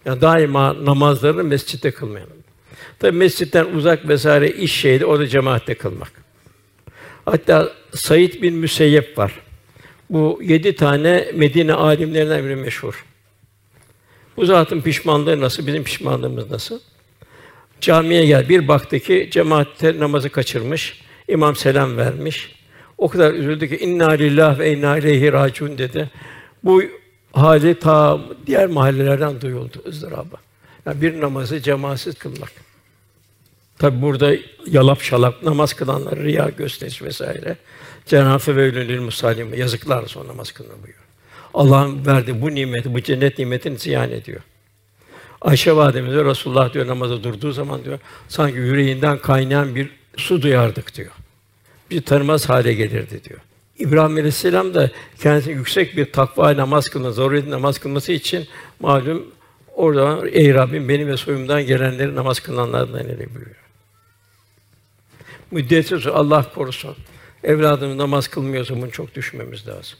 Yani 0.05 0.21
daima 0.21 0.85
namazlarını 0.85 1.45
mescitte 1.45 1.91
kılmayan. 1.91 2.29
Tabi 2.99 3.17
mescitten 3.17 3.65
uzak 3.65 4.09
vesaire 4.09 4.51
iş 4.51 4.73
şeydi, 4.73 5.07
orada 5.07 5.27
cemaatte 5.27 5.75
kılmak. 5.75 6.13
Hatta 7.25 7.73
Said 7.95 8.43
bin 8.43 8.55
Müseyyep 8.55 9.19
var. 9.19 9.33
Bu 10.11 10.41
yedi 10.43 10.77
tane 10.77 11.29
Medine 11.35 11.75
alimlerinden 11.75 12.45
biri 12.45 12.57
meşhur. 12.57 13.05
Bu 14.37 14.45
zatın 14.47 14.81
pişmanlığı 14.81 15.41
nasıl, 15.41 15.67
bizim 15.67 15.85
pişmanlığımız 15.85 16.51
nasıl? 16.51 16.81
Camiye 17.81 18.27
gel, 18.27 18.49
bir 18.49 18.69
baktı 18.69 18.99
ki 18.99 19.29
cemaatte 19.31 19.99
namazı 19.99 20.31
kaçırmış, 20.31 21.01
imam 21.29 21.57
selam 21.57 21.97
vermiş. 21.97 22.55
O 22.99 23.09
kadar 23.09 23.35
üzüldü 23.35 23.69
ki 23.69 23.77
inna 23.77 24.11
lillah 24.11 24.59
ve 24.59 24.73
inna 24.73 24.99
ileyhi 24.99 25.33
raciun 25.33 25.79
dedi. 25.79 26.11
Bu 26.65 26.83
hali 27.33 27.75
ta 27.75 28.21
diğer 28.47 28.67
mahallelerden 28.67 29.41
duyuldu 29.41 29.83
ızdırabı. 29.87 30.37
Yani 30.87 31.03
bir 31.03 31.21
namazı 31.21 31.61
cemaatsiz 31.63 32.15
kılmak. 32.15 32.53
Tabi 33.81 34.03
burada 34.03 34.35
yalap 34.67 35.03
şalap 35.03 35.43
namaz 35.43 35.73
kılanlar 35.73 36.19
riya 36.19 36.49
gösteriş 36.49 37.03
vesaire. 37.03 37.57
Cenab-ı 38.07 38.57
Veylül 38.57 39.01
musallim 39.01 39.55
yazıklar 39.55 40.07
son 40.07 40.29
namaz 40.29 40.53
kılma 40.53 40.73
buyuruyor. 40.73 41.05
Allah'ın 41.55 42.07
verdiği 42.07 42.43
bu 42.43 42.55
nimeti, 42.55 42.95
bu 42.95 43.01
cennet 43.01 43.39
nimetini 43.39 43.79
ziyan 43.79 44.11
ediyor. 44.11 44.41
Ayşe 45.41 45.77
validemize 45.77 46.25
Resulullah 46.25 46.73
diyor 46.75 46.87
namaza 46.87 47.23
durduğu 47.23 47.53
zaman 47.53 47.85
diyor 47.85 47.99
sanki 48.29 48.59
yüreğinden 48.59 49.19
kaynayan 49.19 49.75
bir 49.75 49.91
su 50.17 50.43
duyardık 50.43 50.97
diyor. 50.97 51.13
Bir 51.91 52.03
tanımaz 52.03 52.49
hale 52.49 52.73
gelirdi 52.73 53.25
diyor. 53.29 53.41
İbrahim 53.79 54.13
Aleyhisselam 54.17 54.75
da 54.75 54.91
kendisi 55.21 55.51
yüksek 55.51 55.97
bir 55.97 56.13
takva 56.13 56.57
namaz 56.57 56.89
kılma, 56.89 57.11
zorunlu 57.11 57.51
namaz 57.51 57.79
kılması 57.79 58.13
için 58.13 58.47
malum 58.81 59.27
orada 59.75 60.29
ey 60.29 60.55
Rabbim 60.55 60.89
benim 60.89 61.09
ve 61.09 61.17
soyumdan 61.17 61.67
gelenleri 61.67 62.15
namaz 62.15 62.41
kılanlardan 62.41 63.09
eyle 63.09 63.35
buyuruyor. 63.35 63.70
Müddetsiz 65.51 66.07
Allah 66.07 66.53
korusun. 66.55 66.97
Evladımız 67.45 67.97
namaz 67.97 68.29
kılmıyorsa 68.29 68.77
bunu 68.77 68.91
çok 68.91 69.15
düşmemiz 69.15 69.69
lazım. 69.69 69.99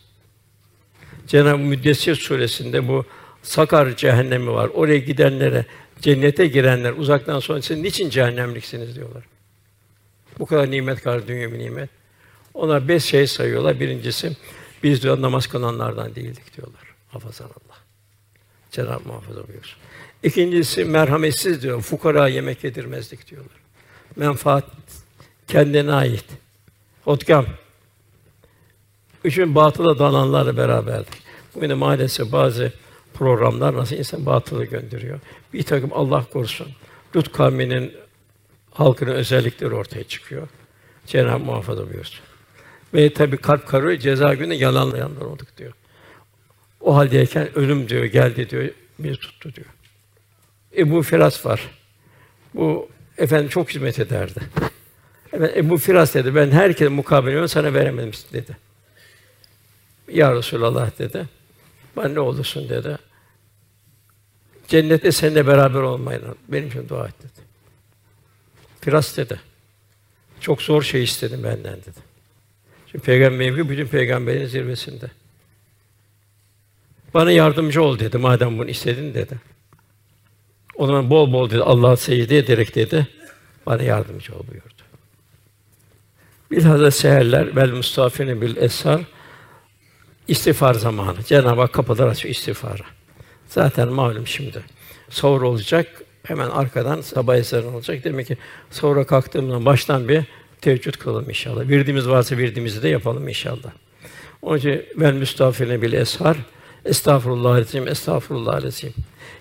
Cenab-ı 1.27 1.59
Müddessir 1.59 2.15
suresinde 2.15 2.89
bu 2.89 3.05
Sakar 3.43 3.97
cehennemi 3.97 4.53
var. 4.53 4.71
Oraya 4.75 4.99
gidenlere, 4.99 5.67
cennete 6.01 6.47
girenler 6.47 6.93
uzaktan 6.93 7.41
sonra 7.41 7.63
siz 7.63 7.79
niçin 7.79 8.11
cehennemliksiniz 8.11 8.97
diyorlar. 8.97 9.25
Bu 10.39 10.47
kadar 10.47 10.71
nimet 10.71 11.03
kadar 11.03 11.29
dünya 11.29 11.53
bir 11.53 11.59
nimet. 11.59 11.91
Onlar 12.55 12.89
beş 12.89 13.05
şey 13.05 13.27
sayıyorlar. 13.27 13.81
Birincisi 13.81 14.37
biz 14.83 15.03
diyor 15.03 15.23
namaz 15.23 15.47
kılanlardan 15.47 16.15
değildik 16.15 16.57
diyorlar. 16.57 16.83
Hafazan 17.09 17.47
Allah. 17.47 17.79
Cenab-ı 18.71 19.09
muhafaza 19.09 19.49
buyursun. 19.49 19.79
İkincisi 20.23 20.85
merhametsiz 20.85 21.63
diyor. 21.63 21.81
Fukara 21.81 22.29
yemek 22.29 22.65
yedirmezdik 22.65 23.31
diyorlar. 23.31 23.57
Menfaat 24.17 24.65
kendine 25.51 25.93
ait. 25.93 26.25
Hotkam. 27.05 27.47
Üçün 29.25 29.55
batıla 29.55 29.99
dalanlarla 29.99 30.57
beraberdik. 30.57 31.23
Bugün 31.55 31.71
de 31.71 31.75
maalesef 31.75 32.33
bazı 32.33 32.73
programlar 33.15 33.75
nasıl 33.75 33.97
insan 33.97 34.27
batılı 34.27 34.65
gönderiyor. 34.65 35.21
Bir 35.53 35.63
takım 35.63 35.91
Allah 35.95 36.25
korusun. 36.33 36.69
Lut 37.17 37.33
kavminin 37.33 37.93
halkının 38.71 39.11
özellikleri 39.13 39.75
ortaya 39.75 40.05
çıkıyor. 40.05 40.49
Cenab-ı 41.07 41.45
muhafaza 41.45 41.93
buyursun. 41.93 42.21
Ve 42.95 43.13
tabi 43.13 43.37
kalp 43.37 43.69
karıyor, 43.69 43.99
ceza 43.99 44.35
günü 44.35 44.55
yalanlayanlar 44.55 45.23
olduk 45.23 45.49
diyor. 45.59 45.73
O 46.81 46.97
haldeyken 46.97 47.59
ölüm 47.59 47.89
diyor, 47.89 48.05
geldi 48.05 48.51
diyor, 48.51 48.69
bir 48.99 49.17
tuttu 49.17 49.55
diyor. 49.55 49.67
Ebu 50.77 51.03
Firas 51.03 51.47
var. 51.47 51.71
Bu 52.55 52.89
efendim 53.19 53.49
çok 53.49 53.71
hizmet 53.71 53.99
ederdi. 53.99 54.41
Evet, 55.33 55.57
Ebu 55.57 55.77
Firas 55.79 56.15
dedi, 56.15 56.35
ben 56.35 56.51
herkese 56.51 56.89
mukabele 56.89 57.49
sana 57.49 57.75
veremedim 57.75 58.13
dedi. 58.33 58.57
Ya 60.13 60.35
Resulallah 60.35 60.99
dedi. 60.99 61.29
Bana 61.97 62.09
ne 62.09 62.21
olursun 62.21 62.69
dedi. 62.69 62.99
Cennette 64.69 65.13
seninle 65.13 65.47
beraber 65.47 65.81
olmayın. 65.81 66.23
Benim 66.49 66.69
için 66.69 66.89
dua 66.89 67.09
et 67.09 67.15
dedi. 67.19 67.47
Firas 68.81 69.17
dedi. 69.17 69.41
Çok 70.41 70.63
zor 70.63 70.83
şey 70.83 71.05
istedim 71.05 71.41
benden 71.45 71.77
dedi. 71.77 72.01
Çünkü 72.87 73.05
peygamberim 73.05 73.69
bütün 73.69 73.87
peygamberin 73.87 74.47
zirvesinde. 74.47 75.11
Bana 77.15 77.33
yardımcı 77.33 77.83
ol 77.83 77.99
dedi 77.99 78.19
madem 78.19 78.59
bunu 78.59 78.71
istedin 78.71 79.15
dedi. 79.15 79.39
O 80.75 80.87
zaman 80.87 81.11
bol 81.11 81.33
bol 81.33 81.51
dedi 81.51 81.63
Allah'a 81.63 81.97
secde 81.97 82.39
ederek 82.39 82.75
dedi. 82.75 83.09
Bana 83.67 83.83
yardımcı 83.83 84.35
ol 84.35 84.47
buyurdu. 84.49 84.80
Bilhassa 86.51 86.91
seherler 86.91 87.57
vel 87.57 87.73
mustafine 87.73 88.41
bil 88.41 88.57
esar 88.57 89.01
istiğfar 90.29 90.75
zamanı. 90.75 91.25
Cenab-ı 91.25 91.61
Hak 91.61 91.73
kapılar 91.73 92.07
açıyor 92.07 92.35
istiğfara. 92.35 92.83
Zaten 93.47 93.89
malum 93.89 94.27
şimdi. 94.27 94.63
Sahur 95.11 95.43
olacak, 95.43 96.03
hemen 96.23 96.51
arkadan 96.51 97.01
sabah 97.01 97.37
ezanı 97.37 97.77
olacak. 97.77 98.05
Demek 98.05 98.27
ki 98.27 98.37
sonra 98.71 99.05
kalktığımdan 99.07 99.65
baştan 99.65 100.09
bir 100.09 100.25
teheccüd 100.61 100.95
kılalım 100.95 101.29
inşallah. 101.29 101.69
Virdiğimiz 101.69 102.09
varsa 102.09 102.37
virdiğimizi 102.37 102.83
de 102.83 102.89
yapalım 102.89 103.29
inşallah. 103.29 103.73
Onun 104.43 104.59
için 104.59 104.85
vel 104.97 105.15
müstafirine 105.15 105.83
bil 105.83 105.93
eshar 105.93 106.37
estağfurullah 106.85 107.57
azim 107.57 107.89
estağfurullah 107.89 108.65
azim. 108.65 108.95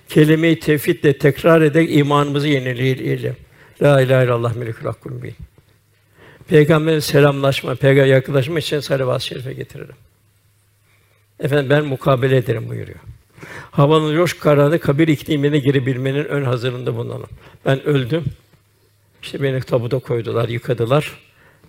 Kelime-i 0.10 0.60
tevhidle 0.60 1.18
tekrar 1.18 1.62
ederek 1.62 1.96
imanımızı 1.96 2.48
yenileyelim. 2.48 3.36
La 3.82 4.02
ilahe 4.02 4.26
illallah 4.26 4.56
melikul 4.56 4.86
hakkul 4.86 5.22
bin. 5.22 5.36
Peygamberin 6.50 7.00
selamlaşma, 7.00 7.76
peygamber 7.76 8.10
yaklaşma 8.10 8.60
için 8.60 8.80
salavat-ı 8.80 9.26
şerife 9.26 9.54
getiririm. 9.54 9.96
Efendim 11.40 11.70
ben 11.70 11.86
mukabele 11.86 12.38
ederim 12.38 12.70
buyuruyor. 12.70 13.00
Havanın 13.72 14.14
yoş 14.14 14.34
kararı 14.34 14.80
kabir 14.80 15.08
iklimine 15.08 15.60
girebilmenin 15.60 16.26
ön 16.26 16.44
hazırlığında 16.44 16.96
bulunalım. 16.96 17.30
Ben 17.66 17.84
öldüm. 17.84 18.26
İşte 19.24 19.44
beni 19.44 19.62
tabuda 19.62 20.00
koydular, 20.00 20.50
yıkadılar. 20.50 21.20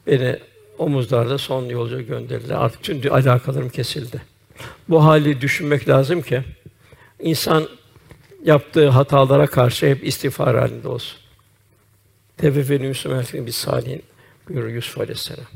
Beni 0.07 0.37
omuzlarda 0.79 1.39
son 1.39 1.65
yolcu 1.65 2.07
gönderdiler. 2.07 2.55
Artık 2.55 2.83
tüm 2.83 3.13
alakalarım 3.13 3.69
kesildi. 3.69 4.23
Bu 4.89 5.05
hali 5.05 5.41
düşünmek 5.41 5.89
lazım 5.89 6.23
ki 6.23 6.43
insan 7.21 7.69
yaptığı 8.45 8.89
hatalara 8.89 9.47
karşı 9.47 9.87
hep 9.87 10.07
istiğfar 10.07 10.59
halinde 10.59 10.89
olsun. 10.89 11.19
Tevbe 12.37 12.79
Müslüman 12.79 13.25
bir 13.35 13.53
salihin 13.53 14.03
buyuruyor 14.55 14.75
Yusuf 14.75 14.99
Aleyhisselam. 14.99 15.47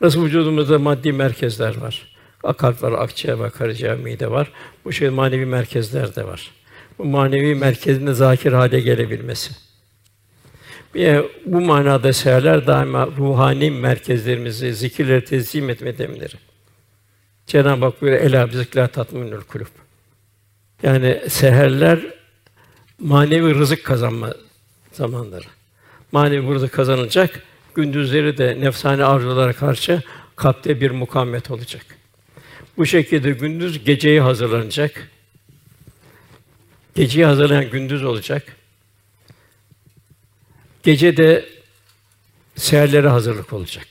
Nasıl 0.00 0.24
vücudumuzda 0.24 0.78
maddi 0.78 1.12
merkezler 1.12 1.76
var. 1.76 2.12
Kalp 2.58 2.82
var, 2.82 2.92
akciğer 2.92 3.34
var, 3.34 3.52
karaciğer, 3.52 3.96
mide 3.96 4.30
var. 4.30 4.52
Bu 4.84 4.92
şey 4.92 5.10
manevi 5.10 5.46
merkezler 5.46 6.16
de 6.16 6.24
var. 6.26 6.50
Bu 6.98 7.04
manevi 7.04 7.54
merkezinde 7.54 8.14
zakir 8.14 8.52
hale 8.52 8.80
gelebilmesi. 8.80 9.54
Bir 10.94 11.24
bu 11.46 11.60
manada 11.60 12.12
seherler 12.12 12.66
daima 12.66 13.06
ruhani 13.06 13.70
merkezlerimizi, 13.70 14.74
zikirleri 14.74 15.24
tezim 15.24 15.70
etme 15.70 15.98
demleri. 15.98 16.34
Cenab-ı 17.46 17.84
Hak 17.84 18.02
buyuruyor, 18.02 18.24
"Ela 18.24 18.50
bizikler 18.50 18.92
tatminül 18.92 19.40
kulub." 19.40 19.66
Yani 20.82 21.22
seherler 21.28 22.00
manevi 22.98 23.54
rızık 23.54 23.84
kazanma 23.84 24.34
zamanları. 24.92 25.46
Manevi 26.12 26.54
rızık 26.54 26.72
kazanılacak, 26.72 27.42
gündüzleri 27.74 28.38
de 28.38 28.60
nefsani 28.60 29.04
arzulara 29.04 29.52
karşı 29.52 30.02
kalpte 30.36 30.80
bir 30.80 30.90
mukavemet 30.90 31.50
olacak. 31.50 31.86
Bu 32.76 32.86
şekilde 32.86 33.30
gündüz 33.30 33.84
geceyi 33.84 34.20
hazırlanacak. 34.20 35.10
Geceyi 36.94 37.26
hazırlayan 37.26 37.70
gündüz 37.70 38.04
olacak. 38.04 38.56
Gece 40.82 41.16
de 41.16 41.48
seherlere 42.56 43.08
hazırlık 43.08 43.52
olacak. 43.52 43.86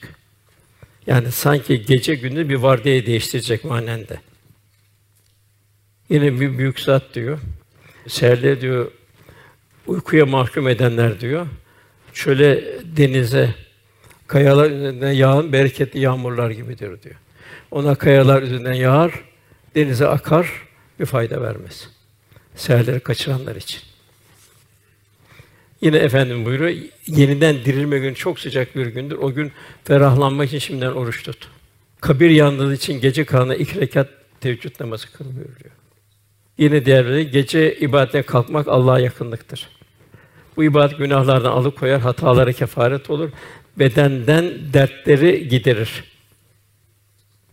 Yani 1.06 1.32
sanki 1.32 1.82
gece 1.82 2.14
gündüz 2.14 2.48
bir 2.48 2.54
vardiyayı 2.54 3.06
değiştirecek 3.06 3.64
manende. 3.64 4.20
Yine 6.08 6.40
bir 6.40 6.58
büyük 6.58 6.80
zat 6.80 7.14
diyor. 7.14 7.38
Seherleri 8.08 8.60
diyor 8.60 8.92
uykuya 9.86 10.26
mahkum 10.26 10.68
edenler 10.68 11.20
diyor. 11.20 11.46
Şöyle 12.12 12.64
denize 12.96 13.54
kayalar 14.32 14.70
üzerinden 14.70 15.12
yağan 15.12 15.52
bereketli 15.52 16.00
yağmurlar 16.00 16.50
gibidir 16.50 17.02
diyor. 17.02 17.14
Ona 17.70 17.94
kayalar 17.94 18.42
üzerinden 18.42 18.72
yağar, 18.72 19.12
denize 19.74 20.06
akar, 20.06 20.50
bir 21.00 21.06
fayda 21.06 21.42
vermez. 21.42 21.88
Seherleri 22.56 23.00
kaçıranlar 23.00 23.56
için. 23.56 23.80
Yine 25.80 25.96
efendim 25.96 26.44
buyuruyor, 26.44 26.76
yeniden 27.06 27.56
dirilme 27.64 27.98
günü 27.98 28.14
çok 28.14 28.40
sıcak 28.40 28.76
bir 28.76 28.86
gündür. 28.86 29.16
O 29.16 29.32
gün 29.32 29.52
ferahlanmak 29.84 30.48
için 30.48 30.58
şimdiden 30.58 30.92
oruç 30.92 31.22
tut. 31.22 31.48
Kabir 32.00 32.30
yandığı 32.30 32.74
için 32.74 33.00
gece 33.00 33.24
kalanı 33.24 33.54
iki 33.54 33.80
rekat 33.80 34.08
teheccüd 34.40 34.80
namazı 34.80 35.12
kıl 35.12 35.24
buyuruyor. 35.24 35.74
Yine 36.58 36.84
diğerleri 36.84 37.30
gece 37.30 37.74
ibadete 37.78 38.22
kalkmak 38.22 38.68
Allah'a 38.68 39.00
yakınlıktır. 39.00 39.68
Bu 40.56 40.64
ibadet 40.64 40.98
günahlardan 40.98 41.50
alıkoyar, 41.50 42.00
hatalara 42.00 42.52
kefaret 42.52 43.10
olur, 43.10 43.30
bedenden 43.78 44.72
dertleri 44.72 45.48
giderir. 45.48 46.04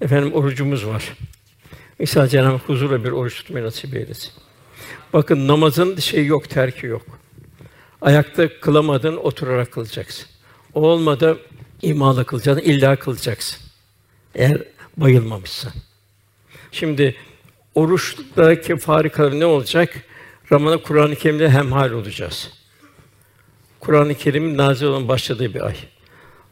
Efendim 0.01 0.33
orucumuz 0.33 0.87
var. 0.87 1.13
İnşallah 1.99 2.29
Cenab-ı 2.29 2.51
Hak 2.51 2.69
huzurla 2.69 3.03
bir 3.03 3.11
oruç 3.11 3.35
tutmayı 3.35 3.65
nasip 3.65 3.95
eylesin. 3.95 4.31
Bakın 5.13 5.47
namazın 5.47 5.97
şey 5.97 6.25
yok, 6.25 6.49
terki 6.49 6.85
yok. 6.85 7.05
Ayakta 8.01 8.59
kılamadın, 8.59 9.17
oturarak 9.17 9.71
kılacaksın. 9.71 10.25
O 10.73 10.81
olmadı, 10.81 11.39
imalı 11.81 12.25
kılacaksın, 12.25 12.63
illa 12.63 12.95
kılacaksın. 12.95 13.59
Eğer 14.35 14.63
bayılmamışsan. 14.97 15.71
Şimdi 16.71 17.15
oruçtaki 17.75 18.77
farikaları 18.77 19.39
ne 19.39 19.45
olacak? 19.45 20.03
Ramazan 20.51 20.79
Kur'an-ı 20.79 21.15
Kerim'de 21.15 21.49
hemhal 21.49 21.91
olacağız. 21.91 22.51
Kur'an-ı 23.79 24.15
Kerim'in 24.15 24.57
nazil 24.57 24.85
olan 24.85 25.07
başladığı 25.07 25.53
bir 25.53 25.61
ay. 25.61 25.75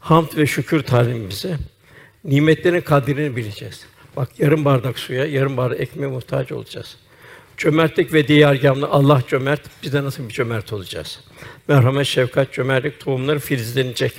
Hamd 0.08 0.38
ve 0.38 0.48
şükür 0.48 0.84
talimi 0.84 1.30
bize. 1.30 1.58
Nimetlerin 2.24 2.82
kadrini 2.82 3.36
bileceğiz. 3.36 3.86
Bak 4.16 4.30
yarım 4.40 4.66
bardak 4.66 5.00
suya, 5.00 5.26
yarım 5.26 5.58
bardak 5.58 5.80
ekmeğe 5.80 6.08
muhtaç 6.08 6.52
olacağız. 6.52 6.98
Cömertlik 7.58 8.14
ve 8.14 8.28
diyargâmlı 8.28 8.88
Allah 8.88 9.22
cömert, 9.28 9.62
biz 9.84 9.94
de 9.94 10.04
nasıl 10.04 10.30
bir 10.30 10.34
cömert 10.34 10.74
olacağız? 10.74 11.20
Merhamet, 11.68 12.08
şefkat, 12.08 12.54
cömertlik 12.54 13.00
tohumları 13.00 13.40
filizlenecek. 13.40 14.14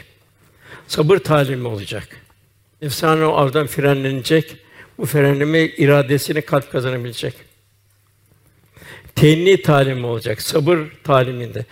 Sabır 0.89 1.19
talimi 1.19 1.69
olacak. 1.69 2.09
Efsane 2.83 3.25
o 3.25 3.33
avdan 3.33 3.67
frenlenecek. 3.67 4.57
Bu 4.99 5.07
frenleme 5.07 5.65
iradesini 5.65 6.43
kalp 6.43 6.73
kazanabilecek. 6.73 7.35
Tenni 9.15 9.63
talimi 9.63 10.07
olacak. 10.07 10.43
Sabır 10.43 10.79
taliminde 11.05 11.65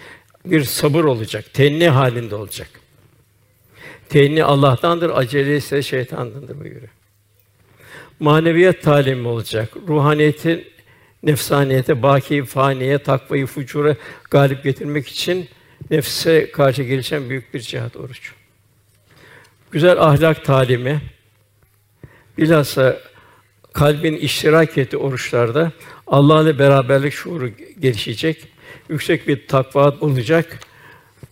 bir 0.45 0.65
sabır 0.65 1.05
olacak. 1.05 1.55
Tenni 1.55 1.89
halinde 1.89 2.35
olacak. 2.35 2.86
Tenni 4.09 4.45
Allah'tandır, 4.45 5.11
acele 5.15 5.57
ise 5.57 5.83
şeytandandır 5.83 6.61
buyuruyor. 6.61 6.89
Maneviyat 8.21 8.83
talimi 8.83 9.29
olacak. 9.29 9.69
Ruhaniyetin 9.89 10.65
nefsaniyete, 11.23 12.03
baki 12.03 12.45
faniye, 12.45 12.99
takvayı, 12.99 13.47
fucura 13.47 13.97
galip 14.31 14.65
getirmek 14.65 15.09
için 15.09 15.49
nefse 15.91 16.51
karşı 16.51 16.83
gelişen 16.83 17.31
büyük 17.31 17.55
bir 17.55 17.61
cihat 17.61 17.97
oruç. 17.97 18.33
güzel 19.71 20.03
ahlak 20.03 20.45
talimi, 20.45 21.01
bilhassa 22.39 23.01
kalbin 23.73 24.17
iştirak 24.17 24.79
ettiği 24.79 24.97
oruçlarda 24.97 25.73
Allah 26.07 26.43
ile 26.43 26.59
beraberlik 26.59 27.13
şuuru 27.13 27.49
gelişecek, 27.81 28.49
yüksek 28.89 29.29
bir 29.29 29.47
takva 29.47 29.91
olacak. 30.01 30.59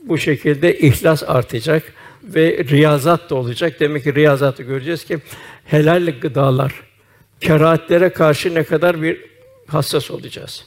Bu 0.00 0.18
şekilde 0.18 0.78
ihlas 0.78 1.22
artacak 1.22 1.82
ve 2.24 2.64
riyazat 2.64 3.30
da 3.30 3.34
olacak. 3.34 3.80
Demek 3.80 4.04
ki 4.04 4.14
riyazatı 4.14 4.62
göreceğiz 4.62 5.04
ki 5.04 5.18
helal 5.64 6.20
gıdalar, 6.20 6.72
kerahatlere 7.40 8.08
karşı 8.08 8.54
ne 8.54 8.64
kadar 8.64 9.02
bir 9.02 9.20
hassas 9.66 10.10
olacağız. 10.10 10.64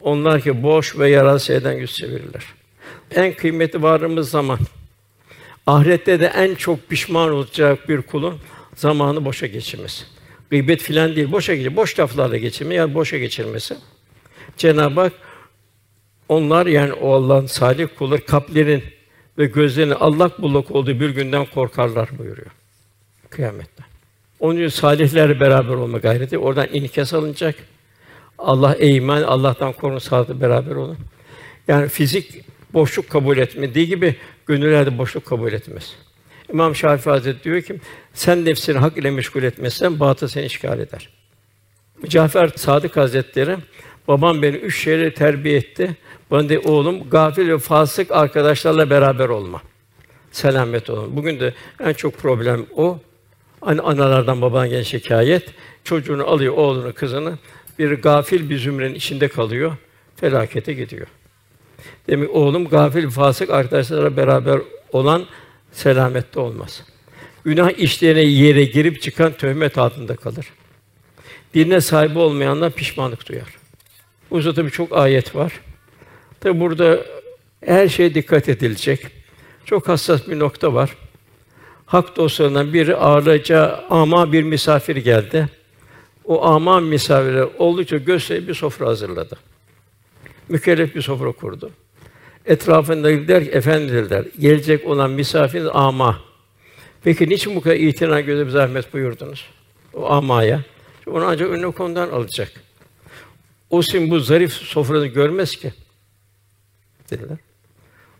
Onlar 0.00 0.40
ki 0.40 0.62
boş 0.62 0.98
ve 0.98 1.10
yararsız 1.10 1.46
şeyden 1.46 1.72
yüz 1.72 1.94
çevirirler. 1.94 2.44
En 3.14 3.32
kıymetli 3.32 3.82
varlığımız 3.82 4.30
zaman. 4.30 4.58
Ahirette 5.66 6.20
de 6.20 6.26
en 6.26 6.54
çok 6.54 6.88
pişman 6.88 7.30
olacak 7.30 7.88
bir 7.88 8.02
kulun 8.02 8.38
zamanı 8.76 9.24
boşa 9.24 9.46
geçirmesi. 9.46 10.04
Gıybet 10.50 10.80
filan 10.80 11.16
değil, 11.16 11.32
boşa 11.32 11.54
geçir, 11.54 11.76
boş 11.76 12.00
laflarla 12.00 12.36
geçirme 12.36 12.74
yani 12.74 12.94
boşa 12.94 13.18
geçirmesi. 13.18 13.76
Cenab-ı 14.56 15.00
Hak 15.00 15.12
onlar 16.28 16.66
yani 16.66 16.92
o 16.92 17.12
Allah'ın 17.12 17.46
salih 17.46 17.88
kulları 17.98 18.26
kalplerin 18.26 18.82
ve 19.38 19.46
gözlerinin 19.46 19.94
allak 19.94 20.42
bullak 20.42 20.70
olduğu 20.70 21.00
bir 21.00 21.10
günden 21.10 21.46
korkarlar 21.46 22.18
buyuruyor. 22.18 22.50
Kıyamette. 23.30 23.84
Onun 24.40 24.56
için 24.56 24.68
salihlerle 24.68 25.40
beraber 25.40 25.74
olma 25.74 25.98
gayreti. 25.98 26.38
Oradan 26.38 26.68
inikas 26.72 27.14
alınacak. 27.14 27.54
Allah 28.38 28.74
eğmen, 28.74 29.22
Allah'tan 29.22 29.72
korun, 29.72 29.98
sağlıklı 29.98 30.40
beraber 30.40 30.74
olun. 30.74 30.98
Yani 31.68 31.88
fizik 31.88 32.44
boşluk 32.72 33.10
kabul 33.10 33.38
etmediği 33.38 33.86
gibi 33.86 34.16
gönüller 34.46 34.86
de 34.86 34.98
boşluk 34.98 35.26
kabul 35.26 35.52
etmez. 35.52 35.94
İmam 36.52 36.76
Şafii 36.76 37.10
Hazretleri 37.10 37.44
diyor 37.44 37.62
ki 37.62 37.80
sen 38.14 38.44
nefsini 38.44 38.78
hak 38.78 38.98
ile 38.98 39.10
meşgul 39.10 39.42
etmezsen 39.42 40.00
batıl 40.00 40.28
seni 40.28 40.46
işgal 40.46 40.78
eder. 40.78 41.08
Cafer 42.08 42.48
Sadık 42.48 42.96
Hazretleri 42.96 43.56
babam 44.08 44.42
beni 44.42 44.56
üç 44.56 44.82
şeyle 44.82 45.14
terbiye 45.14 45.56
etti. 45.56 45.96
Bana 46.30 46.48
de 46.48 46.58
oğlum 46.58 47.10
gafil 47.10 47.48
ve 47.48 47.58
fasık 47.58 48.10
arkadaşlarla 48.10 48.90
beraber 48.90 49.28
olma. 49.28 49.62
Selamet 50.32 50.90
olun. 50.90 51.16
Bugün 51.16 51.40
de 51.40 51.54
en 51.80 51.92
çok 51.92 52.18
problem 52.18 52.66
o. 52.76 52.98
Hani 53.60 53.80
analardan 53.80 54.42
babadan 54.42 54.68
gelen 54.68 54.82
şikayet. 54.82 55.54
Çocuğunu 55.84 56.26
alıyor, 56.26 56.54
oğlunu, 56.54 56.92
kızını 56.92 57.38
bir 57.78 57.92
gafil 57.92 58.50
bir 58.50 58.58
zümrenin 58.58 58.94
içinde 58.94 59.28
kalıyor. 59.28 59.76
Felakete 60.16 60.72
gidiyor. 60.72 61.06
Demek 62.08 62.30
oğlum 62.30 62.68
gafil, 62.68 63.10
fasık 63.10 63.50
arkadaşlarla 63.50 64.16
beraber 64.16 64.60
olan 64.92 65.26
selamette 65.72 66.40
olmaz. 66.40 66.82
Günah 67.44 67.70
işlerine 67.78 68.22
yere 68.22 68.64
girip 68.64 69.02
çıkan 69.02 69.32
töhmet 69.32 69.78
altında 69.78 70.16
kalır. 70.16 70.46
Dinle 71.54 71.80
sahibi 71.80 72.18
olmayanlar 72.18 72.72
pişmanlık 72.72 73.28
duyar. 73.28 73.56
Bu 74.30 74.54
tabi 74.54 74.70
çok 74.70 74.96
ayet 74.96 75.34
var. 75.34 75.52
Tabi 76.44 76.60
burada 76.60 77.00
her 77.66 77.88
şeye 77.88 78.14
dikkat 78.14 78.48
edilecek. 78.48 79.06
Çok 79.64 79.88
hassas 79.88 80.28
bir 80.28 80.38
nokta 80.38 80.74
var. 80.74 80.96
Hak 81.86 82.16
dostlarından 82.16 82.72
biri 82.72 82.96
ağırlayacağı 82.96 83.84
ama 83.90 84.32
bir 84.32 84.42
misafir 84.42 84.96
geldi. 84.96 85.48
O 86.24 86.44
ama 86.44 86.80
misafire 86.80 87.44
oldukça 87.58 87.96
gösterip 87.96 88.48
bir 88.48 88.54
sofra 88.54 88.86
hazırladı. 88.86 89.38
Mükellef 90.48 90.94
bir 90.94 91.02
sofra 91.02 91.32
kurdu. 91.32 91.70
Etrafında 92.46 93.28
der 93.28 93.44
ki, 93.44 93.50
efendi 93.50 93.92
dediler, 93.92 94.24
gelecek 94.38 94.86
olan 94.86 95.10
misafir 95.10 95.86
ama. 95.86 96.20
Peki 97.04 97.28
niçin 97.28 97.56
bu 97.56 97.60
kadar 97.60 97.76
itina 97.76 98.26
bir 98.26 98.48
zahmet 98.48 98.92
buyurdunuz? 98.92 99.44
O 99.94 100.10
amaya. 100.10 100.60
Onu 101.06 101.24
ancak 101.24 101.50
önüne 101.50 101.70
konudan 101.70 102.08
alacak. 102.08 102.52
O 103.70 103.82
sim 103.82 104.10
bu 104.10 104.20
zarif 104.20 104.52
sofranı 104.52 105.06
görmez 105.06 105.56
ki. 105.56 105.72
Dediler. 107.10 107.38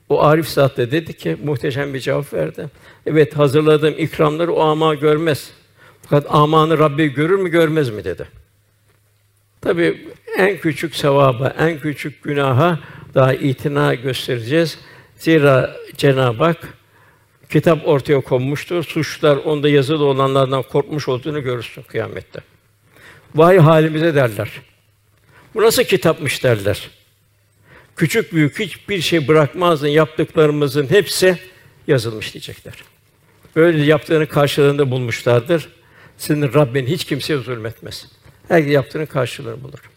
O 0.08 0.22
arif 0.22 0.48
zat 0.48 0.76
da 0.76 0.90
dedi 0.90 1.12
ki 1.12 1.36
muhteşem 1.44 1.94
bir 1.94 2.00
cevap 2.00 2.34
verdi. 2.34 2.70
Evet 3.06 3.36
hazırladığım 3.36 3.94
ikramları 3.98 4.52
o 4.52 4.60
ama 4.60 4.94
görmez. 4.94 5.50
Fakat 6.02 6.26
amanı 6.28 6.78
Rabbi 6.78 7.14
görür 7.14 7.38
mü 7.38 7.48
görmez 7.48 7.90
mi 7.90 8.04
dedi. 8.04 8.28
Tabi 9.60 10.08
en 10.38 10.58
küçük 10.58 10.96
sevaba, 10.96 11.54
en 11.58 11.78
küçük 11.78 12.22
günaha 12.22 12.78
daha 13.14 13.34
itina 13.34 13.94
göstereceğiz. 13.94 14.78
Zira 15.16 15.76
Cenab-ı 15.96 16.44
Hak 16.44 16.68
kitap 17.50 17.88
ortaya 17.88 18.20
konmuştur. 18.20 18.84
Suçlar 18.84 19.36
onda 19.36 19.68
yazılı 19.68 20.04
olanlardan 20.04 20.62
korkmuş 20.62 21.08
olduğunu 21.08 21.42
görürsün 21.42 21.82
kıyamette. 21.82 22.40
Vay 23.34 23.58
halimize 23.58 24.14
derler. 24.14 24.50
Bu 25.54 25.62
nasıl 25.62 25.84
kitapmış 25.84 26.44
derler. 26.44 26.90
Küçük 27.96 28.32
büyük 28.32 28.58
hiçbir 28.58 29.00
şey 29.00 29.28
bırakmazdın 29.28 29.88
yaptıklarımızın 29.88 30.90
hepsi 30.90 31.38
yazılmış 31.86 32.34
diyecekler. 32.34 32.74
Böyle 33.56 33.84
yaptığını 33.84 34.26
karşılığında 34.26 34.90
bulmuşlardır. 34.90 35.68
Senin 36.18 36.54
Rabbin 36.54 36.86
hiç 36.86 37.04
kimseye 37.04 37.38
zulmetmez. 37.38 38.06
Herkes 38.48 38.72
yaptığının 38.72 39.06
karşılığını 39.06 39.62
bulur. 39.62 39.90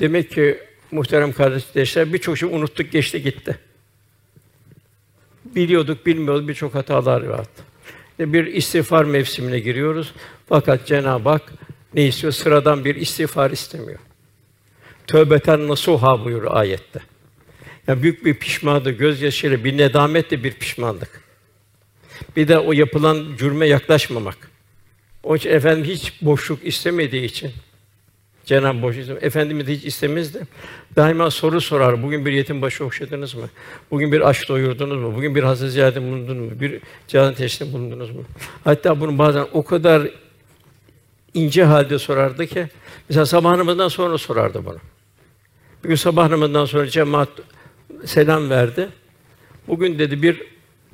Demek 0.00 0.30
ki 0.30 0.58
muhterem 0.90 1.32
kardeşler 1.32 2.12
birçok 2.12 2.38
şey 2.38 2.48
unuttuk, 2.48 2.92
geçti 2.92 3.22
gitti. 3.22 3.58
Biliyorduk, 5.44 6.06
bilmiyorduk 6.06 6.48
birçok 6.48 6.74
hatalar 6.74 7.22
vardı. 7.22 7.48
Bir 8.18 8.46
istiğfar 8.46 9.04
mevsimine 9.04 9.58
giriyoruz. 9.58 10.12
Fakat 10.48 10.86
Cenab-ı 10.86 11.28
Hak 11.28 11.52
ne 11.94 12.06
istiyor? 12.06 12.32
Sıradan 12.32 12.84
bir 12.84 12.94
istiğfar 12.94 13.50
istemiyor. 13.50 13.98
Tövbeten 15.06 15.68
nasuha 15.68 16.24
buyuruyor 16.24 16.54
ayette. 16.54 17.00
Yani 17.88 18.02
büyük 18.02 18.24
bir 18.24 18.34
pişmanlık, 18.34 18.98
gözyaşıyla 18.98 19.64
bir 19.64 19.78
nedametle 19.78 20.44
bir 20.44 20.52
pişmanlık. 20.52 21.20
Bir 22.36 22.48
de 22.48 22.58
o 22.58 22.72
yapılan 22.72 23.26
cürme 23.38 23.66
yaklaşmamak. 23.66 24.50
Onun 25.22 25.36
için 25.36 25.50
efendim 25.50 25.84
hiç 25.84 26.22
boşluk 26.22 26.66
istemediği 26.66 27.24
için 27.24 27.52
Cenab-ı 28.44 28.82
boş 28.82 28.96
istemez. 28.96 29.22
Efendimiz 29.22 29.66
hiç 29.66 29.84
istemezdi. 29.84 30.46
Daima 30.96 31.30
soru 31.30 31.60
sorar. 31.60 32.02
Bugün 32.02 32.26
bir 32.26 32.32
yetim 32.32 32.62
başı 32.62 32.84
okşadınız 32.84 33.34
mı? 33.34 33.48
Bugün 33.90 34.12
bir 34.12 34.28
aç 34.28 34.48
doyurdunuz 34.48 34.98
mu? 34.98 35.14
Bugün 35.16 35.34
bir 35.34 35.42
hasta 35.42 35.68
ziyareti 35.68 36.02
bulundunuz 36.02 36.52
mu? 36.52 36.60
Bir 36.60 36.80
can 37.08 37.34
teşhisi 37.34 37.72
bulundunuz 37.72 38.10
mu? 38.10 38.22
Hatta 38.64 39.00
bunu 39.00 39.18
bazen 39.18 39.46
o 39.52 39.64
kadar 39.64 40.08
ince 41.34 41.64
halde 41.64 41.98
sorardı 41.98 42.46
ki 42.46 42.68
mesela 43.08 43.26
sabah 43.26 43.56
namazından 43.56 43.88
sonra 43.88 44.18
sorardı 44.18 44.64
bunu. 44.64 44.78
Bir 45.84 45.88
gün 45.88 45.96
sabah 45.96 46.28
namazından 46.28 46.64
sonra 46.64 46.86
cemaat 46.86 47.28
selam 48.04 48.50
verdi. 48.50 48.88
Bugün 49.68 49.98
dedi 49.98 50.22
bir 50.22 50.42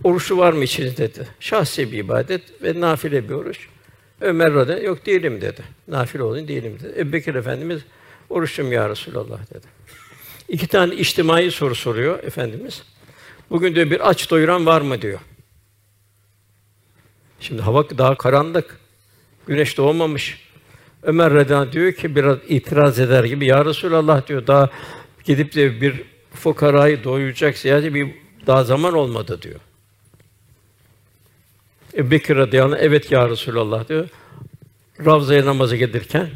oruçlu 0.04 0.36
var 0.36 0.52
mı 0.52 0.64
içinizde 0.64 1.14
dedi. 1.14 1.28
Şahsi 1.40 1.92
bir 1.92 1.98
ibadet 1.98 2.62
ve 2.62 2.80
nafile 2.80 3.28
bir 3.28 3.34
oruç. 3.34 3.68
Ömer 4.20 4.54
radıyallahu 4.54 4.86
yok 4.86 5.06
değilim 5.06 5.40
dedi. 5.40 5.62
Nafile 5.88 6.22
olayım 6.22 6.48
değilim 6.48 6.78
dedi. 6.82 7.00
Ebu 7.00 7.12
Bekir 7.12 7.34
Efendimiz 7.34 7.82
oruçluyum 8.30 8.72
ya 8.72 8.88
Resulallah 8.88 9.54
dedi. 9.54 9.66
İki 10.48 10.66
tane 10.66 10.94
içtimai 10.94 11.50
soru 11.50 11.74
soruyor 11.74 12.24
Efendimiz. 12.24 12.82
Bugün 13.50 13.74
diyor 13.74 13.90
bir 13.90 14.08
aç 14.08 14.30
doyuran 14.30 14.66
var 14.66 14.80
mı 14.80 15.02
diyor. 15.02 15.20
Şimdi 17.40 17.62
hava 17.62 17.90
daha 17.90 18.14
karanlık. 18.14 18.80
Güneş 19.46 19.78
doğmamış. 19.78 20.48
Ömer 21.02 21.34
radıyallahu 21.34 21.72
diyor 21.72 21.92
ki 21.92 22.16
biraz 22.16 22.38
itiraz 22.48 22.98
eder 22.98 23.24
gibi 23.24 23.46
ya 23.46 23.64
Resulallah 23.64 24.26
diyor 24.26 24.46
daha 24.46 24.70
gidip 25.24 25.54
de 25.54 25.80
bir 25.80 26.13
fukarayı 26.34 27.04
doyuracak 27.04 27.56
siyasi 27.56 27.94
bir 27.94 28.10
daha 28.46 28.64
zaman 28.64 28.94
olmadı 28.94 29.42
diyor. 29.42 29.60
Ebu 31.94 32.10
Bekir 32.10 32.36
radıyallahu 32.36 32.74
anh, 32.74 32.82
evet 32.82 33.12
ya 33.12 33.28
Resulallah 33.28 33.88
diyor. 33.88 34.08
Ravza'ya 35.04 35.44
namaza 35.44 35.76
gelirken 35.76 36.30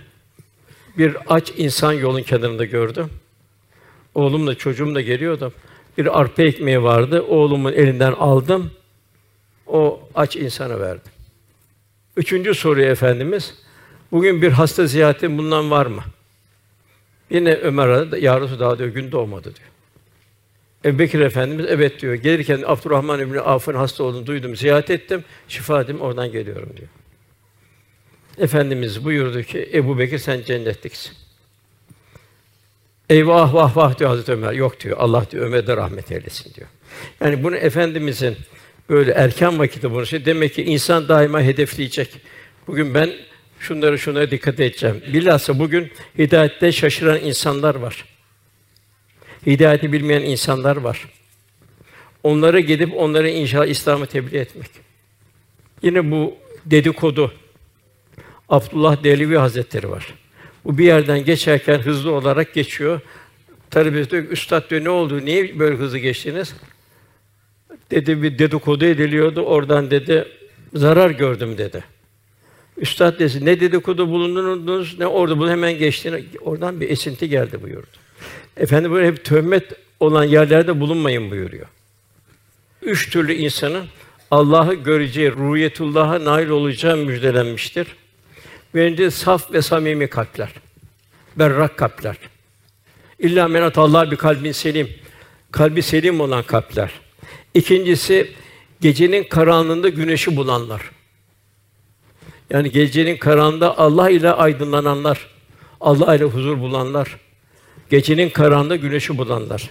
bir 0.99 1.16
aç 1.28 1.53
insan 1.57 1.92
yolun 1.92 2.22
kenarında 2.22 2.64
gördüm. 2.64 3.11
Oğlumla 4.14 4.55
çocuğum 4.55 4.94
da 4.94 5.01
geliyordu. 5.01 5.53
Bir 5.99 6.20
arpa 6.20 6.42
ekmeği 6.42 6.82
vardı. 6.82 7.22
Oğlumun 7.22 7.72
elinden 7.72 8.12
aldım. 8.12 8.70
O 9.66 10.09
aç 10.14 10.36
insana 10.36 10.80
verdim. 10.80 11.12
Üçüncü 12.16 12.55
soruyu 12.55 12.86
efendimiz 12.86 13.55
bugün 14.12 14.42
bir 14.42 14.53
hasta 14.53 14.86
ziyareti 14.86 15.38
bundan 15.38 15.70
var 15.70 15.86
mı? 15.86 16.03
Yine 17.30 17.55
Ömer. 17.55 18.16
Ya 18.16 18.40
Resulallah 18.40 18.78
diyor 18.78 18.88
gün 18.88 19.12
doğmadı 19.12 19.44
diyor. 19.44 19.68
Ebu 20.84 20.98
Bekir 20.98 21.20
Efendimiz 21.20 21.66
evet 21.68 22.00
diyor. 22.00 22.14
Gelirken 22.14 22.62
Abdurrahman 22.66 23.20
İbni 23.20 23.40
Avf'ın 23.40 23.74
hasta 23.74 24.04
olduğunu 24.04 24.26
duydum, 24.26 24.56
ziyaret 24.56 24.90
ettim. 24.90 25.24
Şifa 25.48 25.80
ettim, 25.80 26.00
oradan 26.00 26.32
geliyorum 26.32 26.72
diyor. 26.76 26.88
Efendimiz 28.38 29.04
buyurdu 29.04 29.42
ki 29.42 29.70
Ebu 29.74 29.98
Bekir 29.98 30.18
sen 30.18 30.42
cennetliksin. 30.42 31.12
Eyvah 33.10 33.54
vah 33.54 33.76
vah 33.76 33.98
diyor 33.98 34.10
Hazreti 34.10 34.32
Ömer. 34.32 34.52
Yok 34.52 34.80
diyor. 34.80 34.96
Allah 35.00 35.26
diyor 35.30 35.46
Ömer'e 35.46 35.76
rahmet 35.76 36.12
eylesin 36.12 36.54
diyor. 36.54 36.68
Yani 37.20 37.42
bunu 37.42 37.56
efendimizin 37.56 38.36
böyle 38.88 39.12
erken 39.12 39.58
vakitte 39.58 39.90
bunu 39.90 40.06
şey 40.06 40.24
demek 40.24 40.54
ki 40.54 40.62
insan 40.62 41.08
daima 41.08 41.42
hedefleyecek. 41.42 42.10
Bugün 42.66 42.94
ben 42.94 43.10
şunları 43.60 43.98
şunlara 43.98 44.30
dikkat 44.30 44.60
edeceğim. 44.60 45.02
Bilhassa 45.12 45.58
bugün 45.58 45.92
hidayette 46.18 46.72
şaşıran 46.72 47.20
insanlar 47.20 47.74
var. 47.74 48.04
Hidayeti 49.47 49.93
bilmeyen 49.93 50.22
insanlar 50.22 50.76
var. 50.76 51.09
Onlara 52.22 52.61
gidip 52.61 52.95
onları 52.97 53.28
inşallah 53.28 53.66
İslam'ı 53.66 54.07
tebliğ 54.07 54.39
etmek. 54.39 54.70
Yine 55.82 56.11
bu 56.11 56.34
dedikodu. 56.66 57.32
Abdullah 58.49 59.05
Dehlevi 59.05 59.36
Hazretleri 59.36 59.91
var. 59.91 60.14
Bu 60.64 60.78
bir 60.78 60.84
yerden 60.84 61.24
geçerken 61.24 61.78
hızlı 61.78 62.12
olarak 62.12 62.55
geçiyor. 62.55 63.01
Talebesi 63.70 64.11
diyor, 64.11 64.24
Üstad 64.24 64.70
diyor, 64.70 64.84
ne 64.84 64.91
oldu, 64.91 65.24
niye 65.24 65.59
böyle 65.59 65.76
hızlı 65.76 65.99
geçtiniz? 65.99 66.55
Dedi, 67.91 68.22
bir 68.22 68.39
dedikodu 68.39 68.84
ediliyordu, 68.84 69.41
oradan 69.41 69.91
dedi, 69.91 70.28
zarar 70.74 71.11
gördüm 71.11 71.59
dedi. 71.59 71.84
Üstad 72.76 73.18
dedi, 73.18 73.45
ne 73.45 73.61
dedikodu 73.61 74.09
bulundunuz, 74.09 74.99
ne 74.99 75.07
orada 75.07 75.39
bunu 75.39 75.51
hemen 75.51 75.78
geçtiğini, 75.78 76.24
oradan 76.41 76.80
bir 76.80 76.91
esinti 76.91 77.28
geldi 77.28 77.62
buyurdu. 77.62 77.86
Efendim 78.59 78.92
böyle 78.92 79.06
hep 79.06 79.24
töhmet 79.24 79.72
olan 80.00 80.24
yerlerde 80.24 80.80
bulunmayın 80.80 81.30
buyuruyor. 81.30 81.66
Üç 82.82 83.11
türlü 83.11 83.34
insanın 83.34 83.86
Allah'ı 84.30 84.74
göreceği, 84.74 85.32
ruhiyetullah'a 85.32 86.24
nail 86.24 86.48
olacağı 86.48 86.96
müjdelenmiştir. 86.96 87.86
Birinci 88.74 89.11
saf 89.11 89.52
ve 89.52 89.62
samimi 89.62 90.09
kalpler. 90.09 90.50
Berrak 91.36 91.76
kalpler. 91.76 92.16
İlla 93.18 93.48
menat 93.48 93.78
Allah 93.78 94.11
bir 94.11 94.16
kalbin 94.16 94.52
selim. 94.52 94.88
Kalbi 95.52 95.82
selim 95.82 96.20
olan 96.20 96.42
kalpler. 96.42 96.90
İkincisi 97.54 98.32
gecenin 98.80 99.24
karanlığında 99.24 99.88
güneşi 99.88 100.36
bulanlar. 100.36 100.90
Yani 102.50 102.70
gecenin 102.70 103.16
karanlığında 103.16 103.78
Allah 103.78 104.11
ile 104.11 104.32
aydınlananlar, 104.32 105.26
Allah 105.80 106.14
ile 106.14 106.24
huzur 106.24 106.61
bulanlar, 106.61 107.16
gecenin 107.91 108.28
karanlığında 108.28 108.76
güneşi 108.76 109.18
bulanlar, 109.18 109.70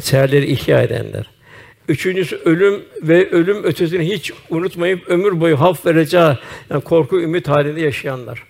seherleri 0.00 0.46
ihya 0.46 0.82
edenler. 0.82 1.26
Üçüncüsü 1.88 2.36
ölüm 2.36 2.82
ve 3.02 3.30
ölüm 3.30 3.64
ötesini 3.64 4.14
hiç 4.14 4.32
unutmayıp 4.50 5.08
ömür 5.08 5.40
boyu 5.40 5.60
haf 5.60 5.86
vereceği 5.86 6.38
yani 6.70 6.80
korku 6.84 7.20
ümit 7.20 7.48
halinde 7.48 7.80
yaşayanlar. 7.80 8.42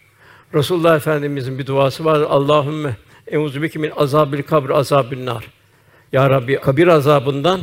Resulullah 0.55 0.97
Efendimizin 0.97 1.59
bir 1.59 1.67
duası 1.67 2.05
var. 2.05 2.21
Allahümme 2.21 2.97
Euzu 3.27 3.63
bike 3.63 3.79
min 3.79 3.93
azabil 3.97 4.43
kabr 4.43 4.71
azabin 4.71 5.27
nar. 5.27 5.45
Ya 6.13 6.31
Rabbi 6.31 6.57
kabir 6.57 6.87
azabından 6.87 7.61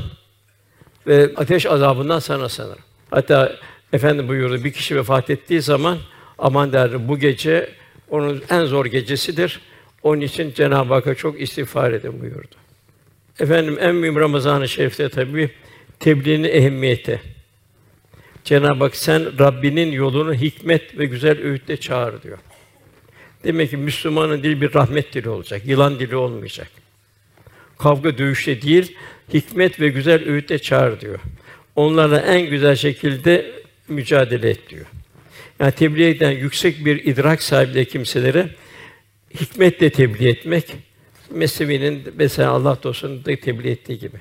ve 1.07 1.29
ateş 1.35 1.65
azabından 1.65 2.19
sana 2.19 2.49
sığınırım. 2.49 2.83
Hatta 3.11 3.55
efendi 3.93 4.27
buyurdu 4.27 4.63
bir 4.63 4.73
kişi 4.73 4.95
vefat 4.95 5.29
ettiği 5.29 5.61
zaman 5.61 5.97
aman 6.37 6.73
derdi 6.73 7.07
bu 7.07 7.19
gece 7.19 7.69
onun 8.09 8.43
en 8.49 8.65
zor 8.65 8.85
gecesidir. 8.85 9.61
Onun 10.03 10.21
için 10.21 10.53
Cenab-ı 10.53 10.93
Hakk'a 10.93 11.15
çok 11.15 11.41
istiğfar 11.41 11.91
edin 11.91 12.21
buyurdu. 12.21 12.55
Efendim 13.39 13.77
en 13.81 13.95
mühim 13.95 14.15
Ramazan-ı 14.15 14.69
Şerif'te 14.69 15.09
tabii 15.09 15.49
tebliğinin 15.99 16.49
ehemmiyeti. 16.49 17.21
Cenab-ı 18.43 18.83
Hak 18.83 18.95
sen 18.95 19.39
Rabbinin 19.39 19.91
yolunu 19.91 20.33
hikmet 20.33 20.97
ve 20.97 21.05
güzel 21.05 21.41
öğütle 21.41 21.77
çağır 21.77 22.21
diyor. 22.21 22.37
Demek 23.43 23.69
ki 23.69 23.77
Müslümanın 23.77 24.43
dili 24.43 24.61
bir 24.61 24.73
rahmet 24.73 25.13
dili 25.13 25.29
olacak, 25.29 25.61
yılan 25.65 25.99
dili 25.99 26.15
olmayacak. 26.15 26.67
Kavga 27.77 28.17
dövüşte 28.17 28.61
değil, 28.61 28.97
hikmet 29.33 29.79
ve 29.79 29.89
güzel 29.89 30.29
öğütle 30.29 30.59
çağır 30.59 30.99
diyor. 30.99 31.19
Onlarla 31.75 32.19
en 32.19 32.49
güzel 32.49 32.75
şekilde 32.75 33.51
mücadele 33.87 34.49
et 34.49 34.69
diyor. 34.69 34.85
Yani 35.59 35.71
tebliğ 35.71 36.07
eden 36.09 36.31
yüksek 36.31 36.85
bir 36.85 37.05
idrak 37.05 37.41
sahibi 37.41 37.85
kimselere 37.85 38.49
hikmetle 39.41 39.89
tebliğ 39.89 40.27
etmek, 40.29 40.75
Mesnevi'nin 41.29 42.03
mesela 42.15 42.51
Allah 42.51 42.77
dostunun 42.83 43.25
da 43.25 43.35
tebliğ 43.35 43.69
ettiği 43.69 43.99
gibi. 43.99 44.17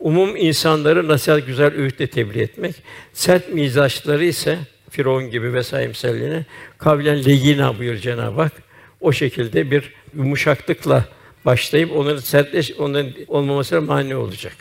Umum 0.00 0.36
insanları 0.36 1.08
nasihat 1.08 1.46
güzel 1.46 1.74
öğütle 1.74 2.06
tebliğ 2.06 2.40
etmek, 2.40 2.74
sert 3.12 3.54
mizaçları 3.54 4.24
ise 4.24 4.58
Firavun 4.90 5.30
gibi 5.30 5.52
vesaire 5.52 5.88
misallerine 5.88 6.46
kavlen 6.78 7.24
leyina 7.24 7.78
buyur 7.78 7.96
Cenab-ı 7.96 8.42
Hak. 8.42 8.52
O 9.00 9.12
şekilde 9.12 9.70
bir 9.70 9.92
yumuşaklıkla 10.14 11.04
başlayıp 11.44 11.96
onların 11.96 12.20
sertleş 12.20 12.72
onların 12.72 13.12
olmamasına 13.28 13.80
mani 13.80 14.16
olacak. 14.16 14.56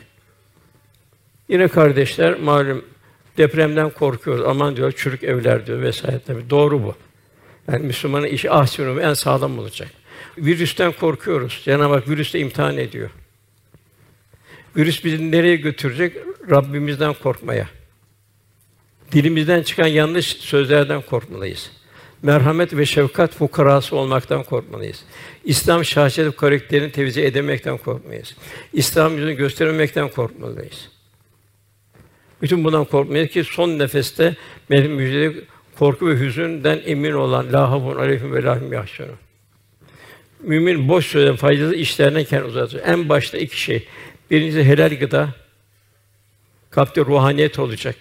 Yine 1.50 1.68
kardeşler 1.68 2.40
malum 2.40 2.86
depremden 3.38 3.90
korkuyoruz. 3.90 4.46
Aman 4.48 4.76
diyor 4.76 4.92
çürük 4.92 5.24
evler 5.24 5.68
diyor 5.68 5.82
vesaire 5.82 6.20
tabii 6.28 6.50
doğru 6.50 6.84
bu. 6.84 6.96
Yani 7.72 7.86
Müslümanın 7.86 8.28
işi 8.28 8.52
ahsinu 8.52 9.02
en 9.02 9.14
sağlam 9.14 9.60
olacak. 9.60 9.90
Virüsten 10.38 10.92
korkuyoruz. 10.92 11.62
Cenab-ı 11.66 11.94
Hak 11.94 12.10
virüste 12.10 12.40
imtihan 12.40 12.78
ediyor. 12.78 13.10
Virüs 14.76 15.06
bizi 15.06 15.32
nereye 15.32 15.56
götürecek? 15.56 16.18
Rabbimizden 16.52 17.14
korkmaya. 17.14 17.70
Dilimizden 19.12 19.62
çıkan 19.62 19.88
yanlış 19.88 20.28
sözlerden 20.28 21.02
korkmalıyız. 21.02 21.72
Merhamet 22.22 22.78
ve 22.78 22.86
şefkat 22.86 23.36
fukarası 23.36 23.96
olmaktan 23.96 24.44
korkmalıyız. 24.44 25.04
İslam 25.44 25.86
şahsiyet 25.86 26.36
karakterini 26.36 26.92
tevzi 26.92 27.22
edemekten 27.22 27.78
korkmayız. 27.78 28.36
İslam 28.74 29.16
yüzünü 29.16 29.34
göstermemekten 29.34 30.10
korkmalıyız. 30.10 30.90
Bütün 32.42 32.64
bundan 32.64 32.86
korkmayız 32.86 33.30
ki 33.30 33.44
son 33.44 33.80
nefeste 33.80 34.36
benim 34.72 34.92
müjdeli 34.92 35.46
korku 35.80 36.08
ve 36.08 36.20
hüzünden 36.20 36.82
emin 36.86 37.12
olan 37.12 37.54
la 37.54 37.72
havun 37.72 37.96
aleyhim 37.96 38.34
ve 38.34 38.44
lahim 38.44 38.74
yahşurun. 38.74 39.16
Mümin 40.40 40.90
boş 40.90 41.06
sözden 41.06 41.36
faydalı 41.36 41.76
işlerden 41.76 42.24
kendini 42.24 42.50
uzatır. 42.50 42.82
En 42.86 43.10
başta 43.10 43.38
iki 43.38 43.62
şey. 43.62 43.88
Birincisi 44.32 44.64
helal 44.64 45.00
gıda. 45.00 45.30
Kalpte 46.70 47.02
ruhaniyet 47.02 47.60
olacak. 47.60 47.96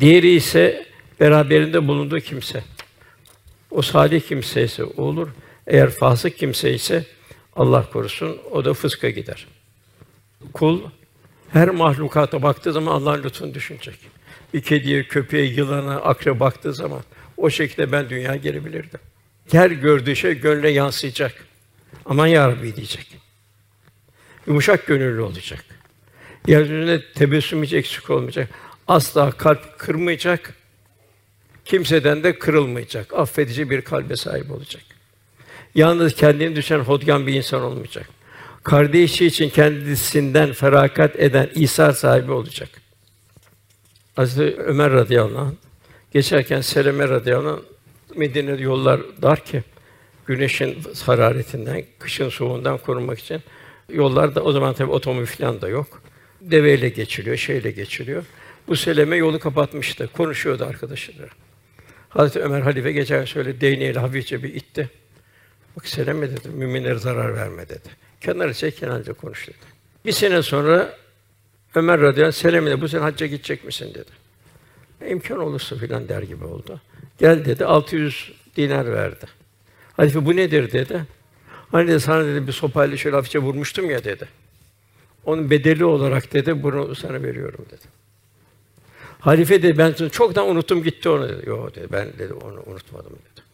Diğeri 0.00 0.30
ise 0.30 0.86
beraberinde 1.20 1.88
bulunduğu 1.88 2.20
kimse. 2.20 2.64
O 3.70 3.82
salih 3.82 4.20
kimse 4.20 4.64
ise 4.64 4.84
olur. 4.84 5.28
Eğer 5.66 5.90
fasık 5.90 6.38
kimse 6.38 6.74
ise 6.74 7.04
Allah 7.56 7.90
korusun 7.90 8.38
o 8.50 8.64
da 8.64 8.74
fıska 8.74 9.10
gider. 9.10 9.46
Kul 10.52 10.80
her 11.52 11.68
mahlukata 11.68 12.42
baktığı 12.42 12.72
zaman 12.72 12.92
Allah'ın 12.92 13.22
lütfunu 13.22 13.54
düşünecek. 13.54 14.13
Bir 14.54 14.60
kediye, 14.60 15.04
köpeğe, 15.04 15.44
yılana, 15.44 15.96
akre 15.96 16.40
baktığı 16.40 16.74
zaman 16.74 17.02
o 17.36 17.50
şekilde 17.50 17.92
ben 17.92 18.10
dünya 18.10 18.36
gelebilirdim. 18.36 19.00
Her 19.52 19.70
gördüğü 19.70 20.16
şey 20.16 20.40
gönle 20.40 20.70
yansıyacak. 20.70 21.32
Aman 22.04 22.26
ya 22.26 22.48
Rabbi 22.48 22.76
diyecek. 22.76 23.16
Yumuşak 24.46 24.86
gönüllü 24.86 25.20
olacak. 25.20 25.64
Yeryüzünde 26.46 27.12
tebessüm 27.12 27.62
hiç 27.62 27.72
eksik 27.72 28.10
olmayacak. 28.10 28.48
Asla 28.88 29.30
kalp 29.30 29.78
kırmayacak. 29.78 30.54
Kimseden 31.64 32.22
de 32.22 32.38
kırılmayacak. 32.38 33.14
Affedici 33.14 33.70
bir 33.70 33.80
kalbe 33.80 34.16
sahip 34.16 34.50
olacak. 34.50 34.82
Yalnız 35.74 36.14
kendini 36.14 36.56
düşen 36.56 36.78
hodgan 36.78 37.26
bir 37.26 37.34
insan 37.34 37.62
olmayacak. 37.62 38.08
Kardeşi 38.62 39.26
için 39.26 39.48
kendisinden 39.48 40.52
ferakat 40.52 41.16
eden 41.16 41.50
İsa 41.54 41.92
sahibi 41.92 42.32
olacak. 42.32 42.83
Hazreti 44.14 44.62
Ömer 44.62 44.92
radıyallahu 44.92 45.38
anh 45.38 45.52
geçerken 46.12 46.60
Seleme 46.60 47.08
radıyallahu 47.08 47.52
anh 47.52 48.16
Medine'de 48.16 48.62
yollar 48.62 49.00
dar 49.22 49.44
ki 49.44 49.62
güneşin 50.26 50.78
hararetinden, 51.06 51.84
kışın 51.98 52.28
soğuğundan 52.28 52.78
korunmak 52.78 53.18
için 53.18 53.40
yollarda 53.92 54.42
o 54.42 54.52
zaman 54.52 54.74
tabii 54.74 54.90
otomobil 54.90 55.26
falan 55.26 55.60
da 55.60 55.68
yok. 55.68 56.02
Deveyle 56.40 56.88
geçiliyor, 56.88 57.36
şeyle 57.36 57.70
geçiliyor. 57.70 58.24
Bu 58.68 58.76
Seleme 58.76 59.16
yolu 59.16 59.38
kapatmıştı. 59.38 60.08
Konuşuyordu 60.12 60.64
arkadaşları. 60.64 61.28
Hazreti 62.08 62.40
Ömer 62.40 62.60
halife 62.60 62.92
geçen 62.92 63.24
şöyle 63.24 63.60
değneğiyle 63.60 63.98
hafifçe 63.98 64.42
bir 64.42 64.54
itti. 64.54 64.90
Bak 65.76 65.86
Seleme 65.86 66.30
dedi, 66.30 66.48
müminlere 66.48 66.98
zarar 66.98 67.34
verme 67.34 67.68
dedi. 67.68 67.88
Kenara 68.20 68.54
çek, 68.54 68.76
kenarca 68.76 69.12
konuş 69.12 69.48
dedi. 69.48 69.56
Bir 70.04 70.12
sene 70.12 70.42
sonra 70.42 71.03
Ömer 71.74 72.00
radıyallahu 72.00 72.48
anh 72.48 72.80
bu 72.80 72.88
sene 72.88 73.00
hacca 73.00 73.26
gidecek 73.26 73.64
misin 73.64 73.94
dedi. 73.94 74.10
E, 75.30 75.34
olursa 75.34 75.76
filan 75.76 76.08
der 76.08 76.22
gibi 76.22 76.44
oldu. 76.44 76.80
Gel 77.18 77.44
dedi, 77.44 77.64
600 77.64 78.32
dinar 78.56 78.92
verdi. 78.92 79.26
Halife 79.96 80.24
bu 80.24 80.36
nedir 80.36 80.72
dedi. 80.72 81.04
Hani 81.72 81.88
de 81.88 82.00
sana 82.00 82.24
dedi 82.24 82.46
bir 82.46 82.52
sopayla 82.52 82.96
şöyle 82.96 83.16
hafifçe 83.16 83.38
vurmuştum 83.38 83.90
ya 83.90 84.04
dedi. 84.04 84.28
Onun 85.24 85.50
bedeli 85.50 85.84
olarak 85.84 86.32
dedi 86.32 86.62
bunu 86.62 86.94
sana 86.94 87.22
veriyorum 87.22 87.66
dedi. 87.70 87.82
Halife 89.20 89.62
de 89.62 89.78
ben 89.78 89.92
çoktan 89.92 90.48
unuttum 90.48 90.82
gitti 90.82 91.08
onu 91.08 91.28
dedi. 91.28 91.48
Yok 91.48 91.74
dedi 91.74 91.86
ben 91.92 92.08
dedi 92.18 92.32
onu 92.32 92.62
unutmadım 92.66 93.12
dedi. 93.12 93.44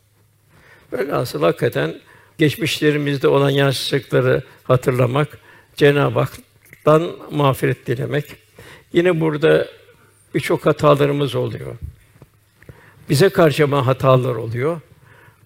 Böyle 0.93 1.14
asıl 1.14 1.43
hakikaten 1.43 2.01
geçmişlerimizde 2.39 3.29
olan 3.29 3.51
yanlışlıkları 3.51 4.43
hatırlamak, 4.64 5.39
Cenab-ı 5.77 6.21
Hak'tan 6.85 7.16
mağfiret 7.31 7.87
dilemek. 7.87 8.24
Yine 8.93 9.20
burada 9.20 9.68
Birçok 10.35 10.66
hatalarımız 10.66 11.35
oluyor. 11.35 11.76
Bize 13.09 13.28
karşı 13.28 13.64
ama 13.64 13.87
hatalar 13.87 14.35
oluyor. 14.35 14.81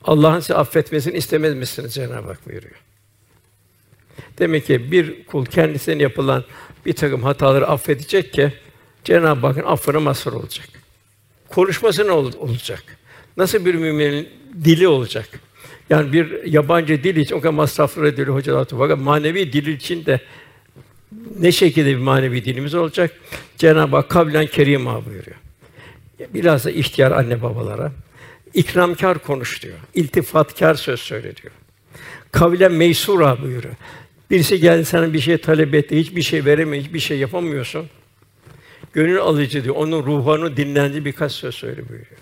Allah'ın 0.05 0.41
size 0.41 0.55
affetmesini 0.55 1.17
istemez 1.17 1.55
misiniz 1.55 1.95
Cenab-ı 1.95 2.29
Hak 2.29 2.47
buyuruyor. 2.49 2.75
Demek 4.39 4.67
ki 4.67 4.93
bir 4.93 5.25
kul 5.25 5.45
kendisine 5.47 6.03
yapılan 6.03 6.45
bir 6.87 6.93
takım 6.93 7.23
hataları 7.23 7.67
affedecek 7.69 8.33
ki 8.33 8.53
Cenab-ı 9.05 9.47
Hakk'ın 9.47 9.63
affına 9.63 10.01
mazhar 10.01 10.33
olacak. 10.33 10.69
Konuşması 11.49 12.07
ne 12.07 12.13
ol- 12.13 12.39
olacak? 12.39 12.85
Nasıl 13.37 13.65
bir 13.65 13.75
müminin 13.75 14.29
dili 14.65 14.89
olacak? 14.89 15.29
Yani 15.91 16.13
bir 16.13 16.45
yabancı 16.45 17.05
dil 17.05 17.17
için 17.17 17.35
o 17.37 17.41
kadar 17.41 17.55
masraflar 17.55 18.05
ediliyor 18.05 18.37
hocalar. 18.37 18.67
Fakat 18.71 18.99
manevi 18.99 19.53
dil 19.53 19.67
için 19.67 20.07
de 20.07 20.21
ne 21.41 21.53
şekilde 21.53 21.91
bir 21.91 21.97
manevi 21.97 22.45
dilimiz 22.45 22.75
olacak? 22.75 23.11
Cenab-ı 23.59 23.97
Hak 23.97 24.09
kavlen 24.09 24.47
kerim 24.47 24.87
buyuruyor. 24.87 25.37
Bilhassa 26.35 26.71
ihtiyar 26.71 27.11
anne 27.11 27.43
babalara 27.43 27.93
ikramkar 28.55 29.19
konuş 29.19 29.63
diyor. 29.63 29.79
İltifatkar 29.95 30.75
söz 30.75 31.01
söyle 31.01 31.37
diyor. 31.37 31.53
Kavlen 32.33 32.73
meysura 32.73 33.43
buyuruyor. 33.43 33.75
Birisi 34.31 34.61
geldi 34.61 34.85
sana 34.85 35.13
bir 35.13 35.21
şey 35.21 35.39
talep 35.39 35.75
etti, 35.75 35.99
hiçbir 35.99 36.23
şey 36.23 36.45
veremiyor, 36.45 36.85
hiçbir 36.85 37.01
şey 37.01 37.19
yapamıyorsun. 37.19 37.87
Gönül 38.93 39.19
alıcı 39.19 39.65
diyor. 39.65 39.75
Onun 39.75 40.03
ruhunu 40.07 40.57
dinlendi 40.57 41.05
birkaç 41.05 41.33
söz 41.33 41.55
söyle 41.55 41.89
buyuruyor. 41.89 42.21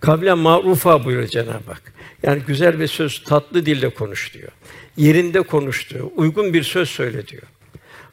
Kavlen 0.00 0.38
marufa 0.38 1.04
buyuruyor 1.04 1.28
Cenab-ı 1.28 1.66
Hak. 1.66 1.92
Yani 2.22 2.42
güzel 2.46 2.80
bir 2.80 2.86
söz, 2.86 3.22
tatlı 3.24 3.66
dille 3.66 3.88
konuş 3.88 4.34
diyor. 4.34 4.48
Yerinde 4.96 5.42
konuş 5.42 5.90
diyor. 5.90 6.10
Uygun 6.16 6.54
bir 6.54 6.62
söz 6.62 6.88
söyle 6.88 7.26
diyor. 7.26 7.42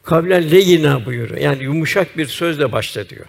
Kavlen 0.02 0.50
leyina 0.50 1.06
buyuruyor. 1.06 1.40
Yani 1.40 1.62
yumuşak 1.62 2.18
bir 2.18 2.26
sözle 2.26 2.72
başla 2.72 3.08
diyor. 3.08 3.26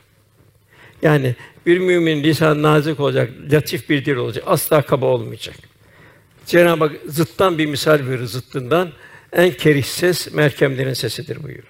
Yani 1.02 1.36
bir 1.66 1.78
mümin 1.78 2.24
lisan 2.24 2.64
nazik 2.64 3.00
olacak, 3.00 3.32
latif 3.52 3.90
bir 3.90 4.06
dil 4.06 4.16
olacak, 4.16 4.44
asla 4.48 4.82
kaba 4.82 5.06
olmayacak. 5.06 5.56
Cenab-ı 6.46 6.84
Hak 6.84 6.96
zıttan 7.08 7.58
bir 7.58 7.66
misal 7.66 8.08
verir 8.08 8.26
zıttından. 8.26 8.90
En 9.34 9.52
kerih 9.52 9.84
ses 9.84 10.34
merkemlerin 10.34 10.94
sesidir 10.94 11.44
buyuruyor. 11.44 11.68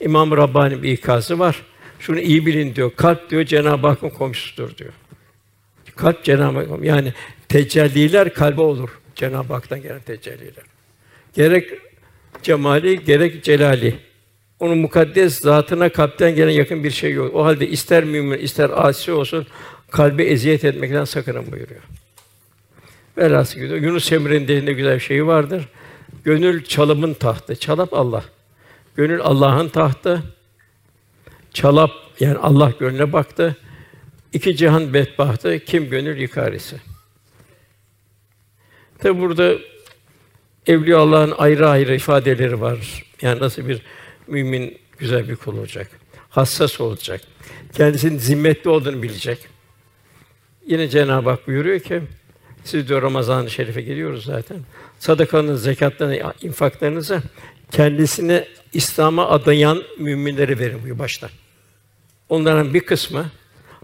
İmam 0.00 0.36
Rabbani 0.36 0.82
bir 0.82 0.92
ikazı 0.92 1.38
var. 1.38 1.62
Şunu 2.00 2.20
iyi 2.20 2.46
bilin 2.46 2.74
diyor. 2.74 2.92
Kalp 2.96 3.30
diyor 3.30 3.44
Cenab-ı 3.44 3.86
Hakk'ın 3.86 4.10
komşusudur 4.10 4.76
diyor. 4.76 4.92
Kalp 5.96 6.24
Cenab-ı 6.24 6.58
Hak 6.58 6.84
yani 6.84 7.12
tecelliler 7.48 8.34
kalbe 8.34 8.60
olur. 8.60 8.90
Cenab-ı 9.14 9.52
Hak'tan 9.52 9.82
gelen 9.82 10.00
tecelliler. 10.00 10.64
Gerek 11.34 11.70
cemali 12.44 13.04
gerek 13.04 13.44
celali. 13.44 13.94
Onun 14.60 14.78
mukaddes 14.78 15.40
zatına 15.40 15.88
kalpten 15.88 16.34
gelen 16.34 16.50
yakın 16.50 16.84
bir 16.84 16.90
şey 16.90 17.12
yok. 17.12 17.34
O 17.34 17.44
halde 17.44 17.68
ister 17.68 18.04
mümin 18.04 18.38
ister 18.38 18.70
asi 18.74 19.12
olsun 19.12 19.46
kalbe 19.90 20.24
eziyet 20.24 20.64
etmekten 20.64 21.04
sakının 21.04 21.52
buyuruyor. 21.52 21.82
Velhasıl 23.18 23.60
gidiyor. 23.60 23.80
Yunus 23.80 24.12
Emre'nin 24.12 24.66
de 24.66 24.72
güzel 24.72 24.94
bir 24.94 25.00
şeyi 25.00 25.26
vardır. 25.26 25.68
Gönül 26.24 26.64
çalımın 26.64 27.14
tahtı. 27.14 27.56
Çalap 27.56 27.94
Allah. 27.94 28.24
Gönül 28.96 29.20
Allah'ın 29.20 29.68
tahtı. 29.68 30.22
Çalap 31.52 31.90
yani 32.20 32.38
Allah 32.38 32.72
gönlüne 32.78 33.12
baktı. 33.12 33.56
İki 34.32 34.56
cihan 34.56 34.94
bedbahtı. 34.94 35.58
Kim 35.58 35.90
gönül 35.90 36.20
yıkar 36.20 36.52
ise. 36.52 36.76
Tabi 38.98 39.20
burada 39.20 39.54
Evliya 40.66 40.98
Allah'ın 40.98 41.34
ayrı 41.38 41.68
ayrı 41.68 41.94
ifadeleri 41.94 42.60
var. 42.60 43.04
Yani 43.22 43.40
nasıl 43.40 43.68
bir 43.68 43.82
mümin 44.26 44.78
güzel 44.98 45.28
bir 45.28 45.36
kul 45.36 45.58
olacak. 45.58 45.90
Hassas 46.30 46.80
olacak. 46.80 47.20
Kendisinin 47.72 48.18
zimmetli 48.18 48.70
olduğunu 48.70 49.02
bilecek. 49.02 49.38
Yine 50.66 50.88
Cenab-ı 50.88 51.30
Hak 51.30 51.46
buyuruyor 51.46 51.80
ki 51.80 52.02
siz 52.64 52.88
diyor 52.88 53.02
Ramazan-ı 53.02 53.50
Şerif'e 53.50 53.82
geliyoruz 53.82 54.24
zaten. 54.24 54.58
Sadakanız, 54.98 55.62
zekatlarınızı, 55.62 56.34
infaklarınızı 56.42 57.22
kendisine 57.70 58.48
İslam'a 58.72 59.28
adayan 59.28 59.82
müminlere 59.98 60.58
verin 60.58 60.74
buyuruyor 60.82 60.98
başta. 60.98 61.30
Onların 62.28 62.74
bir 62.74 62.80
kısmı 62.80 63.30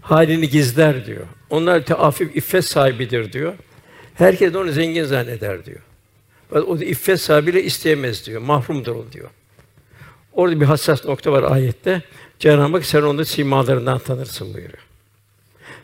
halini 0.01 0.49
gizler 0.49 1.05
diyor. 1.05 1.25
Onlar 1.49 1.85
teafif 1.85 2.35
iffet 2.35 2.65
sahibidir 2.65 3.33
diyor. 3.33 3.53
Herkes 4.13 4.55
onu 4.55 4.71
zengin 4.71 5.03
zanneder 5.03 5.65
diyor. 5.65 5.79
O 6.51 6.79
da 6.79 6.85
iffet 6.85 7.21
sahibiyle 7.21 7.63
isteyemez 7.63 8.25
diyor. 8.25 8.41
Mahrumdur 8.41 8.95
o 8.95 9.05
diyor. 9.11 9.29
Orada 10.33 10.61
bir 10.61 10.65
hassas 10.65 11.05
nokta 11.05 11.31
var 11.31 11.43
ayette. 11.43 12.01
Cenab-ı 12.39 12.71
Hak 12.71 12.85
sen 12.85 13.01
onu 13.01 13.25
simalarından 13.25 13.99
tanırsın 13.99 14.53
buyuruyor. 14.53 14.85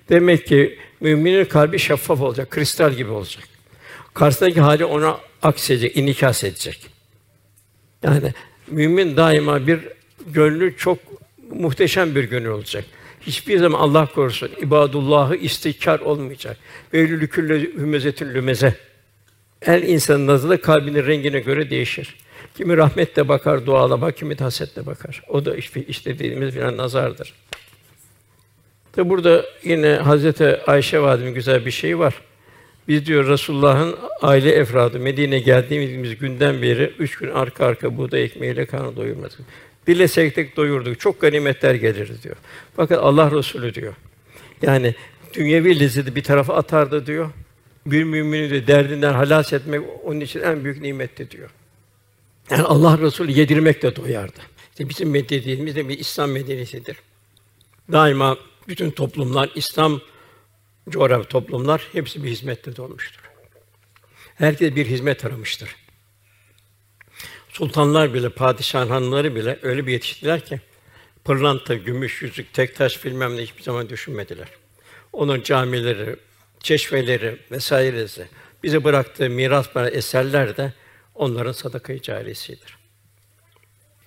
Demek 0.10 0.48
ki 0.48 0.80
müminin 1.00 1.46
kalbi 1.46 1.80
şeffaf 1.80 2.22
olacak, 2.22 2.52
kristal 2.52 2.94
gibi 2.94 3.12
olacak. 3.12 3.44
Karşısındaki 4.14 4.62
hali 4.62 4.86
ona 4.86 5.18
aksedecek, 5.42 5.98
inikas 5.98 6.44
edecek. 6.44 6.90
Yani 8.04 8.34
mümin 8.68 9.18
daima 9.18 9.68
bir 9.68 9.80
gönlü 10.28 10.78
çok 10.78 10.98
muhteşem 11.52 12.16
bir 12.16 12.24
gönül 12.24 12.50
olacak. 12.50 12.86
Hiçbir 13.22 13.60
zaman 13.60 13.80
Allah 13.80 14.06
korusun 14.16 14.50
ibadullahı 14.62 15.36
istikrar 15.36 16.00
olmayacak. 16.00 16.58
Veylülü 16.94 17.28
külle 17.28 17.62
hümezetün 17.62 18.34
lümeze. 18.34 18.76
Her 19.60 19.82
insanın 19.82 20.28
nazarı 20.28 20.62
kalbinin 20.62 21.06
rengine 21.06 21.40
göre 21.40 21.70
değişir. 21.70 22.16
Kimi 22.58 22.78
rahmetle 22.78 23.28
bakar, 23.28 23.66
duala 23.66 24.02
bak, 24.02 24.18
kimi 24.18 24.40
de 24.40 24.44
hasetle 24.44 24.86
bakar. 24.86 25.24
O 25.28 25.46
da 25.46 25.56
işte, 25.56 25.84
işte 25.84 26.20
dediğimiz 26.20 26.54
filan 26.54 26.78
nazardır. 26.78 27.34
Tabi 28.94 29.10
burada 29.10 29.46
yine 29.64 29.94
Hazreti 29.94 30.64
Ayşe 30.68 31.00
validemiz 31.00 31.34
güzel 31.34 31.66
bir 31.66 31.72
şey 31.72 32.00
var. 32.00 32.14
Biz 32.88 33.06
diyor 33.06 33.28
Resulullah'ın 33.28 33.96
aile 34.22 34.52
efradı 34.52 35.00
Medine 35.00 35.40
geldiğimiz 35.40 36.18
günden 36.18 36.62
beri 36.62 36.94
üç 37.00 37.18
gün 37.18 37.30
arka 37.30 37.66
arka 37.66 37.98
buğday 37.98 38.24
ekmeğiyle 38.24 38.66
karnı 38.66 38.96
doyurmadık. 38.96 39.40
Dilesek 39.88 40.36
tek 40.36 40.58
doyurduk. 40.58 41.00
Çok 41.00 41.22
ganimetler 41.22 41.76
gelirdi 41.76 42.14
diyor. 42.24 42.36
Fakat 42.76 43.00
Allah 43.04 43.32
Resulü 43.32 43.74
diyor. 43.74 43.94
Yani 44.62 44.96
dünyevi 45.34 45.80
lezzeti 45.80 46.16
bir 46.16 46.24
tarafa 46.24 46.56
atardı 46.56 47.06
diyor. 47.06 47.30
Bir 47.92 48.04
mümini 48.04 48.50
de 48.50 48.68
derdinden 48.68 49.14
halas 49.14 49.54
etmek 49.54 49.82
onun 50.04 50.20
için 50.20 50.42
en 50.42 50.64
büyük 50.64 50.82
nimetti 50.82 51.32
diyor. 51.32 51.50
Yani 52.50 52.64
Allah 52.64 52.98
Resulü 52.98 53.32
yedirmekle 53.32 53.96
doyardı. 53.96 54.40
İşte 54.70 54.90
bizim 54.90 55.10
medeniyetimiz 55.10 55.76
de 55.76 55.90
bir 55.90 56.00
İslam 56.00 56.32
medeniyetidir. 56.32 56.98
Daima 57.92 58.38
bütün 58.68 58.92
toplumlar, 58.92 59.50
İslam 59.56 60.02
coğrafya 60.90 61.28
toplumlar 61.28 61.88
hepsi 61.92 62.24
bir 62.24 62.30
hizmette 62.30 62.76
dolmuştur. 62.76 63.22
Herkes 64.36 64.76
bir 64.76 64.86
hizmet 64.86 65.26
aramıştır. 65.26 65.76
Sultanlar 67.50 68.14
bile, 68.14 68.30
padişah 68.30 68.90
hanımları 68.90 69.36
bile 69.36 69.60
öyle 69.62 69.88
bir 69.88 69.92
yetiştiler 69.92 70.46
ki 70.46 70.62
pırlanta, 71.24 71.76
gümüş, 71.76 72.22
yüzük, 72.22 72.54
tek 72.54 72.76
taş 72.76 73.06
bilmem 73.06 73.38
ne 73.38 73.42
hiçbir 73.42 73.64
zaman 73.64 73.90
düşünmediler. 73.90 74.48
Onun 75.14 75.42
camileri, 75.42 76.16
çeşmeleri 76.60 77.38
vesairesi 77.52 78.28
bize 78.64 78.84
bıraktığı 78.84 79.30
miras 79.30 79.76
bana 79.76 79.90
eserler 79.90 80.58
de 80.58 80.74
onların 81.16 81.52
sadaka-i 81.52 82.02
cariyesidir. 82.02 82.78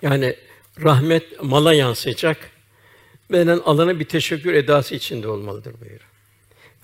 Yani 0.03 0.37
rahmet 0.83 1.43
mala 1.43 1.75
yansıyacak. 1.75 2.51
Veren 3.31 3.61
alana 3.65 4.01
bir 4.01 4.05
teşekkür 4.05 4.55
edası 4.55 4.95
içinde 4.95 5.29
olmalıdır 5.29 5.75
buyuruyor. 5.81 6.09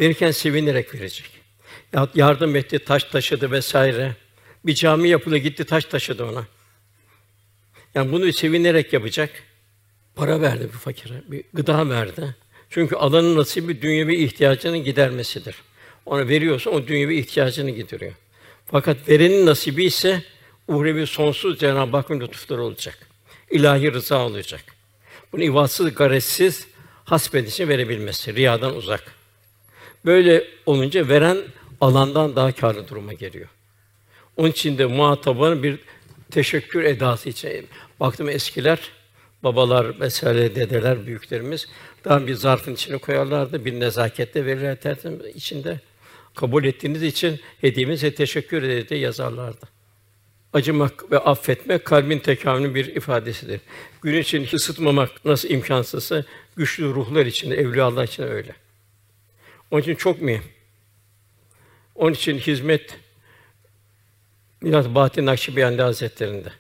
Verirken 0.01 0.31
sevinerek 0.31 0.95
verecek. 0.95 1.31
Ya 1.93 2.09
yardım 2.15 2.57
etti, 2.57 2.79
taş 2.79 3.05
taşıdı 3.05 3.51
vesaire. 3.51 4.17
Bir 4.67 4.75
cami 4.75 5.09
yapıldı, 5.09 5.37
gitti 5.37 5.65
taş 5.65 5.85
taşıdı 5.85 6.25
ona. 6.25 6.47
Yani 7.95 8.13
bunu 8.13 8.33
sevinerek 8.33 8.93
yapacak. 8.93 9.31
Para 10.15 10.41
verdi 10.41 10.65
bir 10.65 10.79
fakire, 10.79 11.23
bir 11.29 11.45
gıda 11.53 11.91
verdi. 11.91 12.37
Çünkü 12.71 12.97
alanın 12.97 13.37
nasibi 13.37 13.83
dünyevi 13.83 14.15
ihtiyacının 14.15 14.79
gidermesidir. 14.79 15.55
Ona 16.07 16.29
veriyorsa 16.29 16.71
o 16.71 16.87
dünyevi 16.87 17.19
ihtiyacını 17.19 17.71
gideriyor. 17.71 18.13
Fakat 18.67 19.09
verenin 19.09 19.47
nasibi 19.47 19.85
ise 19.85 20.23
uhrevi 20.69 21.07
sonsuz 21.07 21.59
Cenab-ı 21.59 21.97
Hakk'ın 21.97 22.21
lütufları 22.21 22.63
olacak. 22.63 22.99
İlahi 23.51 23.93
rıza 23.93 24.27
olacak. 24.27 24.65
Bunu 25.33 25.43
ivatsız, 25.43 25.95
garetsiz 25.95 26.67
hasbedişe 27.05 27.69
verebilmesi, 27.69 28.35
riyadan 28.35 28.77
uzak. 28.77 29.03
Böyle 30.05 30.45
olunca 30.67 31.09
veren 31.09 31.39
alandan 31.81 32.37
daha 32.37 32.53
kârlı 32.53 32.89
duruma 32.89 33.13
geliyor. 33.13 33.49
Onun 34.37 34.51
için 34.51 34.79
de 34.79 34.87
muhatabın 34.87 35.63
bir 35.63 35.79
teşekkür 36.31 36.85
edası 36.85 37.29
için 37.29 37.69
baktım 38.01 38.29
eskiler 38.29 38.79
babalar 39.47 40.01
vesaire 40.01 40.55
dedeler 40.55 41.07
büyüklerimiz 41.07 41.69
daha 42.05 42.27
bir 42.27 42.35
zarfın 42.35 42.75
içine 42.75 42.99
koyarlardı 42.99 43.65
bir 43.65 43.81
nezaketle 43.81 44.47
verirler 44.47 44.81
tertemiz 44.81 45.27
içinde 45.37 45.81
kabul 46.35 46.65
ettiğiniz 46.65 47.03
için 47.03 47.41
hediyemize 47.61 48.15
teşekkür 48.15 48.63
ederiz 48.63 48.89
diye 48.89 49.01
yazarlardı. 49.01 49.67
acımak 50.53 51.13
ve 51.13 51.19
affetmek 51.19 51.85
kalbin 51.85 52.19
tekamülünün 52.19 52.75
bir 52.75 52.97
ifadesidir. 52.97 53.61
Gün 54.03 54.21
için 54.21 54.49
ısıtmamak 54.55 55.25
nasıl 55.25 55.49
imkansızsa 55.49 56.25
güçlü 56.57 56.85
ruhlar 56.95 57.27
için 57.27 57.51
de 57.51 57.57
evliyalar 57.57 58.05
için 58.05 58.23
de 58.23 58.27
öyle. 58.27 58.55
Onun 59.71 59.83
için 59.83 59.95
çok 59.95 60.23
mühim. 60.23 60.45
Onun 61.95 62.13
için 62.13 62.39
hizmet 62.39 62.99
biraz 64.63 64.95
Bahattin 64.95 65.27
Nakşibendi 65.27 65.83
Hazretlerinde 65.83 66.53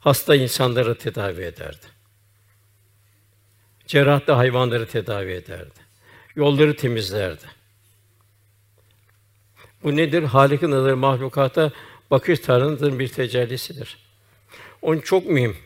hasta 0.00 0.34
insanları 0.34 0.94
tedavi 0.94 1.42
ederdi. 1.42 1.93
Cerrah 3.86 4.26
da 4.26 4.38
hayvanları 4.38 4.86
tedavi 4.86 5.32
ederdi. 5.32 5.80
Yolları 6.36 6.76
temizlerdi. 6.76 7.44
Bu 9.82 9.96
nedir? 9.96 10.22
Halik'in 10.22 10.70
nazarı 10.70 10.96
mahlukata 10.96 11.72
bakış 12.10 12.40
tarzının 12.40 12.98
bir 12.98 13.08
tecellisidir. 13.08 13.98
Onun 14.82 15.00
çok 15.00 15.26
mühim. 15.26 15.56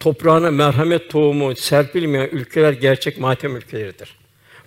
Toprağına 0.00 0.50
merhamet 0.50 1.10
tohumu 1.10 1.56
serpilmeyen 1.56 2.28
ülkeler 2.32 2.72
gerçek 2.72 3.18
matem 3.18 3.56
ülkeleridir. 3.56 4.16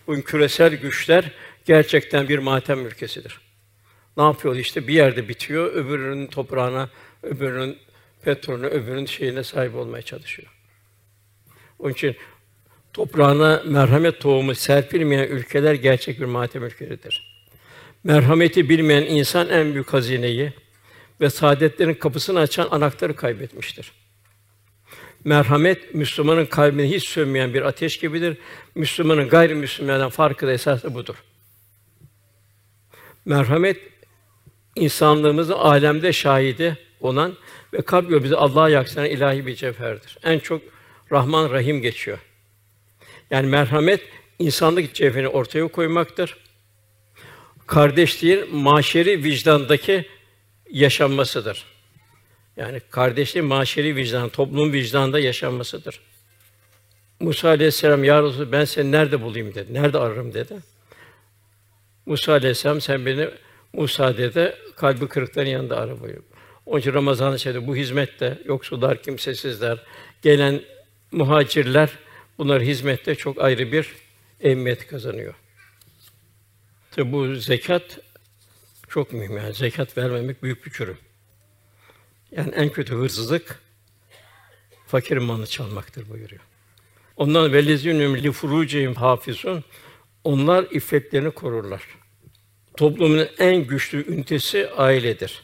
Bugün 0.08 0.22
küresel 0.22 0.76
güçler 0.76 1.32
gerçekten 1.66 2.30
bir 2.30 2.40
matem 2.40 2.86
ülkesidir. 2.86 3.40
Ne 4.18 4.24
yapıyor 4.24 4.56
işte 4.56 4.88
bir 4.88 4.94
yerde 4.94 5.30
bitiyor, 5.30 5.74
öbürünün 5.74 6.28
toprağına, 6.28 6.90
öbürünün 7.24 7.78
petrolüne, 8.22 8.68
öbürünün 8.68 9.06
şeyine 9.06 9.44
sahip 9.44 9.76
olmaya 9.76 10.02
çalışıyor. 10.02 10.48
Onun 11.80 11.94
için 11.94 12.16
toprağına 12.94 13.62
merhamet 13.66 14.20
tohumu 14.22 14.56
serpilmeyen 14.56 15.28
ülkeler 15.28 15.74
gerçek 15.74 16.20
bir 16.20 16.26
matem 16.26 16.64
ülkeleridir. 16.64 17.46
Merhameti 18.04 18.70
bilmeyen 18.70 19.02
insan 19.02 19.50
en 19.50 19.74
büyük 19.74 19.94
hazineyi 19.94 20.54
ve 21.22 21.30
saadetlerin 21.30 21.94
kapısını 21.94 22.40
açan 22.40 22.68
anahtarı 22.72 23.16
kaybetmiştir. 23.16 23.92
Merhamet 25.24 25.96
Müslümanın 25.96 26.46
kalbine 26.46 26.90
hiç 26.90 27.08
sönmeyen 27.08 27.54
bir 27.54 27.62
ateş 27.62 27.98
gibidir. 28.00 28.38
Müslümanın 28.76 29.30
gayrimüslimlerden 29.30 30.10
farkı 30.10 30.48
da 30.48 30.52
esasında 30.52 30.94
budur. 30.94 31.16
Merhamet 33.26 33.78
insanlığımızın 34.76 35.54
alemde 35.54 36.14
şahidi 36.14 36.78
olan 37.02 37.34
ve 37.74 37.82
kalp 37.82 38.24
bizi 38.24 38.36
Allah'a 38.36 38.70
yaksınan 38.70 39.06
ilahi 39.06 39.46
bir 39.46 39.56
cevherdir. 39.56 40.18
En 40.24 40.40
çok 40.40 40.62
Rahman 41.12 41.52
Rahim 41.52 41.82
geçiyor. 41.82 42.20
Yani 43.32 43.48
merhamet 43.48 44.02
insanlık 44.40 44.94
cevherini 44.94 45.28
ortaya 45.28 45.68
koymaktır. 45.68 46.38
Kardeşliğin 47.68 48.56
maşeri 48.56 49.24
vicdandaki 49.24 50.06
yaşanmasıdır. 50.70 51.66
Yani 52.58 52.80
kardeşliğin 52.90 53.48
maşeri 53.48 53.96
vicdan, 53.96 54.30
toplum 54.30 54.74
vicdanında 54.74 55.20
yaşanmasıdır. 55.20 56.00
Musa 57.20 57.50
aleyhisselam 57.50 58.04
ya 58.04 58.24
Resulallah, 58.24 58.52
ben 58.52 58.66
seni 58.66 58.92
nerede 58.92 59.22
bulayım 59.22 59.56
dedi. 59.56 59.74
Nerede 59.74 59.98
ararım 59.98 60.34
dedi. 60.34 60.54
Musa 62.06 62.32
aleyhisselam 62.34 62.82
sen 62.82 63.06
beni 63.06 63.30
Musa 63.74 64.18
dedi 64.18 64.56
kalbi 64.76 65.08
kırıkların 65.08 65.50
yanında 65.50 65.78
ara 65.78 66.00
buyuruyor. 66.00 66.24
Onun 66.66 66.80
için 66.80 66.94
Ramazan-ı 66.94 67.40
Şerif'te 67.40 67.68
bu 67.68 67.76
hizmette 67.76 68.40
yoksullar, 68.46 69.02
kimsesizler, 69.02 69.84
gelen 70.22 70.62
muhacirler 71.12 71.90
bunlar 72.38 72.62
hizmette 72.62 73.16
çok 73.16 73.42
ayrı 73.42 73.72
bir 73.72 73.96
ehemmiyet 74.42 74.88
kazanıyor. 74.88 75.34
Tabi 76.92 77.12
bu 77.12 77.36
zekat 77.36 78.00
çok 78.90 79.14
mühim 79.14 79.38
yani. 79.38 79.54
Zekat 79.54 79.98
vermemek 79.98 80.44
büyük 80.44 80.66
bir 80.66 80.72
çürüm. 80.72 80.98
Yani 82.32 82.52
en 82.56 82.70
kötü 82.70 82.96
hırsızlık 82.96 83.60
fakirin 84.88 85.24
malını 85.24 85.48
çalmaktır 85.48 86.10
buyuruyor. 86.10 86.42
Ondan 87.18 87.54
velezînüm 87.54 88.24
li 88.24 88.32
furucihim 88.32 88.94
hafizun. 88.94 89.64
Onlar 90.24 90.66
iffetlerini 90.72 91.32
korurlar. 91.32 91.82
Toplumun 92.78 93.28
en 93.40 93.68
güçlü 93.68 94.14
ünitesi 94.14 94.70
ailedir. 94.70 95.44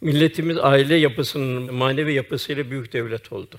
Milletimiz 0.00 0.58
aile 0.58 0.94
yapısının 0.94 1.74
manevi 1.74 2.14
yapısıyla 2.14 2.70
büyük 2.70 2.92
devlet 2.92 3.32
oldu. 3.32 3.58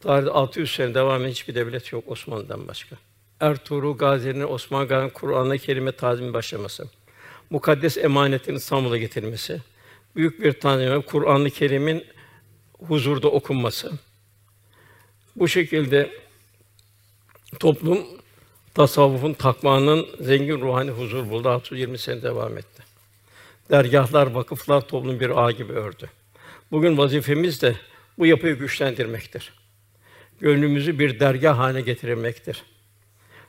Tarihte 0.00 0.30
600 0.30 0.74
sene 0.74 0.94
devam 0.94 1.22
eden 1.22 1.30
hiçbir 1.30 1.54
devlet 1.54 1.92
yok 1.92 2.04
Osmanlı'dan 2.06 2.68
başka. 2.68 2.96
Ertuğrul 3.40 3.96
Gazi'nin 3.96 4.48
Osman 4.48 4.88
Gazi'nin 4.88 5.58
kelime 5.58 5.92
tazimi 5.92 6.32
başlaması, 6.32 6.88
mukaddes 7.50 7.98
emanetin 7.98 8.54
İstanbul'a 8.54 8.98
getirilmesi, 8.98 9.60
büyük 10.16 10.40
bir 10.40 10.52
tanrı 10.52 11.02
Kur'an-ı 11.02 11.50
Kerim'in 11.50 12.06
huzurda 12.78 13.28
okunması. 13.28 13.92
Bu 15.36 15.48
şekilde 15.48 16.10
toplum 17.60 17.98
tasavvufun, 18.74 19.32
takvanın 19.32 20.06
zengin 20.20 20.60
ruhani 20.60 20.90
huzur 20.90 21.30
buldu. 21.30 21.48
620 21.48 21.98
sene 21.98 22.22
devam 22.22 22.58
etti. 22.58 22.82
Dergahlar, 23.70 24.26
vakıflar 24.26 24.80
toplum 24.80 25.20
bir 25.20 25.44
ağ 25.44 25.50
gibi 25.50 25.72
ördü. 25.72 26.10
Bugün 26.72 26.98
vazifemiz 26.98 27.62
de 27.62 27.76
bu 28.18 28.26
yapıyı 28.26 28.54
güçlendirmektir. 28.54 29.59
Gönlümüzü 30.40 30.98
bir 30.98 31.20
dergah 31.20 31.58
haline 31.58 31.80
getirmektir. 31.80 32.62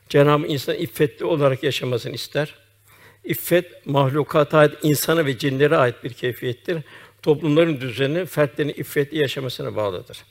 Cenab-ı 0.08 0.46
insan 0.46 0.76
iffetli 0.76 1.24
olarak 1.24 1.62
yaşamasını 1.62 2.14
ister. 2.14 2.54
İffet 3.24 3.86
mahlukata 3.86 4.58
ait, 4.58 4.74
insana 4.82 5.26
ve 5.26 5.38
cinlere 5.38 5.76
ait 5.76 6.04
bir 6.04 6.12
keyfiyettir. 6.12 6.78
Toplumların 7.22 7.80
düzeni 7.80 8.26
fertlerin 8.26 8.68
iffetli 8.68 9.18
yaşamasına 9.18 9.76
bağlıdır. 9.76 10.24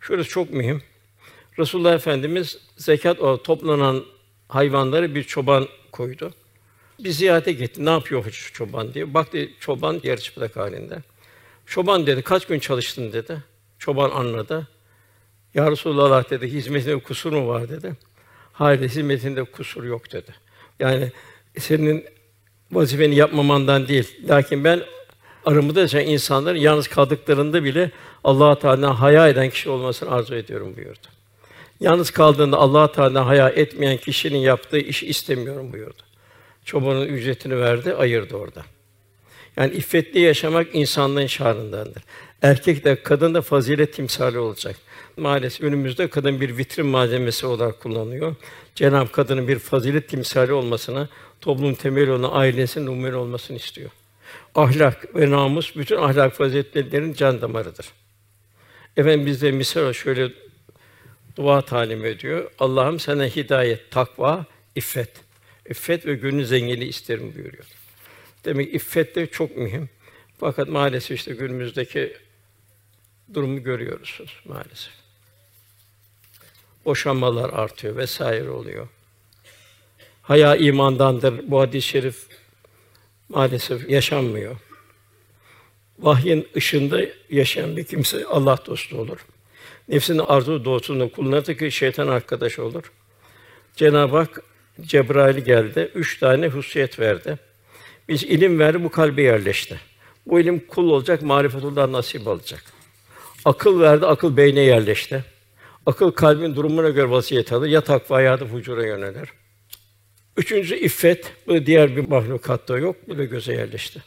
Şurası 0.00 0.30
çok 0.30 0.50
mühim. 0.50 0.82
Resulullah 1.58 1.94
Efendimiz 1.94 2.58
zekat 2.76 3.20
o 3.20 3.42
toplanan 3.42 4.04
hayvanları 4.48 5.14
bir 5.14 5.22
çoban 5.22 5.68
koydu. 5.92 6.34
Bir 6.98 7.10
ziyarete 7.10 7.52
gitti. 7.52 7.84
Ne 7.84 7.90
yapıyor 7.90 8.30
şu 8.30 8.52
çoban 8.52 8.94
diye. 8.94 9.14
Baktı 9.14 9.48
çoban 9.60 10.00
yarı 10.02 10.20
çıplak 10.20 10.56
halinde. 10.56 11.02
Çoban 11.66 12.06
dedi, 12.06 12.22
kaç 12.22 12.46
gün 12.46 12.58
çalıştın 12.58 13.12
dedi. 13.12 13.42
Çoban 13.78 14.10
anladı. 14.10 14.68
Ya 15.56 15.70
Resulallah 15.70 16.30
dedi, 16.30 16.52
hizmetinde 16.52 16.96
kusur 16.96 17.32
mu 17.32 17.48
var 17.48 17.68
dedi. 17.68 17.92
Hayır, 18.52 18.80
hizmetinde 18.80 19.44
kusur 19.44 19.84
yok 19.84 20.12
dedi. 20.12 20.34
Yani 20.80 21.12
senin 21.58 22.04
vazifeni 22.72 23.14
yapmamandan 23.14 23.88
değil. 23.88 24.16
Lakin 24.28 24.64
ben 24.64 24.82
aramızda 25.44 25.80
yaşayan 25.80 26.06
insanların 26.06 26.58
yalnız 26.58 26.88
kaldıklarında 26.88 27.64
bile 27.64 27.90
Allah 28.24 28.58
Teala'dan 28.58 28.94
haya 28.94 29.28
eden 29.28 29.50
kişi 29.50 29.70
olmasını 29.70 30.10
arzu 30.10 30.34
ediyorum 30.34 30.76
buyurdu. 30.76 31.06
Yalnız 31.80 32.10
kaldığında 32.10 32.56
Allah 32.56 32.92
Teala'dan 32.92 33.24
haya 33.24 33.48
etmeyen 33.48 33.96
kişinin 33.96 34.38
yaptığı 34.38 34.78
işi 34.78 35.06
istemiyorum 35.06 35.72
buyurdu. 35.72 36.02
Çobanın 36.64 37.06
ücretini 37.06 37.60
verdi, 37.60 37.94
ayırdı 37.94 38.36
orada. 38.36 38.62
Yani 39.56 39.74
iffetli 39.74 40.20
yaşamak 40.20 40.66
insanlığın 40.72 41.26
şanındandır. 41.26 42.02
Erkek 42.42 42.84
de 42.84 43.02
kadın 43.02 43.34
da 43.34 43.42
fazilet 43.42 43.92
timsali 43.92 44.38
olacak. 44.38 44.76
Maalesef 45.16 45.60
önümüzde 45.60 46.10
kadın 46.10 46.40
bir 46.40 46.56
vitrin 46.56 46.86
malzemesi 46.86 47.46
olarak 47.46 47.80
kullanılıyor. 47.80 48.34
Cenab-ı 48.74 49.12
kadının 49.12 49.48
bir 49.48 49.58
fazilet 49.58 50.08
timsali 50.08 50.52
olmasına, 50.52 51.08
toplum 51.40 51.74
temeli 51.74 52.10
olan 52.10 52.30
ailesinin 52.32 52.86
numune 52.86 53.16
olmasını 53.16 53.56
istiyor. 53.56 53.90
Ahlak 54.54 55.16
ve 55.16 55.30
namus 55.30 55.76
bütün 55.76 55.96
ahlak 55.96 56.34
faziletlerinin 56.34 57.14
can 57.14 57.40
damarıdır. 57.40 57.86
Efendim 58.96 59.26
bizde 59.26 59.52
misal 59.52 59.92
şöyle 59.92 60.28
dua 61.36 61.62
talim 61.62 62.04
ediyor. 62.04 62.50
Allah'ım 62.58 63.00
sana 63.00 63.26
hidayet, 63.26 63.90
takva, 63.90 64.46
iffet. 64.74 65.10
İffet 65.70 66.06
ve 66.06 66.14
gönül 66.14 66.44
zenginliği 66.44 66.90
isterim 66.90 67.32
buyuruyor. 67.34 67.64
Demek 68.44 68.74
iffet 68.74 69.16
de 69.16 69.26
çok 69.26 69.56
mühim. 69.56 69.88
Fakat 70.38 70.68
maalesef 70.68 71.18
işte 71.18 71.34
günümüzdeki 71.34 72.12
durumu 73.34 73.62
görüyoruz 73.62 74.20
maalesef. 74.44 74.92
Boşanmalar 76.84 77.50
artıyor 77.50 77.96
vesaire 77.96 78.50
oluyor. 78.50 78.88
Haya 80.22 80.56
imandandır. 80.56 81.50
Bu 81.50 81.60
hadis-i 81.60 81.88
şerif 81.88 82.26
maalesef 83.28 83.90
yaşanmıyor. 83.90 84.56
Vahyin 85.98 86.48
ışığında 86.56 87.00
yaşayan 87.30 87.76
bir 87.76 87.84
kimse 87.84 88.26
Allah 88.26 88.58
dostu 88.66 88.98
olur. 88.98 89.26
Nefsinin 89.88 90.18
arzu 90.18 90.64
doğrultusunda 90.64 91.08
kullanırsa 91.08 91.54
ki 91.54 91.72
şeytan 91.72 92.08
arkadaş 92.08 92.58
olur. 92.58 92.92
Cenab-ı 93.76 94.16
Hak 94.16 94.42
Cebrail 94.80 95.38
geldi, 95.38 95.90
üç 95.94 96.18
tane 96.18 96.48
hususiyet 96.48 97.00
verdi. 97.00 97.38
Biz 98.08 98.24
ilim 98.24 98.58
verdi, 98.58 98.84
bu 98.84 98.90
kalbe 98.90 99.22
yerleşti. 99.22 99.80
Bu 100.26 100.40
ilim 100.40 100.66
kul 100.66 100.90
olacak, 100.90 101.22
marifetullah 101.22 101.88
nasip 101.88 102.28
alacak. 102.28 102.75
Akıl 103.46 103.80
verdi, 103.80 104.06
akıl 104.06 104.36
beyne 104.36 104.60
yerleşti. 104.60 105.24
Akıl 105.86 106.10
kalbin 106.10 106.56
durumuna 106.56 106.88
göre 106.88 107.10
vasiyet 107.10 107.52
alır. 107.52 107.68
Ya 107.68 107.80
takva 107.80 108.20
ya 108.20 108.40
da 108.40 108.46
fucura 108.46 108.86
yönelir. 108.86 109.28
Üçüncü 110.36 110.76
iffet. 110.76 111.32
Bu 111.46 111.66
diğer 111.66 111.96
bir 111.96 112.08
mahlukatta 112.08 112.78
yok. 112.78 112.96
Bu 113.08 113.18
da 113.18 113.24
göze 113.24 113.52
yerleşti. 113.52 114.02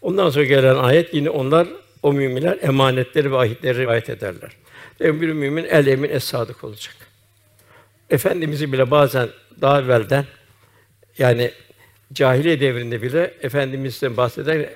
Ondan 0.00 0.30
sonra 0.30 0.44
gelen 0.44 0.74
ayet 0.74 1.14
yine 1.14 1.30
onlar 1.30 1.68
o 2.02 2.12
müminler 2.12 2.58
emanetleri 2.62 3.32
ve 3.32 3.36
ahitleri 3.36 3.78
rivayet 3.78 4.10
ederler. 4.10 4.50
Ve 5.00 5.20
bir 5.20 5.28
mümin 5.28 5.64
el 5.64 5.86
emin 5.86 6.10
es 6.10 6.24
sadık 6.24 6.64
olacak. 6.64 6.94
Efendimizi 8.10 8.72
bile 8.72 8.90
bazen 8.90 9.28
daha 9.60 9.80
evvelden 9.80 10.24
yani 11.18 11.50
cahiliye 12.12 12.60
devrinde 12.60 13.02
bile 13.02 13.34
efendimizden 13.40 14.16
bahseder 14.16 14.68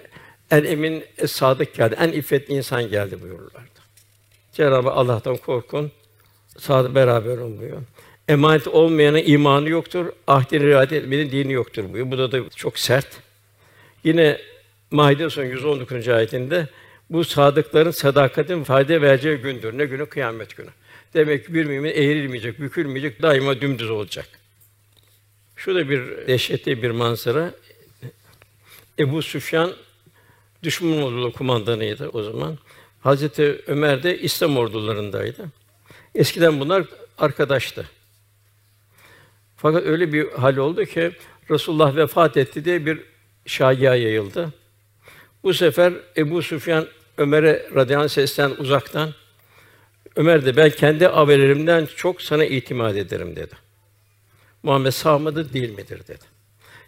en 0.51 0.65
emin 0.65 1.05
es 1.19 1.33
sadık 1.33 1.75
geldi, 1.75 1.97
en 2.01 2.13
iffetli 2.13 2.55
insan 2.55 2.91
geldi 2.91 3.23
buyururlardı. 3.23 3.81
Cenab-ı 4.53 4.91
Allah'tan 4.91 5.37
korkun, 5.37 5.93
sadık 6.59 6.95
beraber 6.95 7.39
olun 7.39 7.59
buyuruyor. 7.59 7.83
Emanet 8.29 8.69
olmayanın 8.69 9.23
imanı 9.27 9.69
yoktur, 9.69 10.07
ahdine 10.27 10.65
riayet 10.65 10.93
etmenin 10.93 11.31
dini 11.31 11.53
yoktur 11.53 11.85
buyuruyor. 11.85 12.11
Bu 12.11 12.19
da, 12.19 12.33
da 12.33 12.51
çok 12.57 12.79
sert. 12.79 13.09
Yine 14.05 14.39
Maide 14.91 15.31
son 15.31 15.45
119. 15.45 16.09
ayetinde 16.09 16.69
bu 17.11 17.25
sadıkların 17.25 17.91
sadakatin 17.91 18.65
fayda 18.65 19.03
vereceği 19.03 19.37
gündür. 19.37 19.79
Ne 19.79 19.85
günü? 19.85 20.07
Kıyamet 20.07 20.57
günü. 20.57 20.71
Demek 21.15 21.47
ki 21.47 21.55
bir 21.55 21.65
mümin 21.65 21.91
eğrilmeyecek, 21.91 22.61
bükülmeyecek, 22.61 23.23
daima 23.23 23.61
dümdüz 23.61 23.91
olacak. 23.91 24.29
Şu 25.57 25.75
da 25.75 25.91
bir 25.91 26.27
dehşetli 26.27 26.83
bir 26.83 26.91
manzara. 26.91 27.55
Ebu 28.99 29.23
Süfyan 29.23 29.73
düşman 30.67 31.03
ordu 31.03 31.33
kumandanıydı 31.33 32.09
o 32.09 32.23
zaman. 32.23 32.59
Hazreti 33.01 33.63
Ömer 33.67 34.03
de 34.03 34.19
İslam 34.19 34.57
ordularındaydı. 34.57 35.47
Eskiden 36.15 36.61
bunlar 36.61 36.85
arkadaştı. 37.19 37.89
Fakat 39.57 39.85
öyle 39.85 40.13
bir 40.13 40.33
hal 40.33 40.57
oldu 40.57 40.85
ki 40.85 41.13
Resulullah 41.51 41.97
vefat 41.97 42.37
etti 42.37 42.65
diye 42.65 42.87
bir 42.87 43.01
şaya 43.47 43.95
yayıldı. 43.95 44.53
Bu 45.43 45.55
sefer 45.55 45.93
Ebu 46.17 46.43
Süfyan 46.43 46.87
Ömer'e 47.19 47.67
radıyallahu 47.75 48.09
sesten 48.09 48.51
uzaktan 48.51 49.15
Ömer 50.17 50.47
de 50.47 50.57
ben 50.57 50.71
kendi 50.71 51.07
haberlerimden 51.07 51.89
çok 51.97 52.23
sana 52.23 52.45
itimat 52.45 52.97
ederim 52.97 53.37
dedi. 53.37 53.55
Muhammed 54.63 54.91
sağ 54.91 55.19
mıdır 55.19 55.53
değil 55.53 55.71
midir 55.71 56.07
dedi. 56.09 56.25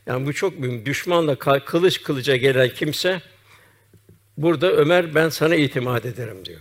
Yani 0.06 0.26
bu 0.26 0.32
çok 0.32 0.62
büyük. 0.62 0.86
Düşmanla 0.86 1.36
kılıç 1.64 2.02
kılıca 2.02 2.36
gelen 2.36 2.68
kimse 2.68 3.22
burada 4.38 4.72
Ömer 4.72 5.14
ben 5.14 5.28
sana 5.28 5.54
itimat 5.54 6.06
ederim 6.06 6.44
diyor. 6.44 6.60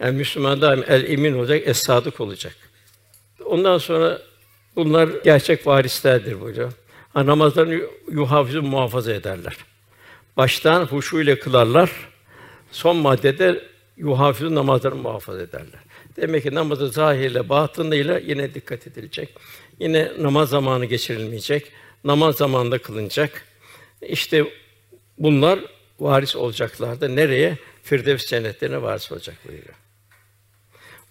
Yani 0.00 0.16
Müslüman 0.16 0.60
daim 0.60 0.84
el 0.88 1.10
emin 1.10 1.38
olacak, 1.38 1.62
es 1.66 1.78
sadık 1.78 2.20
olacak. 2.20 2.56
Ondan 3.44 3.78
sonra 3.78 4.22
bunlar 4.76 5.08
gerçek 5.24 5.66
varislerdir 5.66 6.40
buyuruyor. 6.40 6.72
Ha, 7.14 7.26
namazlarını 7.26 7.82
yuhafizun 8.10 8.64
muhafaza 8.64 9.12
ederler. 9.12 9.56
Baştan 10.36 10.84
huşu 10.84 11.20
ile 11.20 11.38
kılarlar. 11.38 11.90
Son 12.72 12.96
maddede 12.96 13.62
yuhafizun 13.96 14.54
namazlarını 14.54 15.02
muhafaza 15.02 15.42
ederler. 15.42 15.80
Demek 16.16 16.42
ki 16.42 16.54
namazı 16.54 16.88
zahirle, 16.88 17.48
batınıyla 17.48 18.18
yine 18.18 18.54
dikkat 18.54 18.86
edilecek. 18.86 19.34
Yine 19.78 20.12
namaz 20.18 20.48
zamanı 20.48 20.84
geçirilmeyecek. 20.84 21.72
Namaz 22.04 22.36
zamanında 22.36 22.78
kılınacak. 22.78 23.44
İşte 24.02 24.44
bunlar 25.18 25.58
varis 26.00 26.36
olacaklardı. 26.36 27.16
Nereye? 27.16 27.58
Firdevs 27.82 28.26
cennetlerine 28.26 28.82
varis 28.82 29.12
olacak 29.12 29.36
buyuruyor. 29.48 29.74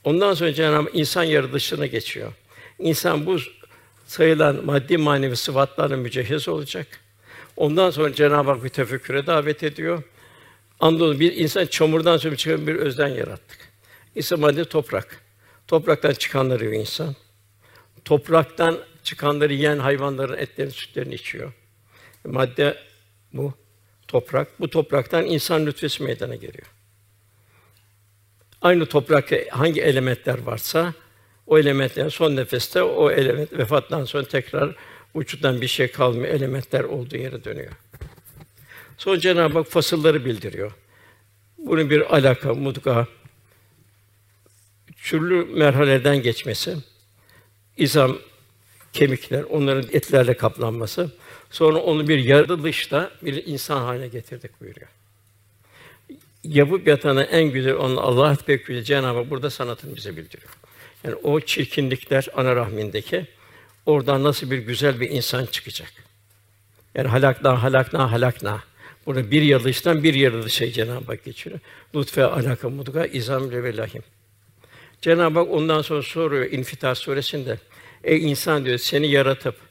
Ondan 0.04 0.34
sonra 0.34 0.54
Cenab-ı 0.54 0.90
insan 0.94 1.24
yaratılışına 1.24 1.86
geçiyor. 1.86 2.34
İnsan 2.80 3.26
bu 3.26 3.38
sayılan 4.08 4.66
maddi 4.66 4.98
manevi 4.98 5.36
sıfatlarla 5.36 5.98
mücehhez 5.98 6.48
olacak. 6.48 6.88
Ondan 7.58 7.92
sonra 7.92 8.14
Cenab-ı 8.14 8.52
Hak 8.52 8.64
bir 8.64 8.70
tefekküre 8.70 9.28
davet 9.28 9.64
ediyor. 9.64 10.04
Andolsun 10.80 11.20
bir 11.20 11.36
insan 11.36 11.66
çamurdan 11.66 12.18
sonra 12.18 12.36
çıkan 12.36 12.68
bir 12.68 12.76
özden 12.76 13.08
yarattık. 13.08 13.58
İnsan 14.16 14.40
madde 14.40 14.66
toprak. 14.66 15.24
Topraktan 15.68 16.14
çıkanları 16.14 16.66
yiyor 16.66 16.82
insan. 16.82 17.16
Topraktan 18.06 18.78
çıkanları 19.04 19.54
yiyen 19.54 19.80
hayvanların 19.80 20.38
etlerini, 20.38 20.72
sütlerini 20.72 21.16
içiyor. 21.16 21.54
Madde 22.26 22.78
bu 23.34 23.54
toprak. 24.10 24.60
Bu 24.60 24.70
topraktan 24.70 25.26
insan 25.26 25.66
lütfesi 25.66 26.04
meydana 26.04 26.36
geliyor. 26.36 26.68
Aynı 28.62 28.86
toprakta 28.86 29.36
hangi 29.52 29.82
elementler 29.82 30.40
varsa 30.40 30.94
o 31.48 31.60
elementler 31.60 32.10
son 32.10 32.36
nefeste 32.36 32.84
o 32.84 33.12
element 33.12 33.54
vefattan 33.54 34.06
sonra 34.06 34.28
tekrar 34.28 34.76
vücuttan 35.16 35.62
bir 35.62 35.68
şey 35.68 35.92
kalmıyor. 35.92 36.34
Elementler 36.34 36.84
olduğu 36.84 37.18
yere 37.18 37.44
dönüyor. 37.44 37.72
Sonra 38.98 39.20
Cenab-ı 39.20 39.58
Hak 39.58 39.68
fasılları 39.68 40.26
bildiriyor. 40.26 40.72
Bunun 41.58 41.90
bir 41.90 42.16
alaka, 42.16 42.54
mudga, 42.54 43.08
türlü 45.04 45.46
merhaleden 45.46 46.22
geçmesi, 46.22 46.78
izam, 47.78 48.18
kemikler, 48.94 49.44
onların 49.44 49.90
etlerle 49.92 50.38
kaplanması, 50.38 51.12
sonra 51.50 51.80
onu 51.80 52.08
bir 52.08 52.20
yaratılışta 52.20 53.12
bir 53.22 53.46
insan 53.46 53.82
haline 53.82 54.08
getirdik 54.08 54.62
buyuruyor. 54.62 54.88
Yapıp 56.44 56.88
yatanı 56.88 57.24
en 57.24 57.52
güzel 57.52 57.74
onun 57.74 57.98
Allah 57.98 58.38
pek 58.46 58.86
Cenab-ı 58.86 59.18
Hak 59.18 59.30
burada 59.30 59.50
sanatını 59.50 59.96
bize 59.96 60.18
bildiriyor. 60.18 60.50
Yani 61.04 61.16
o 61.16 61.40
çirkinlikler 61.40 62.28
ana 62.36 62.56
rahmindeki 62.56 63.26
oradan 63.86 64.24
nasıl 64.24 64.52
bir 64.52 64.58
güzel 64.58 65.00
bir 65.00 65.10
insan 65.10 65.46
çıkacak. 65.46 65.94
Yani 66.96 67.08
halakna 67.08 67.64
halakna 67.64 68.12
halakna. 68.12 68.64
Burada 69.06 69.32
bir 69.32 69.42
yaratılıştan 69.42 70.04
bir 70.04 70.14
yaratılışa 70.14 70.72
Cenab-ı 70.72 71.06
Hak 71.06 71.24
geçiyor. 71.26 71.60
Lütfe 71.96 72.24
alaka 72.24 72.70
mudga 72.70 73.06
izam 73.06 73.52
ve 73.52 73.78
lahim. 73.78 74.04
Cenab-ı 75.02 75.40
Hak 75.40 75.52
ondan 75.52 75.82
sonra 75.82 76.02
soruyor 76.02 76.52
İnfitar 76.52 76.96
suresinde. 76.96 77.58
Ey 78.04 78.32
insan 78.32 78.66
diyor 78.66 78.78
seni 78.78 79.08
yaratıp 79.12 79.69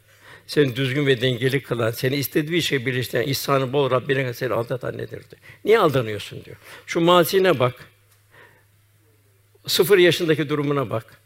seni 0.48 0.76
düzgün 0.76 1.06
ve 1.06 1.20
dengeli 1.20 1.62
kılan, 1.62 1.90
seni 1.90 2.16
istediği 2.16 2.62
şey 2.62 2.86
birleştiren, 2.86 3.22
ihsanı 3.22 3.72
bol 3.72 3.90
Rabbine 3.90 4.34
seni 4.34 4.52
aldatan 4.52 4.98
nedir 4.98 5.10
diyor. 5.10 5.42
Niye 5.64 5.78
aldanıyorsun 5.78 6.44
diyor. 6.44 6.56
Şu 6.86 7.00
mazine 7.00 7.58
bak. 7.58 7.74
Sıfır 9.66 9.98
yaşındaki 9.98 10.48
durumuna 10.48 10.90
bak. 10.90 11.20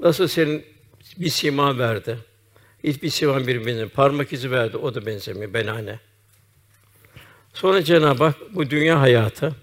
Nasıl 0.00 0.28
senin 0.28 0.64
bir 1.16 1.30
sima 1.30 1.78
verdi. 1.78 2.18
Hiçbir 2.84 3.08
siman 3.08 3.46
birbirine 3.46 3.88
parmak 3.88 4.32
izi 4.32 4.50
verdi. 4.50 4.76
O 4.76 4.94
da 4.94 5.06
benzemiyor. 5.06 5.54
Benane. 5.54 5.98
Sonra 7.54 7.84
Cenab-ı 7.84 8.24
Hak 8.24 8.54
bu 8.54 8.70
dünya 8.70 9.00
hayatı 9.00 9.54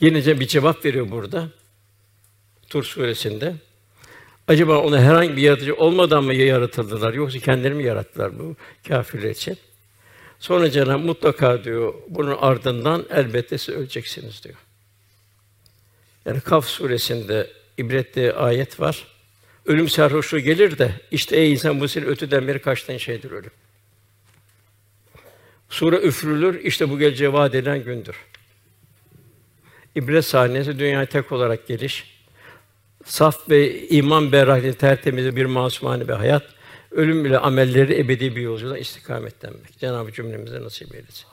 yenice 0.00 0.40
bir 0.40 0.46
cevap 0.46 0.84
veriyor 0.84 1.10
burada. 1.10 1.48
Tur 2.68 2.84
suresinde. 2.84 3.54
Acaba 4.48 4.78
ona 4.78 5.00
herhangi 5.00 5.36
bir 5.36 5.42
yaratıcı 5.42 5.74
olmadan 5.74 6.24
mı 6.24 6.34
yaratıldılar 6.34 7.14
yoksa 7.14 7.38
kendileri 7.38 7.74
mi 7.74 7.84
yarattılar 7.84 8.38
bu 8.38 8.56
kâfirler 8.88 9.30
için? 9.30 9.58
Sonra 10.38 10.70
Cenab-ı 10.70 10.98
mutlaka 10.98 11.64
diyor 11.64 11.94
bunun 12.08 12.36
ardından 12.40 13.06
elbette 13.10 13.58
siz 13.58 13.74
öleceksiniz 13.74 14.44
diyor. 14.44 14.54
Yani 16.26 16.40
Kaf 16.40 16.66
suresinde 16.66 17.50
ibretli 17.78 18.32
ayet 18.32 18.80
var. 18.80 19.06
Ölüm 19.66 19.88
sarhoşluğu 19.88 20.38
gelir 20.38 20.78
de 20.78 20.92
işte 21.10 21.36
ey 21.36 21.52
insan 21.52 21.80
bu 21.80 21.88
senin 21.88 22.06
öteden 22.06 22.48
beri 22.48 22.62
kaçtığın 22.62 22.96
şeydir 22.96 23.30
ölüm. 23.30 23.50
Sure 25.68 25.96
üfürülür, 25.96 26.64
işte 26.64 26.90
bu 26.90 26.98
geleceğe 26.98 27.32
vaat 27.32 27.54
edilen 27.54 27.84
gündür. 27.84 28.16
İbret 29.94 30.24
sahnesi 30.24 30.78
dünyaya 30.78 31.06
tek 31.06 31.32
olarak 31.32 31.66
geliş. 31.66 32.15
Saf 33.06 33.50
ve 33.50 33.88
iman 33.88 34.32
berraklığı 34.32 34.74
tertemiz 34.74 35.36
bir 35.36 35.44
masumane 35.44 36.08
bir 36.08 36.12
hayat. 36.12 36.42
Ölüm 36.90 37.26
ile 37.26 37.38
amelleri 37.38 38.00
ebedi 38.00 38.36
bir 38.36 38.40
yolculuğa 38.40 38.78
istikametlenmek. 38.78 39.78
Cenab-ı 39.78 40.12
cümlemize 40.12 40.60
nasip 40.60 40.94
eylesin. 40.94 41.26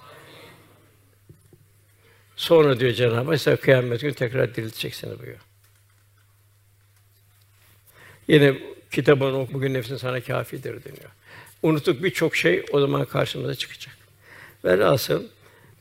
Sonra 2.35 2.79
diyor 2.79 2.93
Cenab-ı 2.93 3.31
Hak, 3.31 3.37
size 3.37 3.55
kıyamet 3.55 4.01
günü 4.01 4.13
tekrar 4.13 4.55
dirilteceksiniz 4.55 5.19
buyuruyor. 5.19 5.39
Yine 8.27 8.57
kitabını 8.91 9.39
oku, 9.39 9.53
bugün 9.53 9.73
nefsin 9.73 9.97
sana 9.97 10.21
kâfidir 10.21 10.83
deniyor. 10.83 11.11
Unuttuk 11.63 12.03
birçok 12.03 12.35
şey 12.35 12.65
o 12.71 12.79
zaman 12.79 13.05
karşımıza 13.05 13.55
çıkacak. 13.55 13.97
Velhasıl 14.65 15.23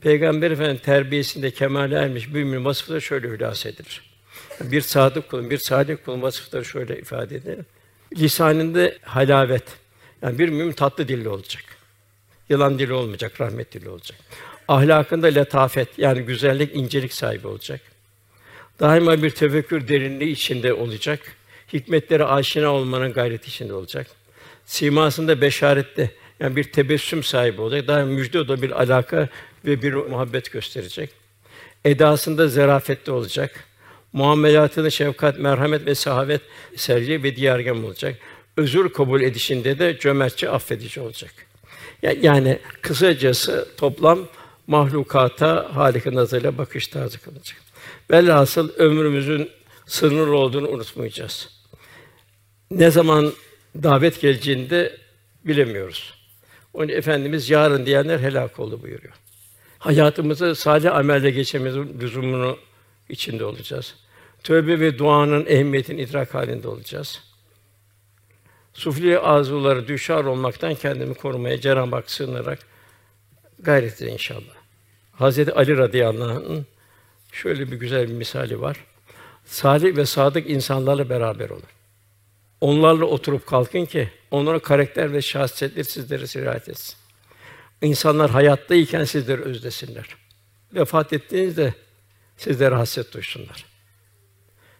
Peygamber 0.01 0.51
Efendimiz 0.51 0.81
terbiyesinde 0.81 1.51
kemale 1.51 1.95
ermiş 1.95 2.27
bir 2.27 2.43
mümin 2.43 2.65
vasıfları 2.65 3.01
şöyle 3.01 3.27
hülasa 3.27 3.69
edilir. 3.69 4.12
Bir 4.61 4.81
sadık 4.81 5.29
kulun, 5.29 5.49
bir 5.49 5.57
sadık 5.57 6.05
kulun 6.05 6.21
vasıfları 6.21 6.65
şöyle 6.65 6.99
ifade 6.99 7.35
edilir. 7.35 7.65
Lisanında 8.17 8.91
halavet. 9.01 9.63
Yani 10.21 10.39
bir 10.39 10.49
mümin 10.49 10.71
tatlı 10.71 11.07
dilli 11.07 11.29
olacak. 11.29 11.63
Yılan 12.49 12.79
dili 12.79 12.93
olmayacak, 12.93 13.41
rahmet 13.41 13.73
dili 13.73 13.89
olacak. 13.89 14.19
Ahlakında 14.67 15.27
letafet 15.27 15.99
yani 15.99 16.21
güzellik, 16.21 16.75
incelik 16.75 17.13
sahibi 17.13 17.47
olacak. 17.47 17.81
Daima 18.79 19.23
bir 19.23 19.29
tefekkür 19.29 19.87
derinliği 19.87 20.31
içinde 20.31 20.73
olacak. 20.73 21.19
Hikmetlere 21.73 22.23
aşina 22.23 22.69
olmanın 22.69 23.13
gayreti 23.13 23.47
içinde 23.47 23.73
olacak. 23.73 24.07
Simasında 24.65 25.41
beşarette 25.41 26.11
Yani 26.39 26.55
bir 26.55 26.63
tebessüm 26.63 27.23
sahibi 27.23 27.61
olacak. 27.61 27.87
Daha 27.87 28.05
müjde 28.05 28.47
da 28.47 28.61
bir 28.61 28.71
alaka 28.81 29.29
ve 29.65 29.81
bir 29.81 29.93
muhabbet 29.93 30.51
gösterecek. 30.51 31.09
Edasında 31.85 32.47
zarafetli 32.47 33.11
olacak. 33.11 33.63
Muamelatını 34.13 34.91
şefkat, 34.91 35.39
merhamet 35.39 35.85
ve 35.85 35.95
sahavet 35.95 36.41
sergi 36.75 37.23
ve 37.23 37.35
diyargam 37.35 37.85
olacak. 37.85 38.15
Özür 38.57 38.89
kabul 38.89 39.21
edişinde 39.21 39.79
de 39.79 39.97
cömertçe 39.99 40.49
affedici 40.49 40.99
olacak. 41.01 41.31
Ya- 42.01 42.15
Yani 42.21 42.59
kısacası 42.81 43.67
toplam 43.77 44.27
mahlukata 44.67 45.69
halika 45.75 46.15
nazarıyla 46.15 46.57
bakış 46.57 46.87
tarzı 46.87 47.19
kılacak. 47.21 47.57
Velhasıl 48.11 48.69
ömrümüzün 48.77 49.49
sınırlı 49.85 50.37
olduğunu 50.37 50.67
unutmayacağız. 50.69 51.49
Ne 52.71 52.91
zaman 52.91 53.33
davet 53.83 54.21
geleceğini 54.21 54.69
de 54.69 54.97
bilemiyoruz. 55.45 56.13
Onun 56.73 56.89
Efendimiz 56.89 57.49
yarın 57.49 57.85
diyenler 57.85 58.19
helak 58.19 58.59
oldu 58.59 58.81
buyuruyor. 58.81 59.13
Hayatımızı 59.79 60.55
salih 60.55 60.95
amelle 60.95 61.31
geçirmemizin 61.31 61.99
lüzumunu 62.01 62.57
içinde 63.09 63.45
olacağız. 63.45 63.95
Tövbe 64.43 64.79
ve 64.79 64.97
duanın 64.97 65.45
ehemmiyetini 65.45 66.01
idrak 66.01 66.33
halinde 66.33 66.67
olacağız. 66.67 67.23
Sufli 68.73 69.19
arzuları 69.19 69.87
düşar 69.87 70.23
olmaktan 70.23 70.75
kendimi 70.75 71.13
korumaya 71.13 71.61
Cenab-ı 71.61 71.95
Hak 71.95 72.11
sığınarak 72.11 72.59
gayret 73.59 74.01
edin 74.01 74.13
inşallah. 74.13 74.53
Hazreti 75.11 75.53
Ali 75.53 75.77
radıyallahu 75.77 76.29
anh'ın 76.29 76.65
şöyle 77.31 77.71
bir 77.71 77.77
güzel 77.77 78.09
bir 78.09 78.13
misali 78.13 78.61
var. 78.61 78.85
Salih 79.45 79.95
ve 79.95 80.05
sadık 80.05 80.49
insanlarla 80.49 81.09
beraber 81.09 81.49
olun. 81.49 81.63
Onlarla 82.61 83.05
oturup 83.05 83.47
kalkın 83.47 83.85
ki 83.85 84.09
onların 84.31 84.59
karakter 84.59 85.13
ve 85.13 85.21
şahsiyetleri 85.21 85.85
sizlere 85.85 86.27
sirayet 86.27 86.69
etsin. 86.69 86.95
İnsanlar 87.81 88.31
hayattayken 88.31 89.03
sizleri 89.03 89.41
özlesinler. 89.41 90.15
Vefat 90.73 91.13
ettiğinizde 91.13 91.73
sizlere 92.37 92.75
hasret 92.75 93.13
duysunlar. 93.13 93.72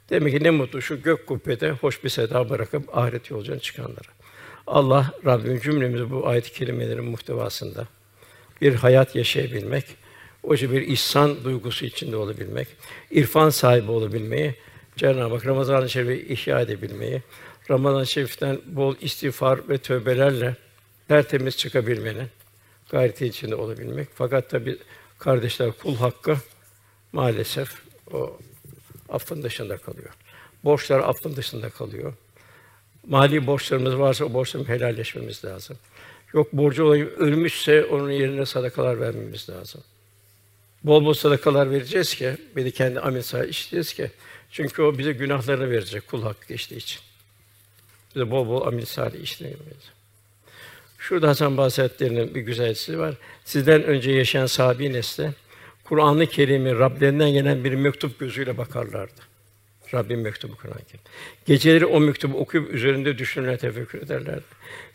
Demek 0.10 0.38
ki 0.38 0.44
ne 0.44 0.50
mutlu 0.50 0.82
şu 0.82 1.02
gök 1.02 1.28
kubbede 1.28 1.72
hoş 1.72 2.04
bir 2.04 2.10
seda 2.10 2.50
bırakıp 2.50 2.98
ahiret 2.98 3.30
yolculuğuna 3.30 3.60
çıkanlara. 3.60 4.10
Allah 4.68 5.12
Rabbim 5.26 5.60
cümlemizi 5.60 6.12
bu 6.12 6.28
ayet-i 6.28 6.54
kerimelerin 6.54 7.06
muhtevasında 7.06 7.88
bir 8.62 8.76
hayat 8.76 9.16
yaşayabilmek, 9.16 9.86
o 10.44 10.54
bir 10.54 10.88
ihsan 10.88 11.44
duygusu 11.44 11.86
içinde 11.86 12.16
olabilmek, 12.16 12.68
irfan 13.12 13.50
sahibi 13.50 13.92
olabilmeyi, 13.92 14.56
Cenab-ı 14.96 15.34
Hak 15.34 15.46
Ramazan-ı 15.46 15.90
Şerif'i 15.90 16.34
ihya 16.34 16.62
edebilmeyi, 16.62 17.22
Ramazan-ı 17.72 18.08
Şerif'ten 18.08 18.60
bol 18.66 18.96
istiğfar 19.02 19.70
ve 19.70 19.78
tövbelerle 19.78 20.56
tertemiz 21.08 21.58
çıkabilmenin 21.58 22.28
gayreti 22.92 23.26
içinde 23.26 23.56
olabilmek. 23.56 24.08
Fakat 24.16 24.50
tabi 24.50 24.78
kardeşler 25.20 25.72
kul 25.72 25.96
hakkı 25.96 26.38
maalesef 27.12 27.70
o 28.14 28.38
affın 29.14 29.44
dışında 29.44 29.78
kalıyor. 29.78 30.10
Borçlar 30.64 31.00
affın 31.00 31.36
dışında 31.36 31.70
kalıyor. 31.70 32.14
Mali 33.08 33.48
borçlarımız 33.48 33.98
varsa 33.98 34.26
o 34.26 34.34
borçların 34.34 34.66
helalleşmemiz 34.66 35.46
lazım. 35.46 35.78
Yok 36.34 36.54
borcu 36.54 36.86
olan 36.86 37.00
ölmüşse 37.00 37.86
onun 37.86 38.12
yerine 38.12 38.46
sadakalar 38.46 39.00
vermemiz 39.00 39.50
lazım. 39.50 39.82
Bol 40.84 41.06
bol 41.06 41.14
sadakalar 41.14 41.72
vereceğiz 41.72 42.16
ki, 42.16 42.38
bir 42.56 42.72
kendi 42.72 43.00
amel 43.00 43.22
sahibi 43.22 43.50
işleyeceğiz 43.50 43.94
ki. 43.94 44.12
Çünkü 44.52 44.82
o 44.82 44.98
bize 44.98 45.12
günahlarını 45.12 45.70
verecek 45.70 46.08
kul 46.08 46.24
hakkı 46.24 46.48
geçtiği 46.48 46.76
için. 46.76 47.02
Bize 48.16 48.32
bol 48.32 48.48
bol 48.48 48.68
amel 48.68 48.86
salih 48.86 49.22
işleyemeyiz. 49.22 49.92
Şurada 50.98 51.28
Hasan 51.28 51.58
Basri 51.58 52.36
bir 52.36 52.42
güzelliği 52.42 53.00
var. 53.00 53.16
Sizden 53.46 53.84
önce 53.84 54.12
yaşayan 54.12 54.46
sahabi 54.46 54.94
nesli 54.94 55.32
Kur'an-ı 55.84 56.26
Kerim'i 56.28 56.80
Rablerinden 56.80 57.30
gelen 57.30 57.64
bir 57.64 57.74
mektup 57.74 58.20
gözüyle 58.20 58.58
bakarlardı. 58.58 59.22
Rabbim 59.94 60.22
mektubu 60.22 60.56
Kur'an-ı 60.56 60.86
Kerim. 60.86 61.06
Geceleri 61.46 61.86
o 61.86 62.00
mektubu 62.00 62.38
okuyup 62.38 62.74
üzerinde 62.74 63.18
düşünürler, 63.18 63.58
tefekkür 63.58 64.02
ederlerdi. 64.02 64.44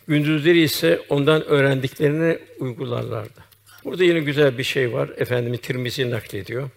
Gündüzleri 0.09 0.61
ise 0.61 1.01
ondan 1.09 1.45
öğrendiklerini 1.45 2.39
uygularlardı. 2.59 3.41
Burada 3.85 4.05
yine 4.05 4.21
güzel 4.21 4.59
bir 4.59 4.65
şey 4.65 4.93
var. 4.93 5.11
Efendimiz 5.17 5.61
Tirmizi 5.61 6.11
naklediyor. 6.11 6.71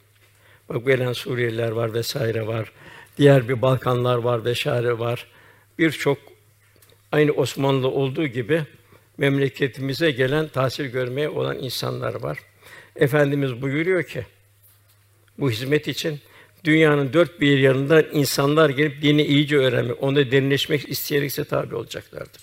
Bak 0.70 0.86
gelen 0.86 1.14
Suriyeliler 1.14 1.72
var 1.72 1.94
vesaire 1.94 2.48
var. 2.48 2.72
Diğer 3.18 3.50
bir 3.50 3.62
Balkanlar 3.62 4.18
var 4.18 4.46
vesaire 4.46 5.00
var. 5.00 5.28
Birçok 5.80 6.18
aynı 7.12 7.32
Osmanlı 7.32 7.88
olduğu 7.88 8.28
gibi 8.28 8.64
memleketimize 9.18 10.12
gelen 10.12 10.48
tahsil 10.48 10.86
görmeye 10.86 11.30
olan 11.30 11.60
insanlar 11.60 12.22
var. 12.22 12.38
Efendimiz 12.96 13.62
buyuruyor 13.62 14.04
ki 14.04 14.26
bu 15.38 15.52
hizmet 15.52 15.88
için 15.88 16.20
dünyanın 16.64 17.14
dört 17.14 17.42
bir 17.42 17.60
yanından 17.60 18.06
insanlar 18.14 18.70
gelip 18.70 19.02
dini 19.02 19.24
iyice 19.24 19.58
öğrenmek, 19.58 20.04
onda 20.04 20.32
derinleşmek 20.32 20.90
isteyerekse 20.90 21.44
tabi 21.44 21.76
olacaklardır. 21.76 22.42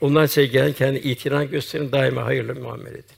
Onlar 0.00 0.26
size 0.26 0.46
gelen 0.46 0.72
kendi 0.72 0.98
itina 0.98 1.44
gösterin, 1.44 1.92
daima 1.92 2.24
hayırlı 2.24 2.54
muamele 2.54 2.98
edin. 2.98 3.16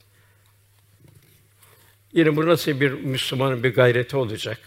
Yine 2.13 2.35
bu 2.35 2.45
nasıl 2.45 2.79
bir 2.79 2.91
Müslümanın 2.91 3.63
bir 3.63 3.73
gayreti 3.73 4.17
olacak 4.17 4.59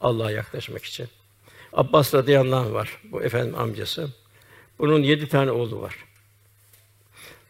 Allah'a 0.00 0.30
yaklaşmak 0.30 0.84
için. 0.84 1.08
Abbas 1.72 2.14
radıyallahu 2.14 2.60
anh 2.68 2.72
var, 2.72 3.00
bu 3.04 3.22
efendim 3.22 3.54
amcası. 3.58 4.10
Bunun 4.78 5.02
yedi 5.02 5.28
tane 5.28 5.50
oğlu 5.50 5.80
var. 5.80 5.96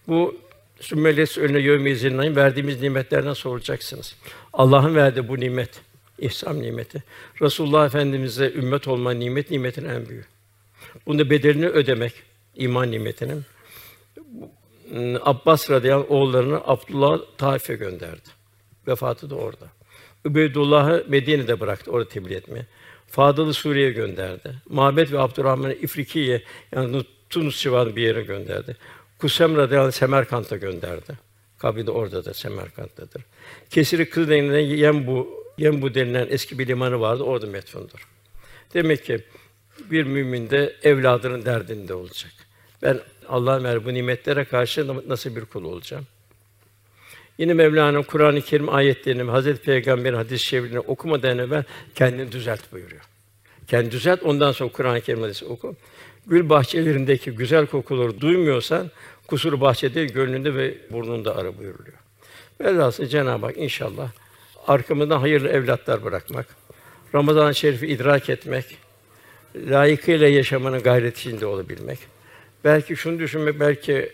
Bu 0.09 0.37
Sümmeles 0.81 1.39
önüne 1.39 1.59
yevmiyizin 1.59 2.37
verdiğimiz 2.37 2.83
nimetlerden 2.83 3.33
sorulacaksınız. 3.33 4.17
Allah'ın 4.53 4.95
verdiği 4.95 5.29
bu 5.29 5.41
nimet, 5.41 5.71
ihsan 6.19 6.63
nimeti. 6.63 7.03
Resulullah 7.43 7.87
Efendimize 7.87 8.53
ümmet 8.53 8.89
olma 8.89 9.13
nimet 9.13 9.51
nimetin 9.51 9.85
en 9.85 10.09
büyüğü. 10.09 10.25
Bunun 11.07 11.19
da 11.19 11.31
bedelini 11.31 11.67
ödemek 11.67 12.13
iman 12.57 12.91
nimetinin. 12.91 13.45
Abbas 15.23 15.71
radıyallahu 15.71 16.15
oğullarını 16.15 16.61
Abdullah 16.65 17.21
Taif'e 17.39 17.75
gönderdi. 17.75 18.29
Vefatı 18.89 19.31
da 19.31 19.35
orada. 19.35 19.67
Übeydullah'ı 20.25 21.05
Medine'de 21.09 21.61
bıraktı 21.61 21.91
orada 21.91 22.09
tebliğ 22.09 22.35
etmeye. 22.35 22.67
Fadıl'ı 23.07 23.55
Suriye'ye 23.55 23.93
gönderdi. 23.93 24.55
Mabet 24.69 25.13
ve 25.13 25.19
Abdurrahman'ı 25.21 25.75
İfrikiye 25.75 26.43
yani 26.73 27.05
Tunus 27.31 27.63
civarı 27.63 27.97
bir 27.97 28.03
yere 28.03 28.23
gönderdi. 28.23 28.77
Kusem 29.19 29.57
radıyallahu 29.57 29.93
Semerkant'a 29.93 30.57
gönderdi. 30.57 31.13
Kabri 31.59 31.87
de 31.87 31.91
oradadır, 31.91 32.35
Semerkant'tadır. 32.35 33.23
Kesiri 33.71 34.11
Kızıldeniz'de 34.11 34.59
Yembu, 34.59 35.45
Yembu 35.59 35.95
denilen 35.95 36.27
eski 36.31 36.59
bir 36.59 36.67
limanı 36.67 37.01
vardı, 37.01 37.23
orada 37.23 37.47
metfundur. 37.47 38.09
Demek 38.75 39.05
ki 39.05 39.25
bir 39.91 40.05
mümin 40.05 40.51
de 40.51 40.77
evladının 40.83 41.45
derdinde 41.45 41.95
olacak. 41.95 42.33
Ben 42.83 43.01
Allah'ın 43.29 43.65
ver 43.65 43.85
bu 43.85 43.95
nimetlere 43.95 44.45
karşı 44.45 45.09
nasıl 45.09 45.37
bir 45.37 45.45
kul 45.45 45.65
olacağım? 45.65 46.07
Yine 47.39 47.55
Mevlana 47.55 48.03
Kur'an-ı 48.03 48.41
Kerim 48.41 48.75
ayetlerini 48.75 49.31
Hazreti 49.31 49.63
Peygamber'in 49.63 50.17
hadis-i 50.17 50.45
şeriflerini 50.45 50.81
okumadan 50.81 51.39
evvel 51.39 51.65
kendini 51.95 52.33
düzelt 52.33 52.73
buyuruyor. 52.73 53.03
Kendini 53.67 53.93
düzelt, 53.93 54.23
ondan 54.23 54.53
sonra 54.53 54.73
Kur'an-ı 54.73 55.01
Kerim 55.01 55.23
hadisi 55.23 55.45
oku. 55.45 55.77
Gül 56.29 56.49
bahçelerindeki 56.49 57.31
güzel 57.31 57.67
kokuları 57.67 58.21
duymuyorsan 58.21 58.91
kusur 59.27 59.61
bahçede, 59.61 60.05
gönlünde 60.05 60.55
ve 60.55 60.75
burnunda 60.91 61.37
ara 61.37 61.59
buyuruluyor. 61.59 61.97
Velhasıl 62.61 63.07
Cenab-ı 63.07 63.47
Hak 63.47 63.57
inşallah 63.57 64.11
arkamızdan 64.67 65.19
hayırlı 65.19 65.49
evlatlar 65.49 66.05
bırakmak, 66.05 66.47
Ramazan-ı 67.15 67.55
Şerif'i 67.55 67.87
idrak 67.87 68.31
etmek, 68.31 68.79
layıkıyla 69.57 70.29
yaşamanın 70.29 70.83
gayret 70.83 71.19
içinde 71.19 71.47
olabilmek. 71.47 71.99
Belki 72.65 72.97
şunu 72.97 73.19
düşünmek, 73.19 73.61
belki 73.61 74.13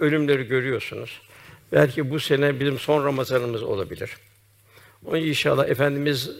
ölümleri 0.00 0.42
görüyorsunuz. 0.42 1.20
Belki 1.72 2.10
bu 2.10 2.20
sene 2.20 2.60
bizim 2.60 2.78
son 2.78 3.04
Ramazanımız 3.04 3.62
olabilir. 3.62 4.16
Onun 5.04 5.16
inşallah 5.16 5.68
Efendimiz 5.68 6.30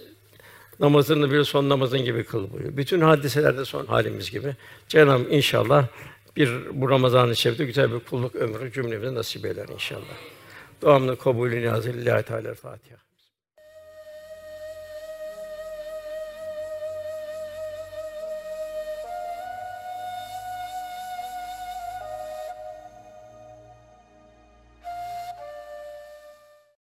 namazını 0.81 1.31
bir 1.31 1.45
son 1.45 1.69
namazın 1.69 2.05
gibi 2.05 2.25
kıl 2.25 2.53
buyuruyor. 2.53 2.77
Bütün 2.77 3.01
hadiselerde 3.01 3.65
son 3.65 3.87
halimiz 3.87 4.31
gibi. 4.31 4.57
Cenab-ı 4.89 5.31
inşallah 5.31 5.87
bir 6.37 6.51
bu 6.73 6.91
Ramazan-ı 6.91 7.37
Şerif'te 7.37 7.65
güzel 7.65 7.93
bir 7.93 8.01
kulluk 8.01 8.35
ömrü 8.35 8.73
cümlemize 8.73 9.15
nasip 9.15 9.47
eder 9.47 9.69
inşallah. 9.69 10.17
Duamın 10.83 11.17
kabulü 11.17 11.61
niyazı 11.61 11.93
lillahi 11.93 12.23
teala 12.23 12.55
Fatiha. 12.55 13.10